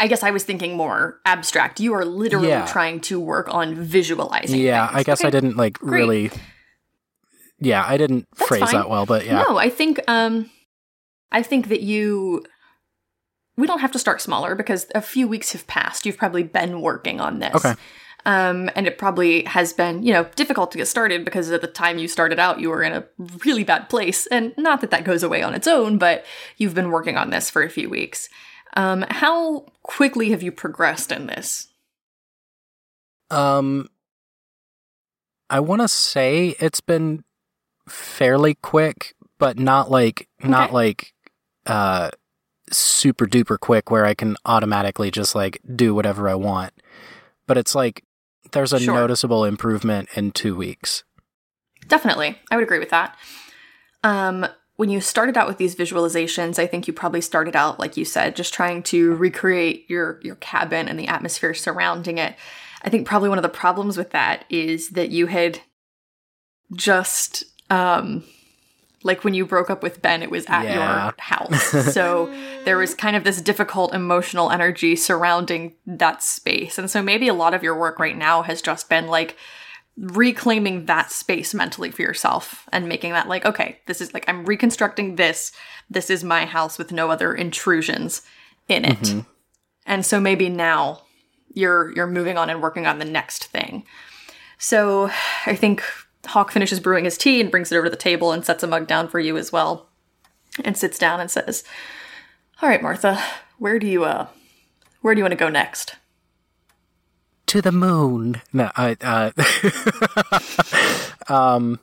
I 0.01 0.07
guess 0.07 0.23
I 0.23 0.31
was 0.31 0.45
thinking 0.45 0.77
more 0.77 1.19
abstract. 1.25 1.81
You 1.81 1.93
are 1.95 2.05
literally 2.05 2.49
Yeah. 2.49 2.67
trying 2.67 3.01
to 3.03 3.19
work 3.21 3.53
on 3.53 3.75
visualizing. 3.75 4.61
yeah, 4.61 4.87
things. 4.87 4.99
I 4.99 5.03
guess 5.03 5.25
I 5.25 5.31
didn't 5.31 5.57
like 5.57 5.75
great. 5.79 6.01
really. 6.01 6.31
Yeah, 7.61 7.85
I 7.87 7.97
didn't 7.97 8.27
That's 8.37 8.49
phrase 8.49 8.61
fine. 8.63 8.75
that 8.75 8.89
well, 8.89 9.07
but 9.07 9.27
yeah. 9.27 9.43
No, 9.43 9.57
I 9.59 9.71
think 9.71 10.01
um 10.09 10.51
I 11.33 11.43
think 11.43 11.69
that 11.69 11.81
you 11.81 12.45
we 13.57 13.67
don't 13.67 13.81
have 13.81 13.91
to 13.93 13.99
start 13.99 14.21
smaller 14.21 14.55
because 14.55 14.87
a 14.95 15.01
few 15.03 15.27
weeks 15.27 15.51
have 15.53 15.67
passed. 15.67 16.07
You've 16.07 16.17
probably 16.17 16.45
been 16.45 16.81
working 16.81 17.21
on 17.21 17.41
this. 17.41 17.55
Okay. 17.57 17.75
Um, 18.29 18.69
and 18.77 18.87
it 18.87 18.99
probably 18.99 19.45
has 19.45 19.73
been, 19.73 20.03
you 20.03 20.13
know, 20.13 20.25
difficult 20.37 20.71
to 20.73 20.79
get 20.79 20.87
started 20.87 21.25
because 21.25 21.51
at 21.51 21.63
the 21.63 21.67
time 21.67 21.97
you 21.97 22.07
started 22.07 22.39
out, 22.39 22.61
you 22.61 22.69
were 22.69 22.83
in 22.83 22.93
a 22.93 23.05
really 23.43 23.65
bad 23.65 23.89
place. 23.89 24.27
And 24.27 24.53
not 24.59 24.83
that 24.83 24.91
that 24.91 25.05
goes 25.05 25.23
away 25.23 25.43
on 25.43 25.55
its 25.55 25.67
own, 25.67 25.97
but 25.97 26.27
you've 26.59 26.75
been 26.75 26.91
working 26.91 27.17
on 27.17 27.31
this 27.31 27.49
for 27.49 27.63
a 27.63 27.71
few 27.71 27.89
weeks. 27.89 28.29
Um, 28.77 29.07
how 29.09 29.65
quickly 29.83 30.29
have 30.29 30.43
you 30.43 30.53
progressed 30.53 31.11
in 31.11 31.27
this? 31.27 31.69
Um, 33.31 33.89
I 35.49 35.61
want 35.61 35.81
to 35.81 35.89
say 35.89 36.55
it's 36.61 36.83
been 36.83 37.25
fairly 37.89 38.57
quick, 38.57 39.15
but 39.39 39.59
not 39.59 39.91
like 39.91 40.29
not 40.43 40.75
like 40.75 41.15
uh, 41.65 42.11
super 42.71 43.27
duper 43.27 43.59
quick 43.59 43.91
where 43.91 44.05
I 44.05 44.13
can 44.13 44.37
automatically 44.45 45.11
just 45.11 45.35
like 45.35 45.63
do 45.75 45.95
whatever 45.95 46.29
I 46.29 46.35
want. 46.35 46.75
But 47.47 47.57
it's 47.57 47.75
like 47.75 48.05
there's 48.53 48.73
a 48.73 48.81
Sure. 48.81 48.95
noticeable 48.95 49.45
improvement 49.45 50.09
in 50.15 50.33
two 50.33 50.55
weeks. 50.57 51.05
Definitely. 51.87 52.39
I 52.51 52.57
would 52.57 52.65
agree 52.65 52.79
with 52.79 52.91
that. 52.91 53.17
Um, 54.05 54.47
when 54.77 54.91
you 54.91 55.01
started 55.01 55.37
out 55.37 55.49
with 55.49 55.59
these 55.59 55.75
visualizations, 55.75 56.59
I 56.59 56.67
think 56.67 56.87
you 56.87 56.93
probably 56.93 57.21
started 57.21 57.57
out, 57.57 57.81
like 57.81 57.97
you 57.97 58.05
said, 58.05 58.37
just 58.37 58.55
trying 58.55 58.83
to 58.85 59.15
recreate 59.17 59.89
your 59.91 60.21
your 60.23 60.37
cabin 60.37 60.87
and 60.89 60.99
the 60.99 61.09
atmosphere 61.09 61.53
surrounding 61.55 62.19
it. 62.19 62.37
I 62.83 62.91
think 62.91 63.07
probably 63.07 63.29
one 63.29 63.39
of 63.39 63.43
the 63.43 63.49
problems 63.49 63.97
with 63.97 64.11
that 64.11 64.45
is 64.49 64.91
that 64.91 65.11
you 65.11 65.27
had 65.27 65.61
just 66.75 67.45
um 67.71 68.23
like 69.05 69.23
when 69.25 69.35
you 69.35 69.47
broke 69.47 69.71
up 69.71 69.83
with 69.83 70.03
Ben, 70.03 70.23
it 70.23 70.31
was 70.31 70.45
at 70.47 70.65
Yeah. 70.65 71.05
your 71.07 71.15
house. 71.19 71.63
So 71.95 72.27
there 72.65 72.77
was 72.77 72.95
kind 72.95 73.17
of 73.17 73.25
this 73.25 73.41
difficult 73.41 73.95
emotional 73.95 74.51
energy 74.51 74.97
surrounding 74.97 75.75
that 75.87 76.23
space. 76.23 76.79
And 76.79 76.91
so 76.91 77.03
maybe 77.03 77.29
a 77.29 77.35
lot 77.35 77.55
of 77.55 77.63
your 77.63 77.79
work 77.79 77.99
right 77.99 78.17
now 78.17 78.43
has 78.43 78.61
just 78.61 78.89
been 78.89 79.07
like 79.07 79.37
reclaiming 79.97 80.87
that 80.87 81.11
space 81.11 81.55
mentally 81.55 81.91
for 81.91 82.03
yourself 82.03 82.69
and 82.73 82.89
making 82.89 83.13
that 83.13 83.29
like, 83.29 83.45
okay, 83.45 83.79
this 83.87 84.01
is 84.01 84.15
like, 84.15 84.25
I'm 84.29 84.45
reconstructing 84.45 85.17
this. 85.17 85.53
This 85.91 86.11
is 86.11 86.23
my 86.23 86.45
house 86.45 86.79
with 86.79 86.93
no 86.93 87.11
other 87.11 87.35
intrusions 87.35 88.23
in 88.69 88.85
it. 88.85 88.99
Mm-hmm. 89.01 89.21
And 89.87 90.05
so 90.07 90.21
maybe 90.21 90.49
now 90.49 91.03
you're 91.55 91.93
you're 91.97 92.07
moving 92.07 92.37
on 92.37 92.51
and 92.51 92.63
working 92.63 92.87
on 92.87 92.99
the 92.99 93.05
next 93.05 93.47
thing. 93.47 93.85
So 94.59 95.11
I 95.47 95.55
think 95.55 95.83
Hawk 96.27 96.51
finishes 96.51 96.81
brewing 96.81 97.05
his 97.05 97.19
tea 97.19 97.41
and 97.41 97.51
brings 97.51 97.73
it 97.73 97.77
over 97.77 97.87
to 97.87 97.91
the 97.91 97.97
table 97.97 98.33
and 98.33 98.45
sets 98.45 98.63
a 98.63 98.67
mug 98.67 98.87
down 98.87 99.09
for 99.09 99.21
you 99.21 99.37
as 99.37 99.53
well. 99.53 99.89
And 100.65 100.77
sits 100.77 100.99
down 100.99 101.21
and 101.21 101.31
says, 101.31 101.65
All 102.61 102.69
right, 102.69 102.83
Martha, 102.83 103.23
where 103.59 103.79
do 103.79 103.87
you 103.87 104.05
uh 104.05 104.27
where 105.01 105.15
do 105.15 105.21
you 105.21 105.25
want 105.25 105.33
to 105.33 105.37
go 105.37 105.49
next? 105.49 105.97
To 107.47 107.63
the 107.63 107.73
moon. 107.73 108.41
No, 108.53 108.71
I 108.77 108.97
uh 109.01 109.31
um 111.33 111.79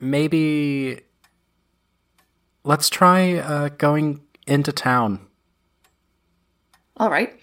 maybe 0.00 1.00
let's 2.64 2.88
try 2.88 3.34
uh 3.34 3.68
going 3.70 4.22
into 4.46 4.72
town. 4.72 5.20
All 6.96 7.10
right. 7.10 7.38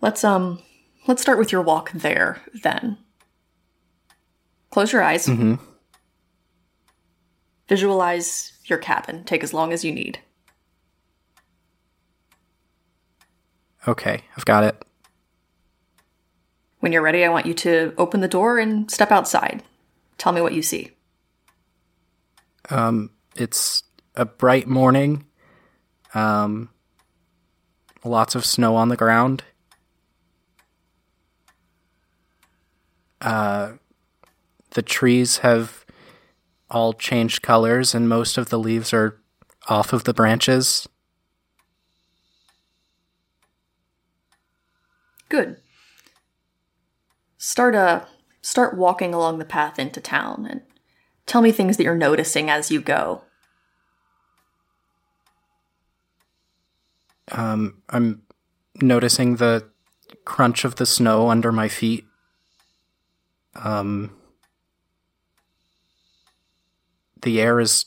Let's 0.00 0.24
um 0.24 0.60
let's 1.06 1.22
start 1.22 1.38
with 1.38 1.52
your 1.52 1.62
walk 1.62 1.92
there 1.92 2.42
then. 2.62 2.98
Close 4.72 4.90
your 4.92 5.02
eyes. 5.02 5.28
Visualize 7.68 8.52
your 8.64 8.78
cabin. 8.78 9.22
Take 9.24 9.44
as 9.44 9.52
long 9.54 9.72
as 9.72 9.84
you 9.84 9.92
need. 9.92 10.18
Okay, 13.86 14.22
I've 14.36 14.44
got 14.44 14.64
it. 14.64 14.82
When 16.80 16.90
you're 16.90 17.02
ready, 17.02 17.24
I 17.24 17.28
want 17.28 17.46
you 17.46 17.54
to 17.54 17.92
open 17.98 18.20
the 18.20 18.28
door 18.28 18.58
and 18.58 18.90
step 18.90 19.12
outside. 19.12 19.62
Tell 20.18 20.32
me 20.32 20.40
what 20.40 20.54
you 20.54 20.62
see. 20.62 20.92
Um, 22.70 23.10
it's 23.36 23.82
a 24.14 24.24
bright 24.24 24.66
morning. 24.66 25.26
Um, 26.14 26.70
lots 28.04 28.34
of 28.34 28.44
snow 28.44 28.76
on 28.76 28.88
the 28.88 28.96
ground. 28.96 29.44
Uh, 33.20 33.72
the 34.74 34.82
trees 34.82 35.38
have 35.38 35.84
all 36.70 36.92
changed 36.92 37.42
colors, 37.42 37.94
and 37.94 38.08
most 38.08 38.38
of 38.38 38.48
the 38.48 38.58
leaves 38.58 38.92
are 38.92 39.20
off 39.68 39.92
of 39.92 40.04
the 40.04 40.14
branches. 40.14 40.88
Good. 45.28 45.58
Start 47.38 47.74
uh 47.74 48.04
start 48.40 48.76
walking 48.76 49.14
along 49.14 49.38
the 49.38 49.44
path 49.44 49.78
into 49.78 50.00
town 50.00 50.46
and 50.48 50.62
tell 51.26 51.42
me 51.42 51.52
things 51.52 51.76
that 51.76 51.84
you're 51.84 51.94
noticing 51.94 52.50
as 52.50 52.70
you 52.70 52.80
go. 52.80 53.22
Um, 57.30 57.82
I'm 57.88 58.22
noticing 58.80 59.36
the 59.36 59.68
crunch 60.24 60.64
of 60.64 60.76
the 60.76 60.86
snow 60.86 61.30
under 61.30 61.50
my 61.50 61.68
feet. 61.68 62.04
Um, 63.54 64.10
the 67.22 67.40
air 67.40 67.60
is 67.60 67.86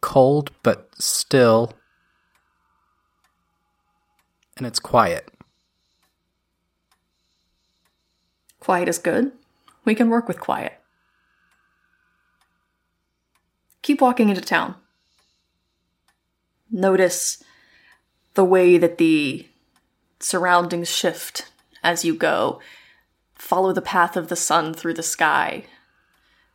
cold 0.00 0.50
but 0.62 0.90
still, 0.98 1.72
and 4.56 4.66
it's 4.66 4.78
quiet. 4.78 5.28
Quiet 8.60 8.88
is 8.88 8.98
good. 8.98 9.32
We 9.84 9.94
can 9.94 10.08
work 10.08 10.28
with 10.28 10.40
quiet. 10.40 10.80
Keep 13.82 14.00
walking 14.00 14.28
into 14.28 14.40
town. 14.40 14.74
Notice 16.70 17.42
the 18.34 18.44
way 18.44 18.78
that 18.78 18.98
the 18.98 19.46
surroundings 20.18 20.88
shift 20.88 21.50
as 21.82 22.04
you 22.04 22.14
go. 22.14 22.60
Follow 23.36 23.72
the 23.72 23.82
path 23.82 24.16
of 24.16 24.28
the 24.28 24.36
sun 24.36 24.74
through 24.74 24.94
the 24.94 25.02
sky. 25.02 25.64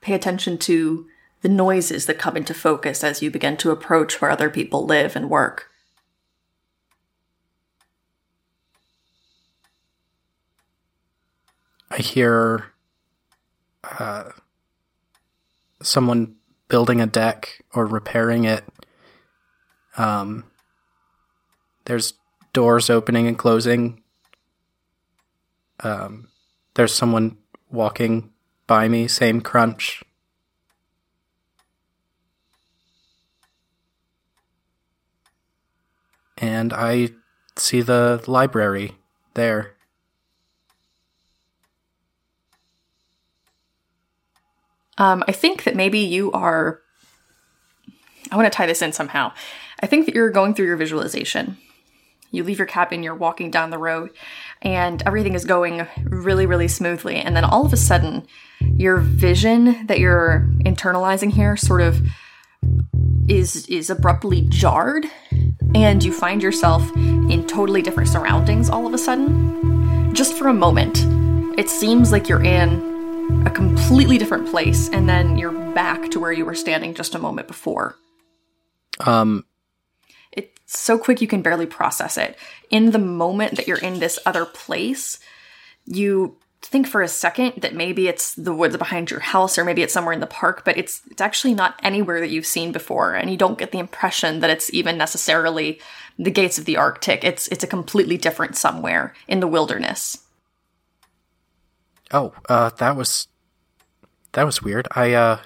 Pay 0.01 0.13
attention 0.13 0.57
to 0.57 1.07
the 1.42 1.50
noises 1.50 2.06
that 2.06 2.20
come 2.20 2.38
into 2.38 2.54
focus 2.54 3.04
as 3.04 3.22
you 3.22 3.32
begin 3.32 3.58
to 3.58 3.72
approach 3.72 4.22
where 4.22 4.32
other 4.32 4.50
people 4.50 4.86
live 4.86 5.16
and 5.16 5.30
work. 5.30 5.68
I 11.89 11.98
hear 11.98 12.72
uh, 13.84 14.30
someone 15.82 16.36
building 16.70 17.02
a 17.02 17.08
deck 17.08 17.62
or 17.74 17.86
repairing 17.86 18.46
it. 18.46 18.64
Um, 19.98 20.46
there's 21.86 22.14
doors 22.54 22.89
opening 22.89 23.28
and 23.28 23.38
closing. 23.38 24.02
Um, 25.82 26.30
there's 26.76 26.94
someone 26.94 27.38
walking 27.70 28.32
by 28.68 28.88
me, 28.88 29.08
same 29.08 29.42
crunch. 29.42 30.04
And 36.42 36.74
I 36.74 37.10
see 37.56 37.82
the 37.82 38.24
library 38.28 38.98
there. 39.36 39.74
Um, 44.98 45.24
I 45.28 45.32
think 45.32 45.64
that 45.64 45.76
maybe 45.76 46.00
you 46.00 46.32
are. 46.32 46.82
I 48.32 48.36
want 48.36 48.52
to 48.52 48.56
tie 48.56 48.66
this 48.66 48.82
in 48.82 48.92
somehow. 48.92 49.34
I 49.80 49.88
think 49.88 50.06
that 50.06 50.16
you're 50.16 50.30
going 50.30 50.54
through 50.54 50.68
your 50.68 50.78
visualization. 50.78 51.58
You 52.32 52.44
leave 52.44 52.60
your 52.60 52.68
cabin, 52.68 53.04
you're 53.04 53.16
walking 53.16 53.52
down 53.52 53.72
the 53.72 53.78
road, 53.78 54.12
and 54.62 55.04
everything 55.06 55.34
is 55.34 55.44
going 55.44 55.86
really, 56.04 56.46
really 56.46 56.70
smoothly. 56.70 57.18
And 57.18 57.36
then 57.36 57.44
all 57.44 57.66
of 57.66 57.74
a 57.74 57.78
sudden, 57.78 58.26
your 58.62 58.98
vision 58.98 59.86
that 59.88 60.00
you're 60.00 60.48
internalizing 60.60 61.32
here 61.32 61.58
sort 61.58 61.82
of 61.82 62.02
is 63.28 63.68
is 63.68 63.89
abruptly 63.89 64.42
jarred, 64.44 65.06
and 65.74 66.03
you 66.03 66.11
find 66.13 66.41
yourself 66.41 66.82
in 66.95 67.47
totally 67.47 67.82
different 67.82 68.09
surroundings 68.09 68.69
all 68.69 68.86
of 68.86 68.93
a 68.93 68.97
sudden. 68.97 70.13
Just 70.13 70.34
for 70.38 70.47
a 70.47 70.53
moment, 70.53 71.05
it 71.57 71.69
seems 71.69 72.11
like 72.11 72.28
you're 72.28 72.43
in 72.43 72.91
a 73.45 73.49
completely 73.49 74.17
different 74.17 74.49
place, 74.49 74.89
and 74.89 75.07
then 75.07 75.38
you're 75.38 75.51
back 75.74 76.11
to 76.11 76.19
where 76.19 76.34
you 76.34 76.45
were 76.45 76.55
standing 76.55 76.93
just 76.93 77.15
a 77.15 77.19
moment 77.19 77.47
before. 77.47 77.95
Um, 78.99 79.45
It's 80.34 80.80
so 80.80 80.97
quick 80.97 81.22
you 81.22 81.28
can 81.28 81.41
barely 81.41 81.65
process 81.65 82.17
it. 82.17 82.38
In 82.69 82.91
the 82.91 82.99
moment 82.99 83.55
that 83.55 83.67
you're 83.67 83.78
in 83.78 83.99
this 83.99 84.19
other 84.26 84.45
place, 84.45 85.19
you 85.86 86.38
think 86.72 86.88
for 86.88 87.01
a 87.01 87.07
second 87.07 87.55
that 87.57 87.76
maybe 87.76 88.07
it's 88.07 88.34
the 88.34 88.53
woods 88.53 88.78
behind 88.78 89.11
your 89.11 89.19
house 89.19 89.57
or 89.57 89.65
maybe 89.65 89.84
it's 89.84 89.93
somewhere 89.93 90.13
in 90.13 90.22
the 90.22 90.28
park, 90.28 90.63
but 90.63 90.78
it's 90.78 91.01
it's 91.11 91.22
actually 91.22 91.53
not 91.53 91.78
anywhere 91.84 92.22
that 92.22 92.30
you've 92.30 92.45
seen 92.45 92.72
before, 92.72 93.13
and 93.13 93.30
you 93.30 93.36
don't 93.36 93.59
get 93.59 93.72
the 93.72 93.80
impression 93.80 94.39
that 94.39 94.49
it's 94.49 94.74
even 94.74 94.97
necessarily 94.97 95.80
the 96.17 96.32
gates 96.32 96.57
of 96.57 96.65
the 96.65 96.78
Arctic. 96.78 97.26
It's 97.26 97.47
it's 97.49 97.63
a 97.63 97.67
completely 97.67 98.17
different 98.17 98.55
somewhere 98.55 99.13
in 99.28 99.41
the 99.41 99.47
wilderness. 99.47 100.19
Oh, 102.13 102.34
uh, 102.47 102.69
that 102.78 102.95
was 102.95 103.28
that 104.32 104.43
was 104.43 104.63
weird. 104.63 104.88
I 104.95 105.13
uh, 105.13 105.39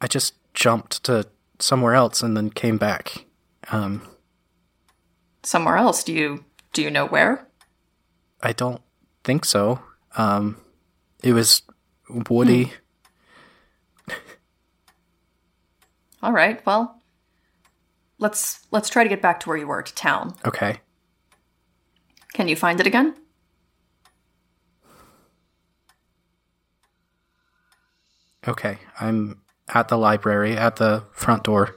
I 0.00 0.06
just 0.06 0.34
jumped 0.54 1.02
to 1.04 1.26
somewhere 1.58 1.94
else 1.94 2.22
and 2.22 2.36
then 2.36 2.50
came 2.50 2.78
back. 2.78 3.26
Um, 3.70 4.06
Somewhere 5.42 5.76
else. 5.76 6.04
Do 6.04 6.12
you 6.12 6.44
do 6.72 6.80
you 6.82 6.90
know 6.90 7.06
where? 7.06 7.48
I 8.42 8.52
don't 8.52 8.82
think 9.24 9.44
so. 9.44 9.80
Um, 10.16 10.56
it 11.22 11.32
was 11.32 11.62
woody. 12.28 12.72
All 16.22 16.32
right. 16.32 16.64
Well, 16.66 17.00
let's 18.18 18.66
let's 18.70 18.88
try 18.88 19.02
to 19.04 19.08
get 19.08 19.22
back 19.22 19.40
to 19.40 19.48
where 19.48 19.58
you 19.58 19.66
were 19.66 19.82
to 19.82 19.94
town. 19.94 20.34
Okay. 20.44 20.80
Can 22.32 22.48
you 22.48 22.56
find 22.56 22.80
it 22.80 22.86
again? 22.86 23.14
Okay. 28.46 28.78
I'm 28.98 29.42
at 29.68 29.88
the 29.88 29.98
library 29.98 30.56
at 30.56 30.76
the 30.76 31.04
front 31.12 31.44
door. 31.44 31.76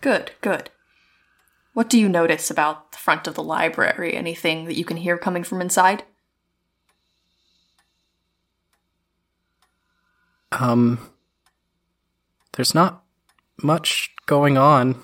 Good, 0.00 0.32
good. 0.40 0.70
What 1.78 1.88
do 1.88 1.96
you 1.96 2.08
notice 2.08 2.50
about 2.50 2.90
the 2.90 2.98
front 2.98 3.28
of 3.28 3.36
the 3.36 3.42
library? 3.44 4.12
Anything 4.14 4.64
that 4.64 4.76
you 4.76 4.84
can 4.84 4.96
hear 4.96 5.16
coming 5.16 5.44
from 5.44 5.60
inside? 5.60 6.02
Um, 10.50 10.98
there's 12.54 12.74
not 12.74 13.04
much 13.62 14.12
going 14.26 14.58
on. 14.58 15.00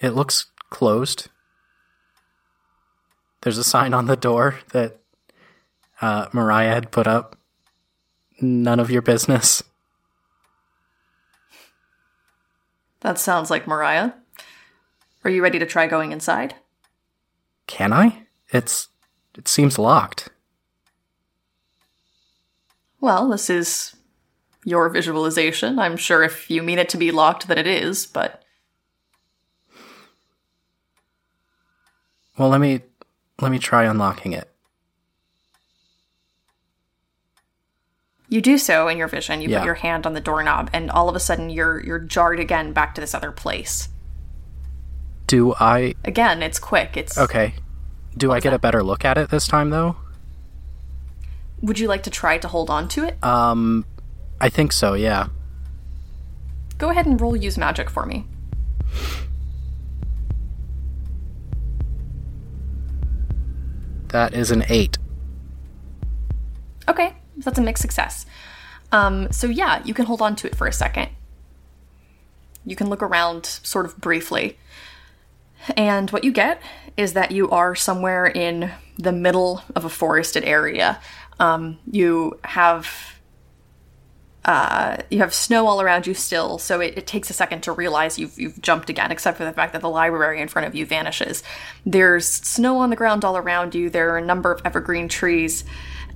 It 0.00 0.10
looks 0.10 0.46
closed. 0.70 1.28
There's 3.42 3.58
a 3.58 3.62
sign 3.62 3.94
on 3.94 4.06
the 4.06 4.16
door 4.16 4.58
that 4.72 4.98
uh, 6.00 6.26
Moriah 6.32 6.74
had 6.74 6.90
put 6.90 7.06
up. 7.06 7.36
None 8.40 8.80
of 8.80 8.90
your 8.90 9.02
business. 9.02 9.62
That 13.02 13.20
sounds 13.20 13.50
like 13.50 13.68
Moriah. 13.68 14.16
Are 15.24 15.30
you 15.30 15.42
ready 15.42 15.58
to 15.58 15.66
try 15.66 15.86
going 15.86 16.12
inside? 16.12 16.54
Can 17.66 17.92
I? 17.92 18.26
It's. 18.50 18.88
It 19.36 19.48
seems 19.48 19.78
locked. 19.78 20.28
Well, 23.00 23.28
this 23.28 23.48
is 23.48 23.96
your 24.64 24.88
visualization. 24.90 25.78
I'm 25.78 25.96
sure 25.96 26.22
if 26.22 26.50
you 26.50 26.62
mean 26.62 26.78
it 26.78 26.88
to 26.90 26.96
be 26.96 27.10
locked, 27.10 27.48
that 27.48 27.58
it 27.58 27.66
is, 27.66 28.06
but 28.06 28.42
Well, 32.36 32.48
let 32.48 32.60
me. 32.60 32.80
Let 33.40 33.50
me 33.50 33.58
try 33.58 33.84
unlocking 33.84 34.32
it. 34.32 34.48
you 38.28 38.40
do 38.40 38.56
so 38.56 38.88
in 38.88 38.96
your 38.96 39.08
vision. 39.08 39.42
You 39.42 39.50
Yeah. 39.50 39.58
put 39.58 39.66
your 39.66 39.74
hand 39.74 40.06
on 40.06 40.14
the 40.14 40.20
doorknob, 40.20 40.70
and 40.72 40.90
all 40.90 41.10
of 41.10 41.14
a 41.16 41.20
sudden 41.20 41.50
you're 41.50 41.84
you're 41.84 41.98
jarred 41.98 42.40
again 42.40 42.72
back 42.72 42.94
to 42.94 43.00
this 43.00 43.14
other 43.14 43.30
place. 43.30 43.88
Do 45.32 45.54
I. 45.58 45.94
Again, 46.04 46.42
it's 46.42 46.58
quick. 46.58 46.94
It's 46.94 47.16
Okay. 47.16 47.54
Do 48.18 48.32
I 48.32 48.38
get 48.38 48.52
a 48.52 48.58
better 48.58 48.82
look 48.82 49.02
at 49.02 49.16
it 49.16 49.30
this 49.30 49.46
time, 49.46 49.70
though? 49.70 49.96
Would 51.62 51.78
you 51.78 51.88
like 51.88 52.02
to 52.02 52.10
try 52.10 52.36
to 52.36 52.46
hold 52.46 52.68
on 52.68 52.86
to 52.88 53.04
it? 53.04 53.16
Um, 53.24 53.86
I 54.42 54.50
think 54.50 54.72
so, 54.72 54.92
yeah. 54.92 55.28
Go 56.76 56.90
ahead 56.90 57.06
and 57.06 57.18
roll 57.18 57.34
use 57.34 57.56
magic 57.56 57.88
for 57.88 58.04
me. 58.04 58.26
That 64.08 64.34
is 64.34 64.50
an 64.50 64.66
eight. 64.68 64.98
Okay, 66.86 67.14
that's 67.38 67.58
a 67.58 67.62
mixed 67.62 67.80
success. 67.80 68.26
Um, 68.92 69.32
so 69.32 69.46
yeah, 69.46 69.82
you 69.82 69.94
can 69.94 70.04
hold 70.04 70.20
on 70.20 70.36
to 70.36 70.46
it 70.46 70.54
for 70.54 70.66
a 70.66 70.72
second. 70.74 71.08
You 72.66 72.76
can 72.76 72.90
look 72.90 73.02
around 73.02 73.46
sort 73.46 73.86
of 73.86 73.96
briefly. 73.96 74.58
And 75.76 76.10
what 76.10 76.24
you 76.24 76.32
get 76.32 76.60
is 76.96 77.12
that 77.14 77.30
you 77.30 77.50
are 77.50 77.74
somewhere 77.74 78.26
in 78.26 78.70
the 78.98 79.12
middle 79.12 79.62
of 79.74 79.84
a 79.84 79.88
forested 79.88 80.44
area. 80.44 81.00
Um, 81.38 81.78
you 81.90 82.38
have 82.44 83.12
uh, 84.44 84.96
you 85.08 85.20
have 85.20 85.32
snow 85.32 85.68
all 85.68 85.80
around 85.80 86.04
you 86.04 86.14
still, 86.14 86.58
so 86.58 86.80
it, 86.80 86.98
it 86.98 87.06
takes 87.06 87.30
a 87.30 87.32
second 87.32 87.62
to 87.62 87.72
realize 87.72 88.18
you've 88.18 88.38
you've 88.38 88.60
jumped 88.60 88.90
again, 88.90 89.12
except 89.12 89.38
for 89.38 89.44
the 89.44 89.52
fact 89.52 89.72
that 89.72 89.82
the 89.82 89.88
library 89.88 90.40
in 90.40 90.48
front 90.48 90.66
of 90.66 90.74
you 90.74 90.84
vanishes. 90.84 91.44
There's 91.86 92.26
snow 92.26 92.78
on 92.78 92.90
the 92.90 92.96
ground 92.96 93.24
all 93.24 93.36
around 93.36 93.74
you. 93.74 93.88
There 93.88 94.10
are 94.10 94.18
a 94.18 94.24
number 94.24 94.50
of 94.50 94.60
evergreen 94.64 95.08
trees, 95.08 95.64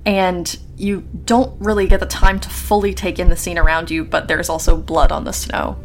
and 0.05 0.57
you 0.75 1.07
don't 1.23 1.59
really 1.61 1.87
get 1.87 2.01
the 2.01 2.05
time 2.05 2.39
to 2.41 2.49
fully 2.49 2.93
take 2.93 3.17
in 3.17 3.29
the 3.29 3.37
scene 3.37 3.57
around 3.57 3.89
you. 3.89 4.03
But 4.03 4.27
there's 4.27 4.49
also 4.49 4.75
blood 4.75 5.13
on 5.13 5.23
the 5.23 5.33
snow. 5.33 5.81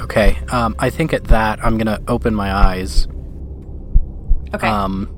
Okay, 0.00 0.38
um, 0.50 0.74
I 0.78 0.90
think 0.90 1.12
at 1.12 1.24
that 1.24 1.64
I'm 1.64 1.78
gonna 1.78 2.00
open 2.08 2.34
my 2.34 2.52
eyes. 2.52 3.06
Okay, 4.54 4.68
Um, 4.68 5.08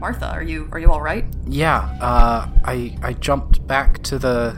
Martha, 0.00 0.26
are 0.30 0.42
you 0.42 0.68
are 0.72 0.78
you 0.78 0.90
all 0.90 1.00
right? 1.02 1.24
yeah, 1.46 1.96
uh, 2.00 2.46
I 2.64 2.96
I 3.02 3.12
jumped 3.14 3.66
back 3.66 4.02
to 4.04 4.18
the 4.18 4.56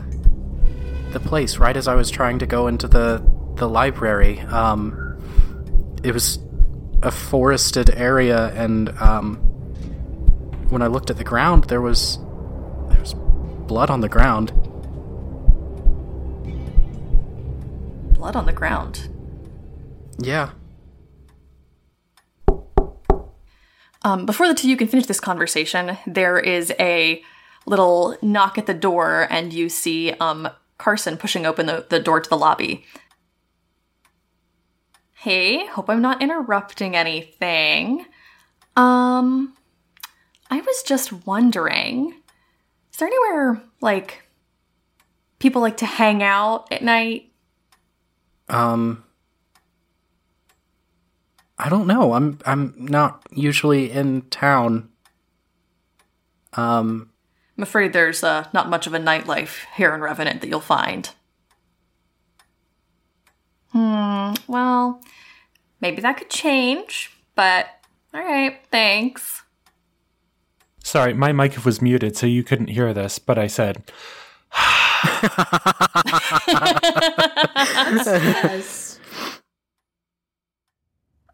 the 1.11 1.19
place 1.19 1.57
right 1.57 1.75
as 1.75 1.87
I 1.87 1.95
was 1.95 2.09
trying 2.11 2.39
to 2.39 2.45
go 2.45 2.67
into 2.67 2.87
the 2.87 3.21
the 3.55 3.67
library. 3.67 4.39
Um, 4.41 5.17
it 6.03 6.13
was 6.13 6.39
a 7.03 7.11
forested 7.11 7.89
area, 7.91 8.51
and 8.55 8.89
um, 8.99 9.35
when 10.69 10.81
I 10.81 10.87
looked 10.87 11.09
at 11.09 11.17
the 11.17 11.23
ground, 11.23 11.65
there 11.65 11.81
was 11.81 12.17
there 12.89 12.99
was 12.99 13.13
blood 13.67 13.89
on 13.89 14.01
the 14.01 14.09
ground. 14.09 14.51
Blood 18.19 18.35
on 18.35 18.45
the 18.45 18.51
ground. 18.51 19.07
Yeah. 20.19 20.49
Um, 24.01 24.25
before 24.25 24.49
the 24.49 24.53
two 24.53 24.67
of 24.67 24.69
you 24.69 24.75
can 24.75 24.89
finish 24.89 25.05
this 25.05 25.21
conversation, 25.21 25.97
there 26.05 26.37
is 26.37 26.73
a 26.77 27.23
little 27.65 28.17
knock 28.21 28.57
at 28.57 28.65
the 28.65 28.73
door, 28.73 29.25
and 29.29 29.53
you 29.53 29.69
see 29.69 30.11
um, 30.19 30.49
Carson 30.77 31.15
pushing 31.15 31.45
open 31.45 31.67
the, 31.67 31.85
the 31.89 32.01
door 32.01 32.19
to 32.19 32.29
the 32.29 32.37
lobby. 32.37 32.83
Hey, 35.13 35.65
hope 35.67 35.89
I'm 35.89 36.01
not 36.01 36.21
interrupting 36.21 36.97
anything. 36.97 38.05
Um, 38.75 39.55
I 40.51 40.59
was 40.59 40.83
just 40.83 41.25
wondering, 41.25 42.15
is 42.91 42.99
there 42.99 43.07
anywhere 43.07 43.63
like 43.79 44.23
people 45.39 45.61
like 45.61 45.77
to 45.77 45.85
hang 45.85 46.21
out 46.21 46.69
at 46.69 46.83
night? 46.83 47.28
Um 48.49 49.03
I 51.57 51.69
don't 51.69 51.87
know. 51.87 52.13
I'm 52.13 52.39
I'm 52.45 52.73
not 52.77 53.23
usually 53.31 53.91
in 53.91 54.23
town. 54.29 54.89
Um 56.53 57.09
I'm 57.59 57.63
afraid 57.63 57.91
there's 57.91 58.23
uh, 58.23 58.47
not 58.53 58.69
much 58.69 58.87
of 58.87 58.93
a 58.93 58.99
nightlife 58.99 59.65
here 59.75 59.93
in 59.93 59.99
Revenant 59.99 60.39
that 60.39 60.47
you'll 60.47 60.61
find. 60.61 61.09
Hmm, 63.73 64.31
well, 64.47 65.01
maybe 65.81 66.01
that 66.01 66.15
could 66.15 66.29
change, 66.29 67.11
but 67.35 67.67
alright, 68.15 68.61
thanks. 68.71 69.43
Sorry, 70.81 71.13
my 71.13 71.33
mic 71.33 71.65
was 71.65 71.81
muted, 71.81 72.15
so 72.15 72.25
you 72.27 72.45
couldn't 72.45 72.69
hear 72.69 72.93
this, 72.93 73.19
but 73.19 73.37
I 73.37 73.47
said, 73.47 73.91
Yes. 78.05 78.99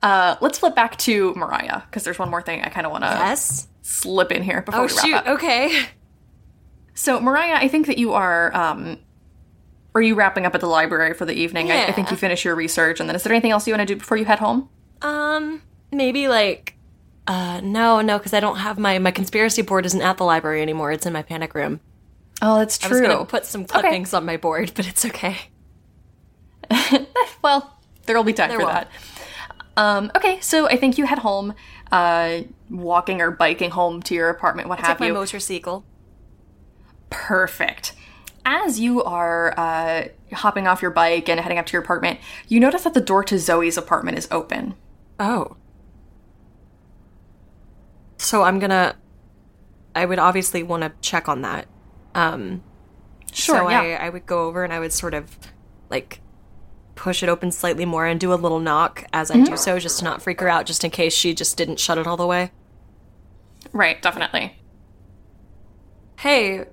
Uh, 0.01 0.35
let's 0.39 0.59
flip 0.59 0.75
back 0.75 0.97
to 0.97 1.33
Moriah, 1.35 1.83
because 1.89 2.03
there's 2.03 2.19
one 2.19 2.29
more 2.29 2.41
thing 2.41 2.61
I 2.61 2.69
kind 2.69 2.85
of 2.85 2.91
want 2.91 3.03
to 3.03 3.09
yes. 3.09 3.67
slip 3.81 4.31
in 4.31 4.43
here 4.43 4.61
before 4.61 4.81
Oh 4.81 4.83
we 4.83 4.93
wrap 4.93 5.05
shoot. 5.05 5.15
up. 5.15 5.27
Okay. 5.27 5.85
So, 6.93 7.19
Moriah, 7.19 7.55
I 7.55 7.67
think 7.67 7.87
that 7.87 7.97
you 7.97 8.13
are. 8.13 8.55
Um, 8.55 8.99
are 9.95 10.01
you 10.01 10.13
wrapping 10.13 10.45
up 10.45 10.53
at 10.53 10.61
the 10.61 10.67
library 10.67 11.13
for 11.13 11.25
the 11.25 11.33
evening? 11.33 11.71
I, 11.71 11.87
I 11.87 11.91
think 11.91 12.11
you 12.11 12.17
finish 12.17 12.45
your 12.45 12.55
research, 12.55 12.99
and 12.99 13.09
then 13.09 13.15
is 13.15 13.23
there 13.23 13.33
anything 13.33 13.51
else 13.51 13.65
you 13.65 13.73
want 13.73 13.87
to 13.87 13.93
do 13.93 13.97
before 13.97 14.17
you 14.17 14.25
head 14.25 14.39
home? 14.39 14.69
Um, 15.01 15.61
maybe 15.91 16.27
like, 16.27 16.75
uh, 17.27 17.61
no, 17.63 18.01
no, 18.01 18.17
because 18.17 18.33
I 18.33 18.39
don't 18.39 18.57
have 18.57 18.77
my 18.77 18.99
my 18.99 19.11
conspiracy 19.11 19.61
board 19.61 19.85
isn't 19.85 20.01
at 20.01 20.17
the 20.17 20.23
library 20.23 20.61
anymore. 20.61 20.91
It's 20.91 21.05
in 21.05 21.13
my 21.13 21.23
panic 21.23 21.55
room. 21.55 21.79
Oh, 22.41 22.59
that's 22.59 22.77
true. 22.77 22.87
I 22.87 22.91
was 22.91 22.99
true. 22.99 23.07
gonna 23.07 23.25
put 23.25 23.45
some 23.45 23.65
clippings 23.65 24.13
on 24.13 24.25
my 24.25 24.37
board, 24.37 24.71
but 24.75 24.87
it's 24.87 25.05
okay. 25.05 25.37
well, 27.41 27.79
there'll 28.05 28.23
be 28.23 28.33
time 28.33 28.49
There 28.49 28.59
for 28.59 28.65
will. 28.65 28.73
that. 28.73 28.91
Um, 29.77 30.11
okay, 30.15 30.39
so 30.39 30.67
I 30.67 30.77
think 30.77 30.97
you 30.97 31.05
head 31.05 31.19
home, 31.19 31.53
uh, 31.91 32.41
walking 32.69 33.21
or 33.21 33.31
biking 33.31 33.71
home 33.71 34.01
to 34.03 34.15
your 34.15 34.29
apartment, 34.29 34.69
what 34.69 34.77
Take 34.77 34.87
have 34.87 34.99
my 34.99 35.07
you. 35.07 35.13
motorcycle. 35.13 35.85
Perfect. 37.09 37.93
As 38.45 38.79
you 38.79 39.03
are 39.03 39.53
uh, 39.57 40.07
hopping 40.33 40.67
off 40.67 40.81
your 40.81 40.91
bike 40.91 41.27
and 41.29 41.39
heading 41.39 41.57
up 41.57 41.65
to 41.67 41.73
your 41.73 41.81
apartment, 41.81 42.19
you 42.47 42.59
notice 42.59 42.83
that 42.83 42.93
the 42.93 43.01
door 43.01 43.23
to 43.25 43.39
Zoe's 43.39 43.77
apartment 43.77 44.17
is 44.17 44.27
open. 44.31 44.75
Oh. 45.19 45.57
So 48.17 48.43
I'm 48.43 48.59
gonna. 48.59 48.95
I 49.95 50.05
would 50.05 50.19
obviously 50.19 50.63
want 50.63 50.83
to 50.83 50.91
check 51.01 51.27
on 51.27 51.41
that. 51.41 51.67
Um, 52.15 52.63
Sure, 53.31 53.57
so 53.57 53.69
yeah. 53.69 53.81
I, 53.81 54.07
I 54.07 54.09
would 54.09 54.25
go 54.25 54.45
over 54.47 54.63
and 54.63 54.71
I 54.71 54.79
would 54.79 54.93
sort 54.93 55.13
of 55.13 55.37
like 55.89 56.21
push 56.95 57.21
it 57.21 57.27
open 57.27 57.51
slightly 57.51 57.83
more 57.83 58.05
and 58.05 58.17
do 58.17 58.31
a 58.33 58.35
little 58.35 58.61
knock 58.61 59.03
as 59.11 59.29
I 59.29 59.43
do 59.43 59.57
so, 59.57 59.77
just 59.77 59.99
to 59.99 60.05
not 60.05 60.21
freak 60.21 60.39
her 60.39 60.47
out, 60.47 60.65
just 60.65 60.85
in 60.85 60.89
case 60.91 61.13
she 61.13 61.33
just 61.33 61.57
didn't 61.57 61.77
shut 61.77 61.97
it 61.97 62.07
all 62.07 62.15
the 62.15 62.25
way. 62.25 62.51
Right, 63.73 64.01
definitely. 64.01 64.57
Hey, 66.19 66.63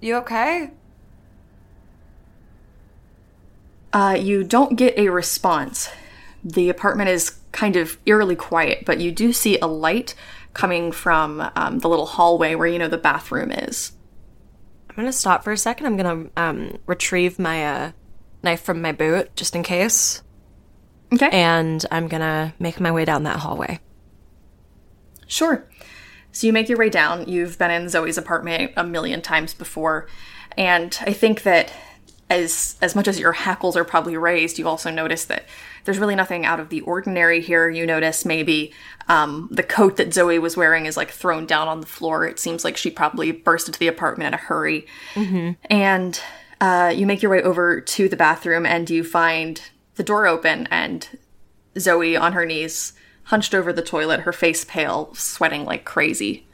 You 0.00 0.16
okay? 0.16 0.70
Uh, 3.92 4.16
you 4.18 4.42
don't 4.44 4.76
get 4.76 4.98
a 4.98 5.08
response. 5.10 5.88
The 6.42 6.68
apartment 6.68 7.10
is 7.10 7.38
kind 7.52 7.76
of 7.76 7.98
eerily 8.06 8.34
quiet, 8.36 8.84
but 8.86 8.98
you 8.98 9.12
do 9.12 9.32
see 9.32 9.58
a 9.60 9.66
light 9.66 10.14
coming 10.52 10.90
from 10.90 11.50
um, 11.54 11.80
the 11.80 11.88
little 11.88 12.06
hallway 12.06 12.54
where 12.54 12.66
you 12.66 12.78
know 12.78 12.88
the 12.88 12.98
bathroom 12.98 13.50
is. 13.52 13.92
I'm 14.96 15.02
gonna 15.02 15.12
stop 15.12 15.42
for 15.44 15.52
a 15.52 15.56
second. 15.58 15.86
I'm 15.86 15.96
gonna 15.96 16.30
um, 16.36 16.78
retrieve 16.86 17.38
my 17.38 17.64
uh, 17.66 17.92
knife 18.42 18.62
from 18.62 18.80
my 18.80 18.92
boot 18.92 19.34
just 19.34 19.56
in 19.56 19.62
case, 19.62 20.22
Okay. 21.12 21.28
and 21.32 21.84
I'm 21.90 22.06
gonna 22.08 22.54
make 22.58 22.78
my 22.80 22.92
way 22.92 23.04
down 23.04 23.24
that 23.24 23.38
hallway. 23.38 23.80
Sure. 25.26 25.66
So 26.32 26.46
you 26.46 26.52
make 26.52 26.68
your 26.68 26.78
way 26.78 26.90
down. 26.90 27.28
You've 27.28 27.58
been 27.58 27.70
in 27.70 27.88
Zoe's 27.88 28.18
apartment 28.18 28.72
a 28.76 28.84
million 28.84 29.20
times 29.22 29.54
before, 29.54 30.06
and 30.56 30.96
I 31.02 31.12
think 31.12 31.42
that 31.42 31.72
as 32.34 32.76
as 32.82 32.94
much 32.94 33.08
as 33.08 33.18
your 33.18 33.32
hackles 33.32 33.76
are 33.76 33.84
probably 33.84 34.16
raised, 34.16 34.58
you 34.58 34.68
also 34.68 34.90
notice 34.90 35.24
that 35.26 35.44
there's 35.84 35.98
really 35.98 36.14
nothing 36.14 36.44
out 36.44 36.60
of 36.60 36.68
the 36.68 36.80
ordinary 36.82 37.40
here. 37.40 37.68
You 37.68 37.86
notice 37.86 38.24
maybe 38.24 38.72
um, 39.08 39.48
the 39.50 39.62
coat 39.62 39.96
that 39.96 40.12
Zoe 40.14 40.38
was 40.38 40.56
wearing 40.56 40.86
is 40.86 40.96
like 40.96 41.10
thrown 41.10 41.46
down 41.46 41.68
on 41.68 41.80
the 41.80 41.86
floor. 41.86 42.26
It 42.26 42.38
seems 42.38 42.64
like 42.64 42.76
she 42.76 42.90
probably 42.90 43.32
burst 43.32 43.68
into 43.68 43.78
the 43.78 43.88
apartment 43.88 44.28
in 44.28 44.34
a 44.34 44.38
hurry. 44.38 44.86
And 45.70 46.20
uh, 46.60 46.92
you 46.94 47.06
make 47.06 47.22
your 47.22 47.30
way 47.30 47.42
over 47.42 47.80
to 47.80 48.08
the 48.08 48.16
bathroom, 48.16 48.64
and 48.64 48.88
you 48.88 49.04
find 49.04 49.60
the 49.96 50.02
door 50.02 50.26
open, 50.26 50.66
and 50.70 51.06
Zoe 51.78 52.16
on 52.16 52.32
her 52.32 52.46
knees, 52.46 52.94
hunched 53.24 53.54
over 53.54 53.72
the 53.72 53.82
toilet, 53.82 54.20
her 54.20 54.32
face 54.32 54.64
pale, 54.64 55.14
sweating 55.14 55.64
like 55.64 55.84
crazy. 55.84 56.46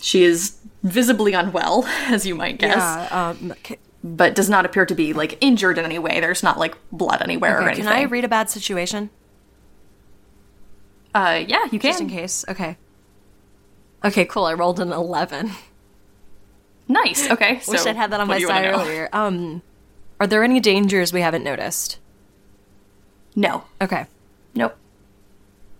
She 0.00 0.22
is 0.24 0.58
visibly 0.82 1.32
unwell, 1.32 1.84
as 2.08 2.26
you 2.26 2.34
might 2.34 2.58
guess, 2.58 2.76
Yeah. 2.76 3.34
Um, 3.40 3.54
but 4.04 4.34
does 4.34 4.50
not 4.50 4.64
appear 4.66 4.86
to 4.86 4.94
be 4.94 5.12
like 5.12 5.38
injured 5.40 5.78
in 5.78 5.84
any 5.84 5.98
way. 5.98 6.20
There's 6.20 6.42
not 6.42 6.58
like 6.58 6.76
blood 6.90 7.22
anywhere 7.22 7.58
or 7.58 7.68
anything. 7.68 7.84
can 7.84 7.92
I 7.92 8.02
read 8.02 8.24
a 8.24 8.28
bad 8.28 8.50
situation 8.50 9.10
uh, 11.14 11.44
yeah, 11.46 11.64
you 11.64 11.78
can. 11.78 11.90
just 11.90 12.00
in 12.00 12.08
case? 12.08 12.44
Okay. 12.48 12.76
Okay, 14.04 14.24
cool. 14.24 14.44
I 14.44 14.54
rolled 14.54 14.80
an 14.80 14.92
eleven. 14.92 15.52
Nice. 16.88 17.30
Okay. 17.30 17.60
So 17.62 17.72
Wish 17.72 17.86
I'd 17.86 17.96
had 17.96 18.10
that 18.12 18.20
on 18.20 18.28
my 18.28 18.36
do 18.36 18.42
you 18.42 18.48
wanna 18.48 18.72
side 18.72 18.80
earlier. 18.80 19.08
Um, 19.12 19.62
are 20.20 20.26
there 20.26 20.42
any 20.42 20.60
dangers 20.60 21.12
we 21.12 21.20
haven't 21.20 21.44
noticed? 21.44 21.98
No. 23.36 23.64
Okay. 23.80 24.06
Nope. 24.54 24.76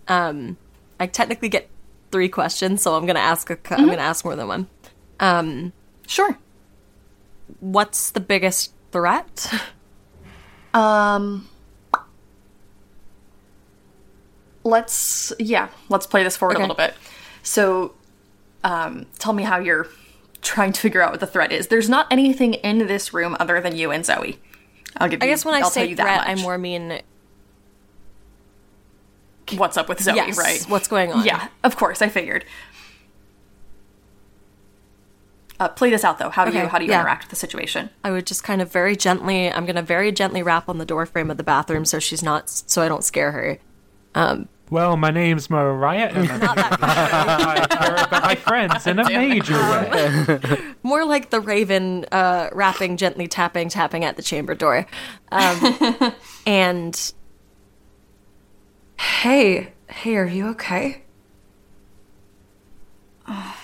Um, 0.08 0.56
I 1.00 1.06
technically 1.06 1.48
get 1.48 1.68
three 2.10 2.28
questions, 2.28 2.82
so 2.82 2.94
I'm 2.94 3.06
gonna 3.06 3.18
ask 3.18 3.50
a. 3.50 3.56
Mm-hmm. 3.56 3.74
am 3.74 3.88
gonna 3.88 4.02
ask 4.02 4.24
more 4.24 4.36
than 4.36 4.48
one. 4.48 4.68
Um, 5.18 5.72
Sure. 6.06 6.38
What's 7.62 8.10
the 8.10 8.20
biggest 8.20 8.74
threat? 8.90 9.50
Um. 10.74 11.48
Let's 14.64 15.32
yeah, 15.38 15.68
let's 15.88 16.06
play 16.06 16.22
this 16.22 16.36
forward 16.36 16.56
Okay. 16.56 16.64
a 16.64 16.66
little 16.66 16.76
bit. 16.76 16.94
So, 17.42 17.94
um, 18.62 19.06
tell 19.18 19.32
me 19.32 19.42
how 19.42 19.58
you're 19.58 19.88
trying 20.40 20.72
to 20.72 20.80
figure 20.80 21.02
out 21.02 21.10
what 21.10 21.20
the 21.20 21.26
threat 21.26 21.50
is. 21.50 21.66
There's 21.68 21.88
not 21.88 22.06
anything 22.10 22.54
in 22.54 22.86
this 22.86 23.12
room 23.12 23.36
other 23.40 23.60
than 23.60 23.76
you 23.76 23.90
and 23.90 24.04
Zoe. 24.06 24.38
I'll 24.98 25.08
give. 25.08 25.20
I 25.22 25.26
you, 25.26 25.32
guess 25.32 25.44
when 25.44 25.54
I 25.54 25.60
I'll 25.60 25.70
say 25.70 25.94
threat. 25.94 26.22
I 26.26 26.34
more 26.36 26.58
mean 26.58 27.00
what's 29.56 29.76
up 29.76 29.88
with 29.88 30.00
Zoe, 30.00 30.14
yes, 30.14 30.38
right? 30.38 30.62
what's 30.68 30.88
going 30.88 31.12
on? 31.12 31.24
Yeah, 31.24 31.48
of 31.64 31.76
course. 31.76 32.00
I 32.00 32.08
figured. 32.08 32.44
Uh, 35.60 35.68
play 35.68 35.90
this 35.90 36.02
out 36.02 36.18
though. 36.18 36.30
How 36.30 36.44
do 36.44 36.56
you 36.56 36.66
how 36.66 36.78
do 36.78 36.84
you 36.84 36.90
yeah. 36.90 37.00
interact 37.00 37.24
with 37.24 37.30
the 37.30 37.36
situation? 37.36 37.90
I 38.02 38.10
would 38.10 38.26
just 38.26 38.42
kind 38.42 38.60
of 38.60 38.72
very 38.72 38.96
gently. 38.96 39.52
I'm 39.52 39.66
gonna 39.66 39.82
very 39.82 40.10
gently 40.10 40.42
rap 40.42 40.68
on 40.68 40.78
the 40.78 40.84
door 40.86 41.06
frame 41.06 41.30
of 41.30 41.36
the 41.36 41.44
bathroom 41.44 41.84
so 41.84 41.98
she's 41.98 42.22
not, 42.22 42.48
so 42.48 42.82
I 42.82 42.88
don't 42.88 43.04
scare 43.04 43.32
her. 43.32 43.58
Um, 44.14 44.48
Well, 44.70 44.96
my 44.96 45.10
name's 45.10 45.50
Moriah, 45.50 46.08
and 46.08 46.30
I'm 46.30 46.42
I 46.82 47.66
care 47.68 47.94
about 47.94 48.22
my 48.22 48.34
friends 48.34 48.86
in 48.86 48.98
a 48.98 49.04
major 49.04 49.54
way. 49.54 50.58
more 50.82 51.04
like 51.04 51.30
the 51.30 51.40
raven 51.40 52.06
uh, 52.10 52.48
rapping 52.52 52.96
gently 52.96 53.26
tapping 53.28 53.68
tapping 53.68 54.04
at 54.04 54.16
the 54.16 54.22
chamber 54.22 54.54
door 54.54 54.86
um, 55.30 56.14
and 56.46 57.12
hey 58.98 59.72
hey 59.88 60.16
are 60.16 60.26
you 60.26 60.48
okay 60.48 61.02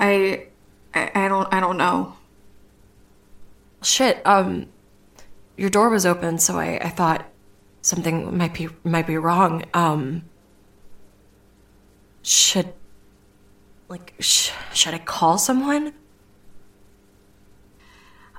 I, 0.00 0.46
I 0.94 1.10
I 1.14 1.28
don't 1.28 1.48
I 1.52 1.60
don't 1.60 1.76
know. 1.76 2.16
shit 3.82 4.20
um 4.26 4.66
your 5.56 5.70
door 5.70 5.88
was 5.90 6.04
open 6.06 6.38
so 6.38 6.58
i, 6.58 6.78
I 6.82 6.88
thought 6.90 7.24
something 7.82 8.36
might 8.36 8.52
be 8.54 8.68
might 8.84 9.06
be 9.06 9.16
wrong 9.16 9.64
um 9.74 10.24
should 12.22 12.72
like 13.88 14.14
sh- 14.20 14.50
should 14.74 14.94
i 14.94 14.98
call 14.98 15.38
someone 15.38 15.92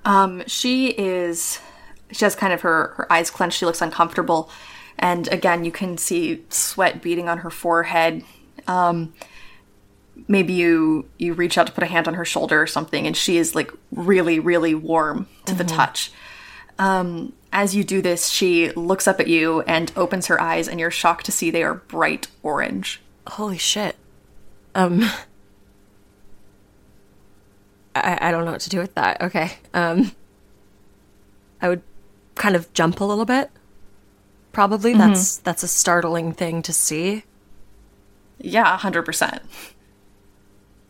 Um, 0.03 0.43
she 0.47 0.87
is. 0.89 1.59
She 2.11 2.25
has 2.25 2.35
kind 2.35 2.53
of 2.53 2.61
her 2.61 2.93
her 2.97 3.11
eyes 3.13 3.29
clenched. 3.29 3.59
She 3.59 3.65
looks 3.67 3.81
uncomfortable, 3.81 4.49
and 4.97 5.27
again, 5.31 5.63
you 5.63 5.71
can 5.71 5.97
see 5.97 6.43
sweat 6.49 7.01
beading 7.03 7.29
on 7.29 7.37
her 7.39 7.51
forehead. 7.51 8.23
Um, 8.67 9.13
maybe 10.27 10.53
you 10.53 11.09
you 11.17 11.33
reach 11.33 11.57
out 11.57 11.67
to 11.67 11.73
put 11.73 11.83
a 11.83 11.87
hand 11.87 12.07
on 12.07 12.13
her 12.15 12.25
shoulder 12.25 12.61
or 12.61 12.67
something, 12.67 13.05
and 13.07 13.15
she 13.15 13.37
is 13.37 13.55
like 13.55 13.71
really 13.91 14.39
really 14.39 14.75
warm 14.75 15.27
to 15.45 15.53
the 15.55 15.63
touch. 15.63 16.11
Um, 16.79 17.33
as 17.53 17.75
you 17.75 17.83
do 17.83 18.01
this, 18.01 18.29
she 18.29 18.71
looks 18.71 19.07
up 19.07 19.19
at 19.19 19.27
you 19.27 19.61
and 19.61 19.91
opens 19.95 20.27
her 20.27 20.41
eyes, 20.41 20.67
and 20.67 20.79
you're 20.79 20.89
shocked 20.91 21.25
to 21.25 21.31
see 21.31 21.51
they 21.51 21.63
are 21.63 21.75
bright 21.75 22.27
orange. 22.43 23.01
holy 23.27 23.57
shit. 23.57 23.95
Um 24.73 25.03
I, 27.93 28.17
I 28.21 28.31
don't 28.31 28.45
know 28.45 28.51
what 28.51 28.61
to 28.61 28.69
do 28.69 28.79
with 28.79 28.95
that. 28.95 29.21
Okay. 29.21 29.53
Um 29.73 30.11
i 31.61 31.69
would 31.69 31.83
kind 32.35 32.55
of 32.55 32.71
jump 32.73 32.99
a 33.01 33.03
little 33.03 33.25
bit. 33.25 33.51
Probably. 34.51 34.93
That's 34.93 35.37
that's 35.37 35.63
a 35.63 35.67
startling 35.67 36.33
thing 36.33 36.61
to 36.63 36.73
see. 36.73 37.23
Yeah, 38.39 38.77
hundred 38.77 39.03
percent. 39.03 39.41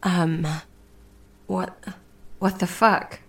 Um 0.03 0.47
what 1.47 1.77
what 2.39 2.59
the 2.59 2.67
fuck? 2.67 3.19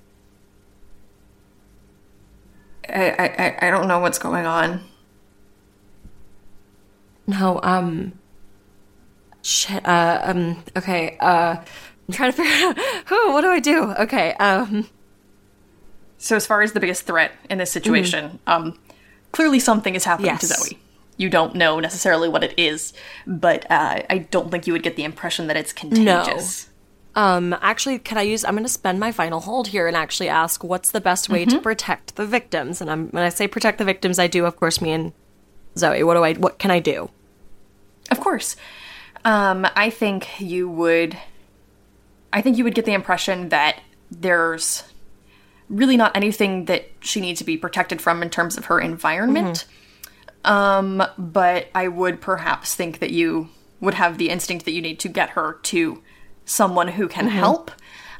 I, 2.88 3.56
I 3.60 3.66
I- 3.68 3.70
don't 3.70 3.88
know 3.88 3.98
what's 4.00 4.18
going 4.18 4.46
on. 4.46 4.80
no 7.26 7.60
um 7.62 8.12
shit 9.42 9.84
uh 9.86 10.20
um 10.24 10.62
okay 10.76 11.16
uh 11.20 11.56
i'm 11.56 12.12
trying 12.14 12.32
to 12.32 12.36
figure 12.36 12.66
out 12.68 12.78
who 13.06 13.32
what 13.32 13.40
do 13.42 13.48
i 13.48 13.60
do? 13.60 13.92
Okay 13.92 14.32
um. 14.34 14.88
So 16.18 16.36
as 16.36 16.46
far 16.46 16.62
as 16.62 16.70
the 16.72 16.78
biggest 16.78 17.02
threat 17.04 17.32
in 17.50 17.58
this 17.58 17.72
situation, 17.72 18.38
um, 18.46 18.78
clearly 19.32 19.58
something 19.58 19.96
is 19.96 20.04
happening 20.04 20.38
to 20.38 20.46
Zoe. 20.46 20.78
You 21.22 21.30
don't 21.30 21.54
know 21.54 21.78
necessarily 21.78 22.28
what 22.28 22.42
it 22.42 22.52
is, 22.58 22.92
but 23.26 23.64
uh, 23.70 24.02
I 24.10 24.18
don't 24.30 24.50
think 24.50 24.66
you 24.66 24.72
would 24.72 24.82
get 24.82 24.96
the 24.96 25.04
impression 25.04 25.46
that 25.46 25.56
it's 25.56 25.72
contagious. 25.72 26.68
Um, 27.14 27.54
actually, 27.60 27.98
can 27.98 28.18
I 28.18 28.22
use? 28.22 28.44
I'm 28.44 28.54
going 28.54 28.64
to 28.64 28.68
spend 28.68 28.98
my 28.98 29.12
final 29.12 29.40
hold 29.40 29.68
here 29.68 29.86
and 29.86 29.96
actually 29.96 30.28
ask, 30.28 30.64
what's 30.64 30.90
the 30.90 31.00
best 31.00 31.28
way 31.28 31.44
to 31.44 31.60
protect 31.60 32.16
the 32.16 32.26
victims? 32.26 32.80
And 32.80 32.90
I'm 32.90 33.08
when 33.08 33.22
I 33.22 33.28
say 33.28 33.46
protect 33.46 33.78
the 33.78 33.84
victims, 33.84 34.18
I 34.18 34.26
do, 34.26 34.46
of 34.46 34.56
course, 34.56 34.80
mean 34.80 35.12
Zoe. 35.76 36.02
What 36.02 36.14
do 36.14 36.24
I? 36.24 36.34
What 36.34 36.58
can 36.58 36.70
I 36.70 36.80
do? 36.80 37.10
Of 38.10 38.18
course. 38.18 38.56
Um, 39.24 39.66
I 39.76 39.90
think 39.90 40.40
you 40.40 40.68
would. 40.68 41.16
I 42.32 42.40
think 42.40 42.56
you 42.56 42.64
would 42.64 42.74
get 42.74 42.86
the 42.86 42.94
impression 42.94 43.50
that 43.50 43.80
there's 44.10 44.84
really 45.68 45.96
not 45.96 46.16
anything 46.16 46.64
that 46.64 46.86
she 47.00 47.20
needs 47.20 47.38
to 47.38 47.44
be 47.44 47.56
protected 47.56 48.00
from 48.00 48.22
in 48.22 48.30
terms 48.30 48.56
of 48.56 48.64
her 48.66 48.80
environment. 48.80 49.66
Um, 50.44 51.02
but 51.18 51.68
I 51.74 51.88
would 51.88 52.20
perhaps 52.20 52.74
think 52.74 52.98
that 52.98 53.10
you 53.10 53.48
would 53.80 53.94
have 53.94 54.18
the 54.18 54.28
instinct 54.28 54.64
that 54.64 54.72
you 54.72 54.82
need 54.82 54.98
to 55.00 55.08
get 55.08 55.30
her 55.30 55.54
to 55.64 56.02
someone 56.44 56.88
who 56.88 57.06
can 57.08 57.28
help. 57.28 57.70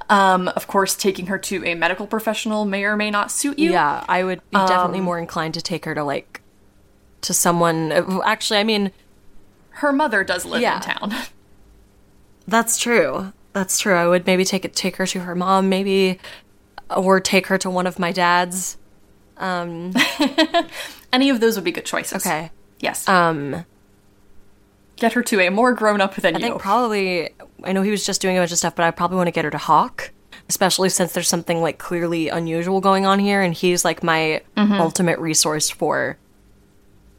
Um, 0.09 0.49
of 0.49 0.67
course, 0.67 0.95
taking 0.97 1.27
her 1.27 1.39
to 1.39 1.65
a 1.65 1.75
medical 1.75 2.07
professional 2.07 2.65
may 2.65 2.85
or 2.85 2.97
may 2.97 3.11
not 3.11 3.31
suit 3.31 3.59
you. 3.59 3.73
Yeah, 3.73 4.05
I 4.09 4.25
would 4.25 4.41
be 4.51 4.59
definitely 4.59 5.01
more 5.01 5.19
inclined 5.19 5.55
to 5.55 5.63
take 5.63 5.85
her 5.85 5.95
to 5.95 6.05
like 6.05 6.41
to 7.23 7.33
someone. 7.33 7.93
uh, 7.93 8.21
Actually, 8.25 8.61
I 8.61 8.65
mean, 8.65 8.91
Her 9.77 9.93
mother 9.93 10.23
does 10.23 10.45
live 10.45 10.61
Yeah. 10.61 10.77
in 10.77 10.83
town. 10.83 11.15
that's 12.47 12.79
true. 12.79 13.33
That's 13.53 13.79
true. 13.79 13.95
I 13.95 14.07
would 14.07 14.27
maybe 14.27 14.45
take 14.45 14.65
it, 14.65 14.75
take 14.75 14.97
her 14.97 15.07
to 15.07 15.21
her 15.21 15.35
mom, 15.35 15.69
maybe, 15.69 16.19
or 16.95 17.21
take 17.21 17.47
her 17.47 17.59
to 17.59 17.71
one 17.71 17.87
of 17.87 17.99
my 17.99 18.13
dads. 18.13 18.77
Um, 19.37 19.93
Any 21.13 21.31
of 21.31 21.41
those 21.41 21.57
would 21.57 21.65
be 21.65 21.73
good 21.73 21.85
choices. 21.87 22.25
okay. 22.27 22.51
Yes. 22.81 23.09
Um, 23.09 23.65
get 24.97 25.13
her 25.15 25.23
to 25.23 25.41
a 25.41 25.51
more 25.51 25.73
grown 25.73 26.01
up 26.01 26.15
than 26.17 26.37
I 26.37 26.39
you. 26.39 26.45
think 26.47 26.61
probably 26.61 27.31
I 27.65 27.73
know 27.73 27.83
he 27.83 27.91
was 27.91 28.05
just 28.05 28.21
doing 28.21 28.37
a 28.37 28.41
bunch 28.41 28.53
of 28.53 28.59
stuff, 28.59 28.75
but 28.77 28.85
I 28.85 28.91
probably 28.91 29.17
want 29.17 29.29
to 29.29 29.33
get 29.33 29.45
her 29.45 29.51
to 29.51 29.59
Hawk 29.59 30.11
especially 30.49 30.89
since 30.91 31.13
there's 31.13 31.29
something 31.29 31.63
like 31.63 31.79
clearly 31.79 32.29
unusual 32.29 32.81
going 32.81 33.07
on 33.07 33.19
here, 33.19 33.41
and 33.41 33.55
he's 33.55 33.85
like 33.87 34.03
my 34.03 34.43
ultimate 34.57 35.19
resource 35.19 35.71
for 35.71 36.19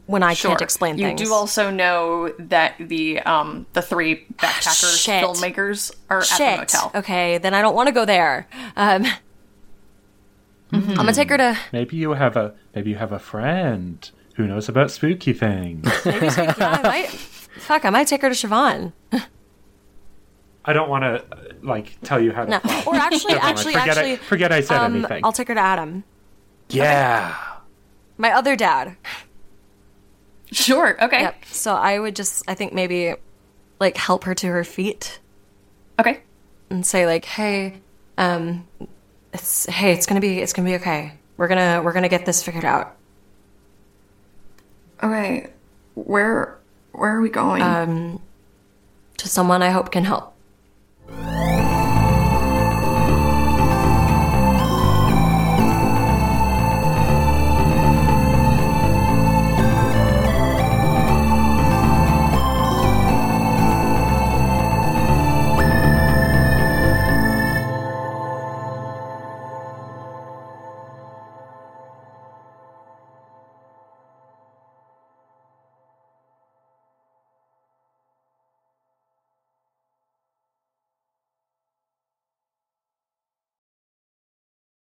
when 0.05 0.21
I 0.21 0.35
can't 0.35 0.61
explain 0.61 0.97
you 0.97 1.05
things. 1.07 1.21
You 1.21 1.27
do 1.27 1.33
also 1.33 1.71
know 1.71 2.31
that 2.37 2.75
the 2.79 3.19
um 3.21 3.65
the 3.73 3.81
three 3.81 4.25
backpacker 4.35 5.21
filmmakers 5.23 5.91
are 6.09 6.19
at 6.19 6.27
the 6.27 6.35
Shit. 6.35 6.59
motel. 6.59 6.91
Okay, 6.93 7.37
then 7.39 7.53
I 7.53 7.61
don't 7.61 7.73
want 7.75 7.87
to 7.87 7.93
go 7.93 8.05
there. 8.05 8.47
Um, 8.75 9.05
I'm 10.73 10.95
gonna 10.95 11.13
take 11.13 11.29
her 11.29 11.37
to 11.37 11.57
Maybe 11.71 11.97
you 11.97 12.13
have 12.13 12.35
a 12.35 12.55
maybe 12.73 12.89
you 12.89 12.95
have 12.95 13.11
a 13.11 13.19
friend 13.19 14.09
who 14.35 14.47
knows 14.47 14.67
about 14.69 14.89
spooky 14.91 15.33
things. 15.33 15.85
Maybe 16.05 16.25
yeah, 16.25 16.55
I 16.57 16.81
might. 16.81 17.09
Fuck, 17.09 17.85
I 17.85 17.91
might 17.91 18.07
take 18.07 18.21
her 18.23 18.29
to 18.29 18.35
Siobhan. 18.35 18.91
I 20.65 20.73
don't 20.73 20.89
want 20.89 21.03
to 21.03 21.23
like 21.61 21.97
tell 22.01 22.19
you 22.19 22.31
how 22.31 22.45
to. 22.45 22.51
No, 22.51 22.59
play. 22.59 22.83
or 22.87 22.95
actually, 22.95 23.33
Never 23.35 23.45
actually, 23.45 23.73
forget 23.73 23.87
actually, 23.89 24.11
I, 24.13 24.15
forget 24.15 24.51
I 24.51 24.61
said 24.61 24.77
um, 24.77 24.95
anything. 24.95 25.23
I'll 25.23 25.31
take 25.33 25.49
her 25.49 25.53
to 25.53 25.59
Adam, 25.59 26.03
yeah. 26.69 27.35
my 28.17 28.31
other 28.31 28.55
dad. 28.55 28.95
Sure. 30.51 31.03
Okay. 31.03 31.21
Yep. 31.21 31.45
So 31.45 31.73
I 31.73 31.99
would 31.99 32.15
just, 32.15 32.43
I 32.47 32.53
think 32.53 32.73
maybe, 32.73 33.15
like, 33.79 33.97
help 33.97 34.23
her 34.25 34.35
to 34.35 34.47
her 34.47 34.63
feet 34.63 35.19
Okay. 35.99 36.21
and 36.69 36.85
say 36.85 37.05
like, 37.07 37.25
"Hey, 37.25 37.81
um, 38.17 38.67
it's 39.33 39.65
hey, 39.65 39.93
it's 39.93 40.05
gonna 40.05 40.21
be 40.21 40.39
it's 40.39 40.53
gonna 40.53 40.69
be 40.69 40.75
okay. 40.75 41.13
We're 41.37 41.47
gonna 41.47 41.81
we're 41.83 41.93
gonna 41.93 42.09
get 42.09 42.25
this 42.25 42.43
figured 42.43 42.65
out. 42.65 42.95
Okay. 45.01 45.49
Where 45.95 46.59
where 46.91 47.15
are 47.15 47.21
we 47.21 47.29
going? 47.29 47.61
Um 47.61 48.21
to 49.17 49.27
someone 49.27 49.61
I 49.61 49.69
hope 49.69 49.91
can 49.91 50.05
help. 50.05 50.33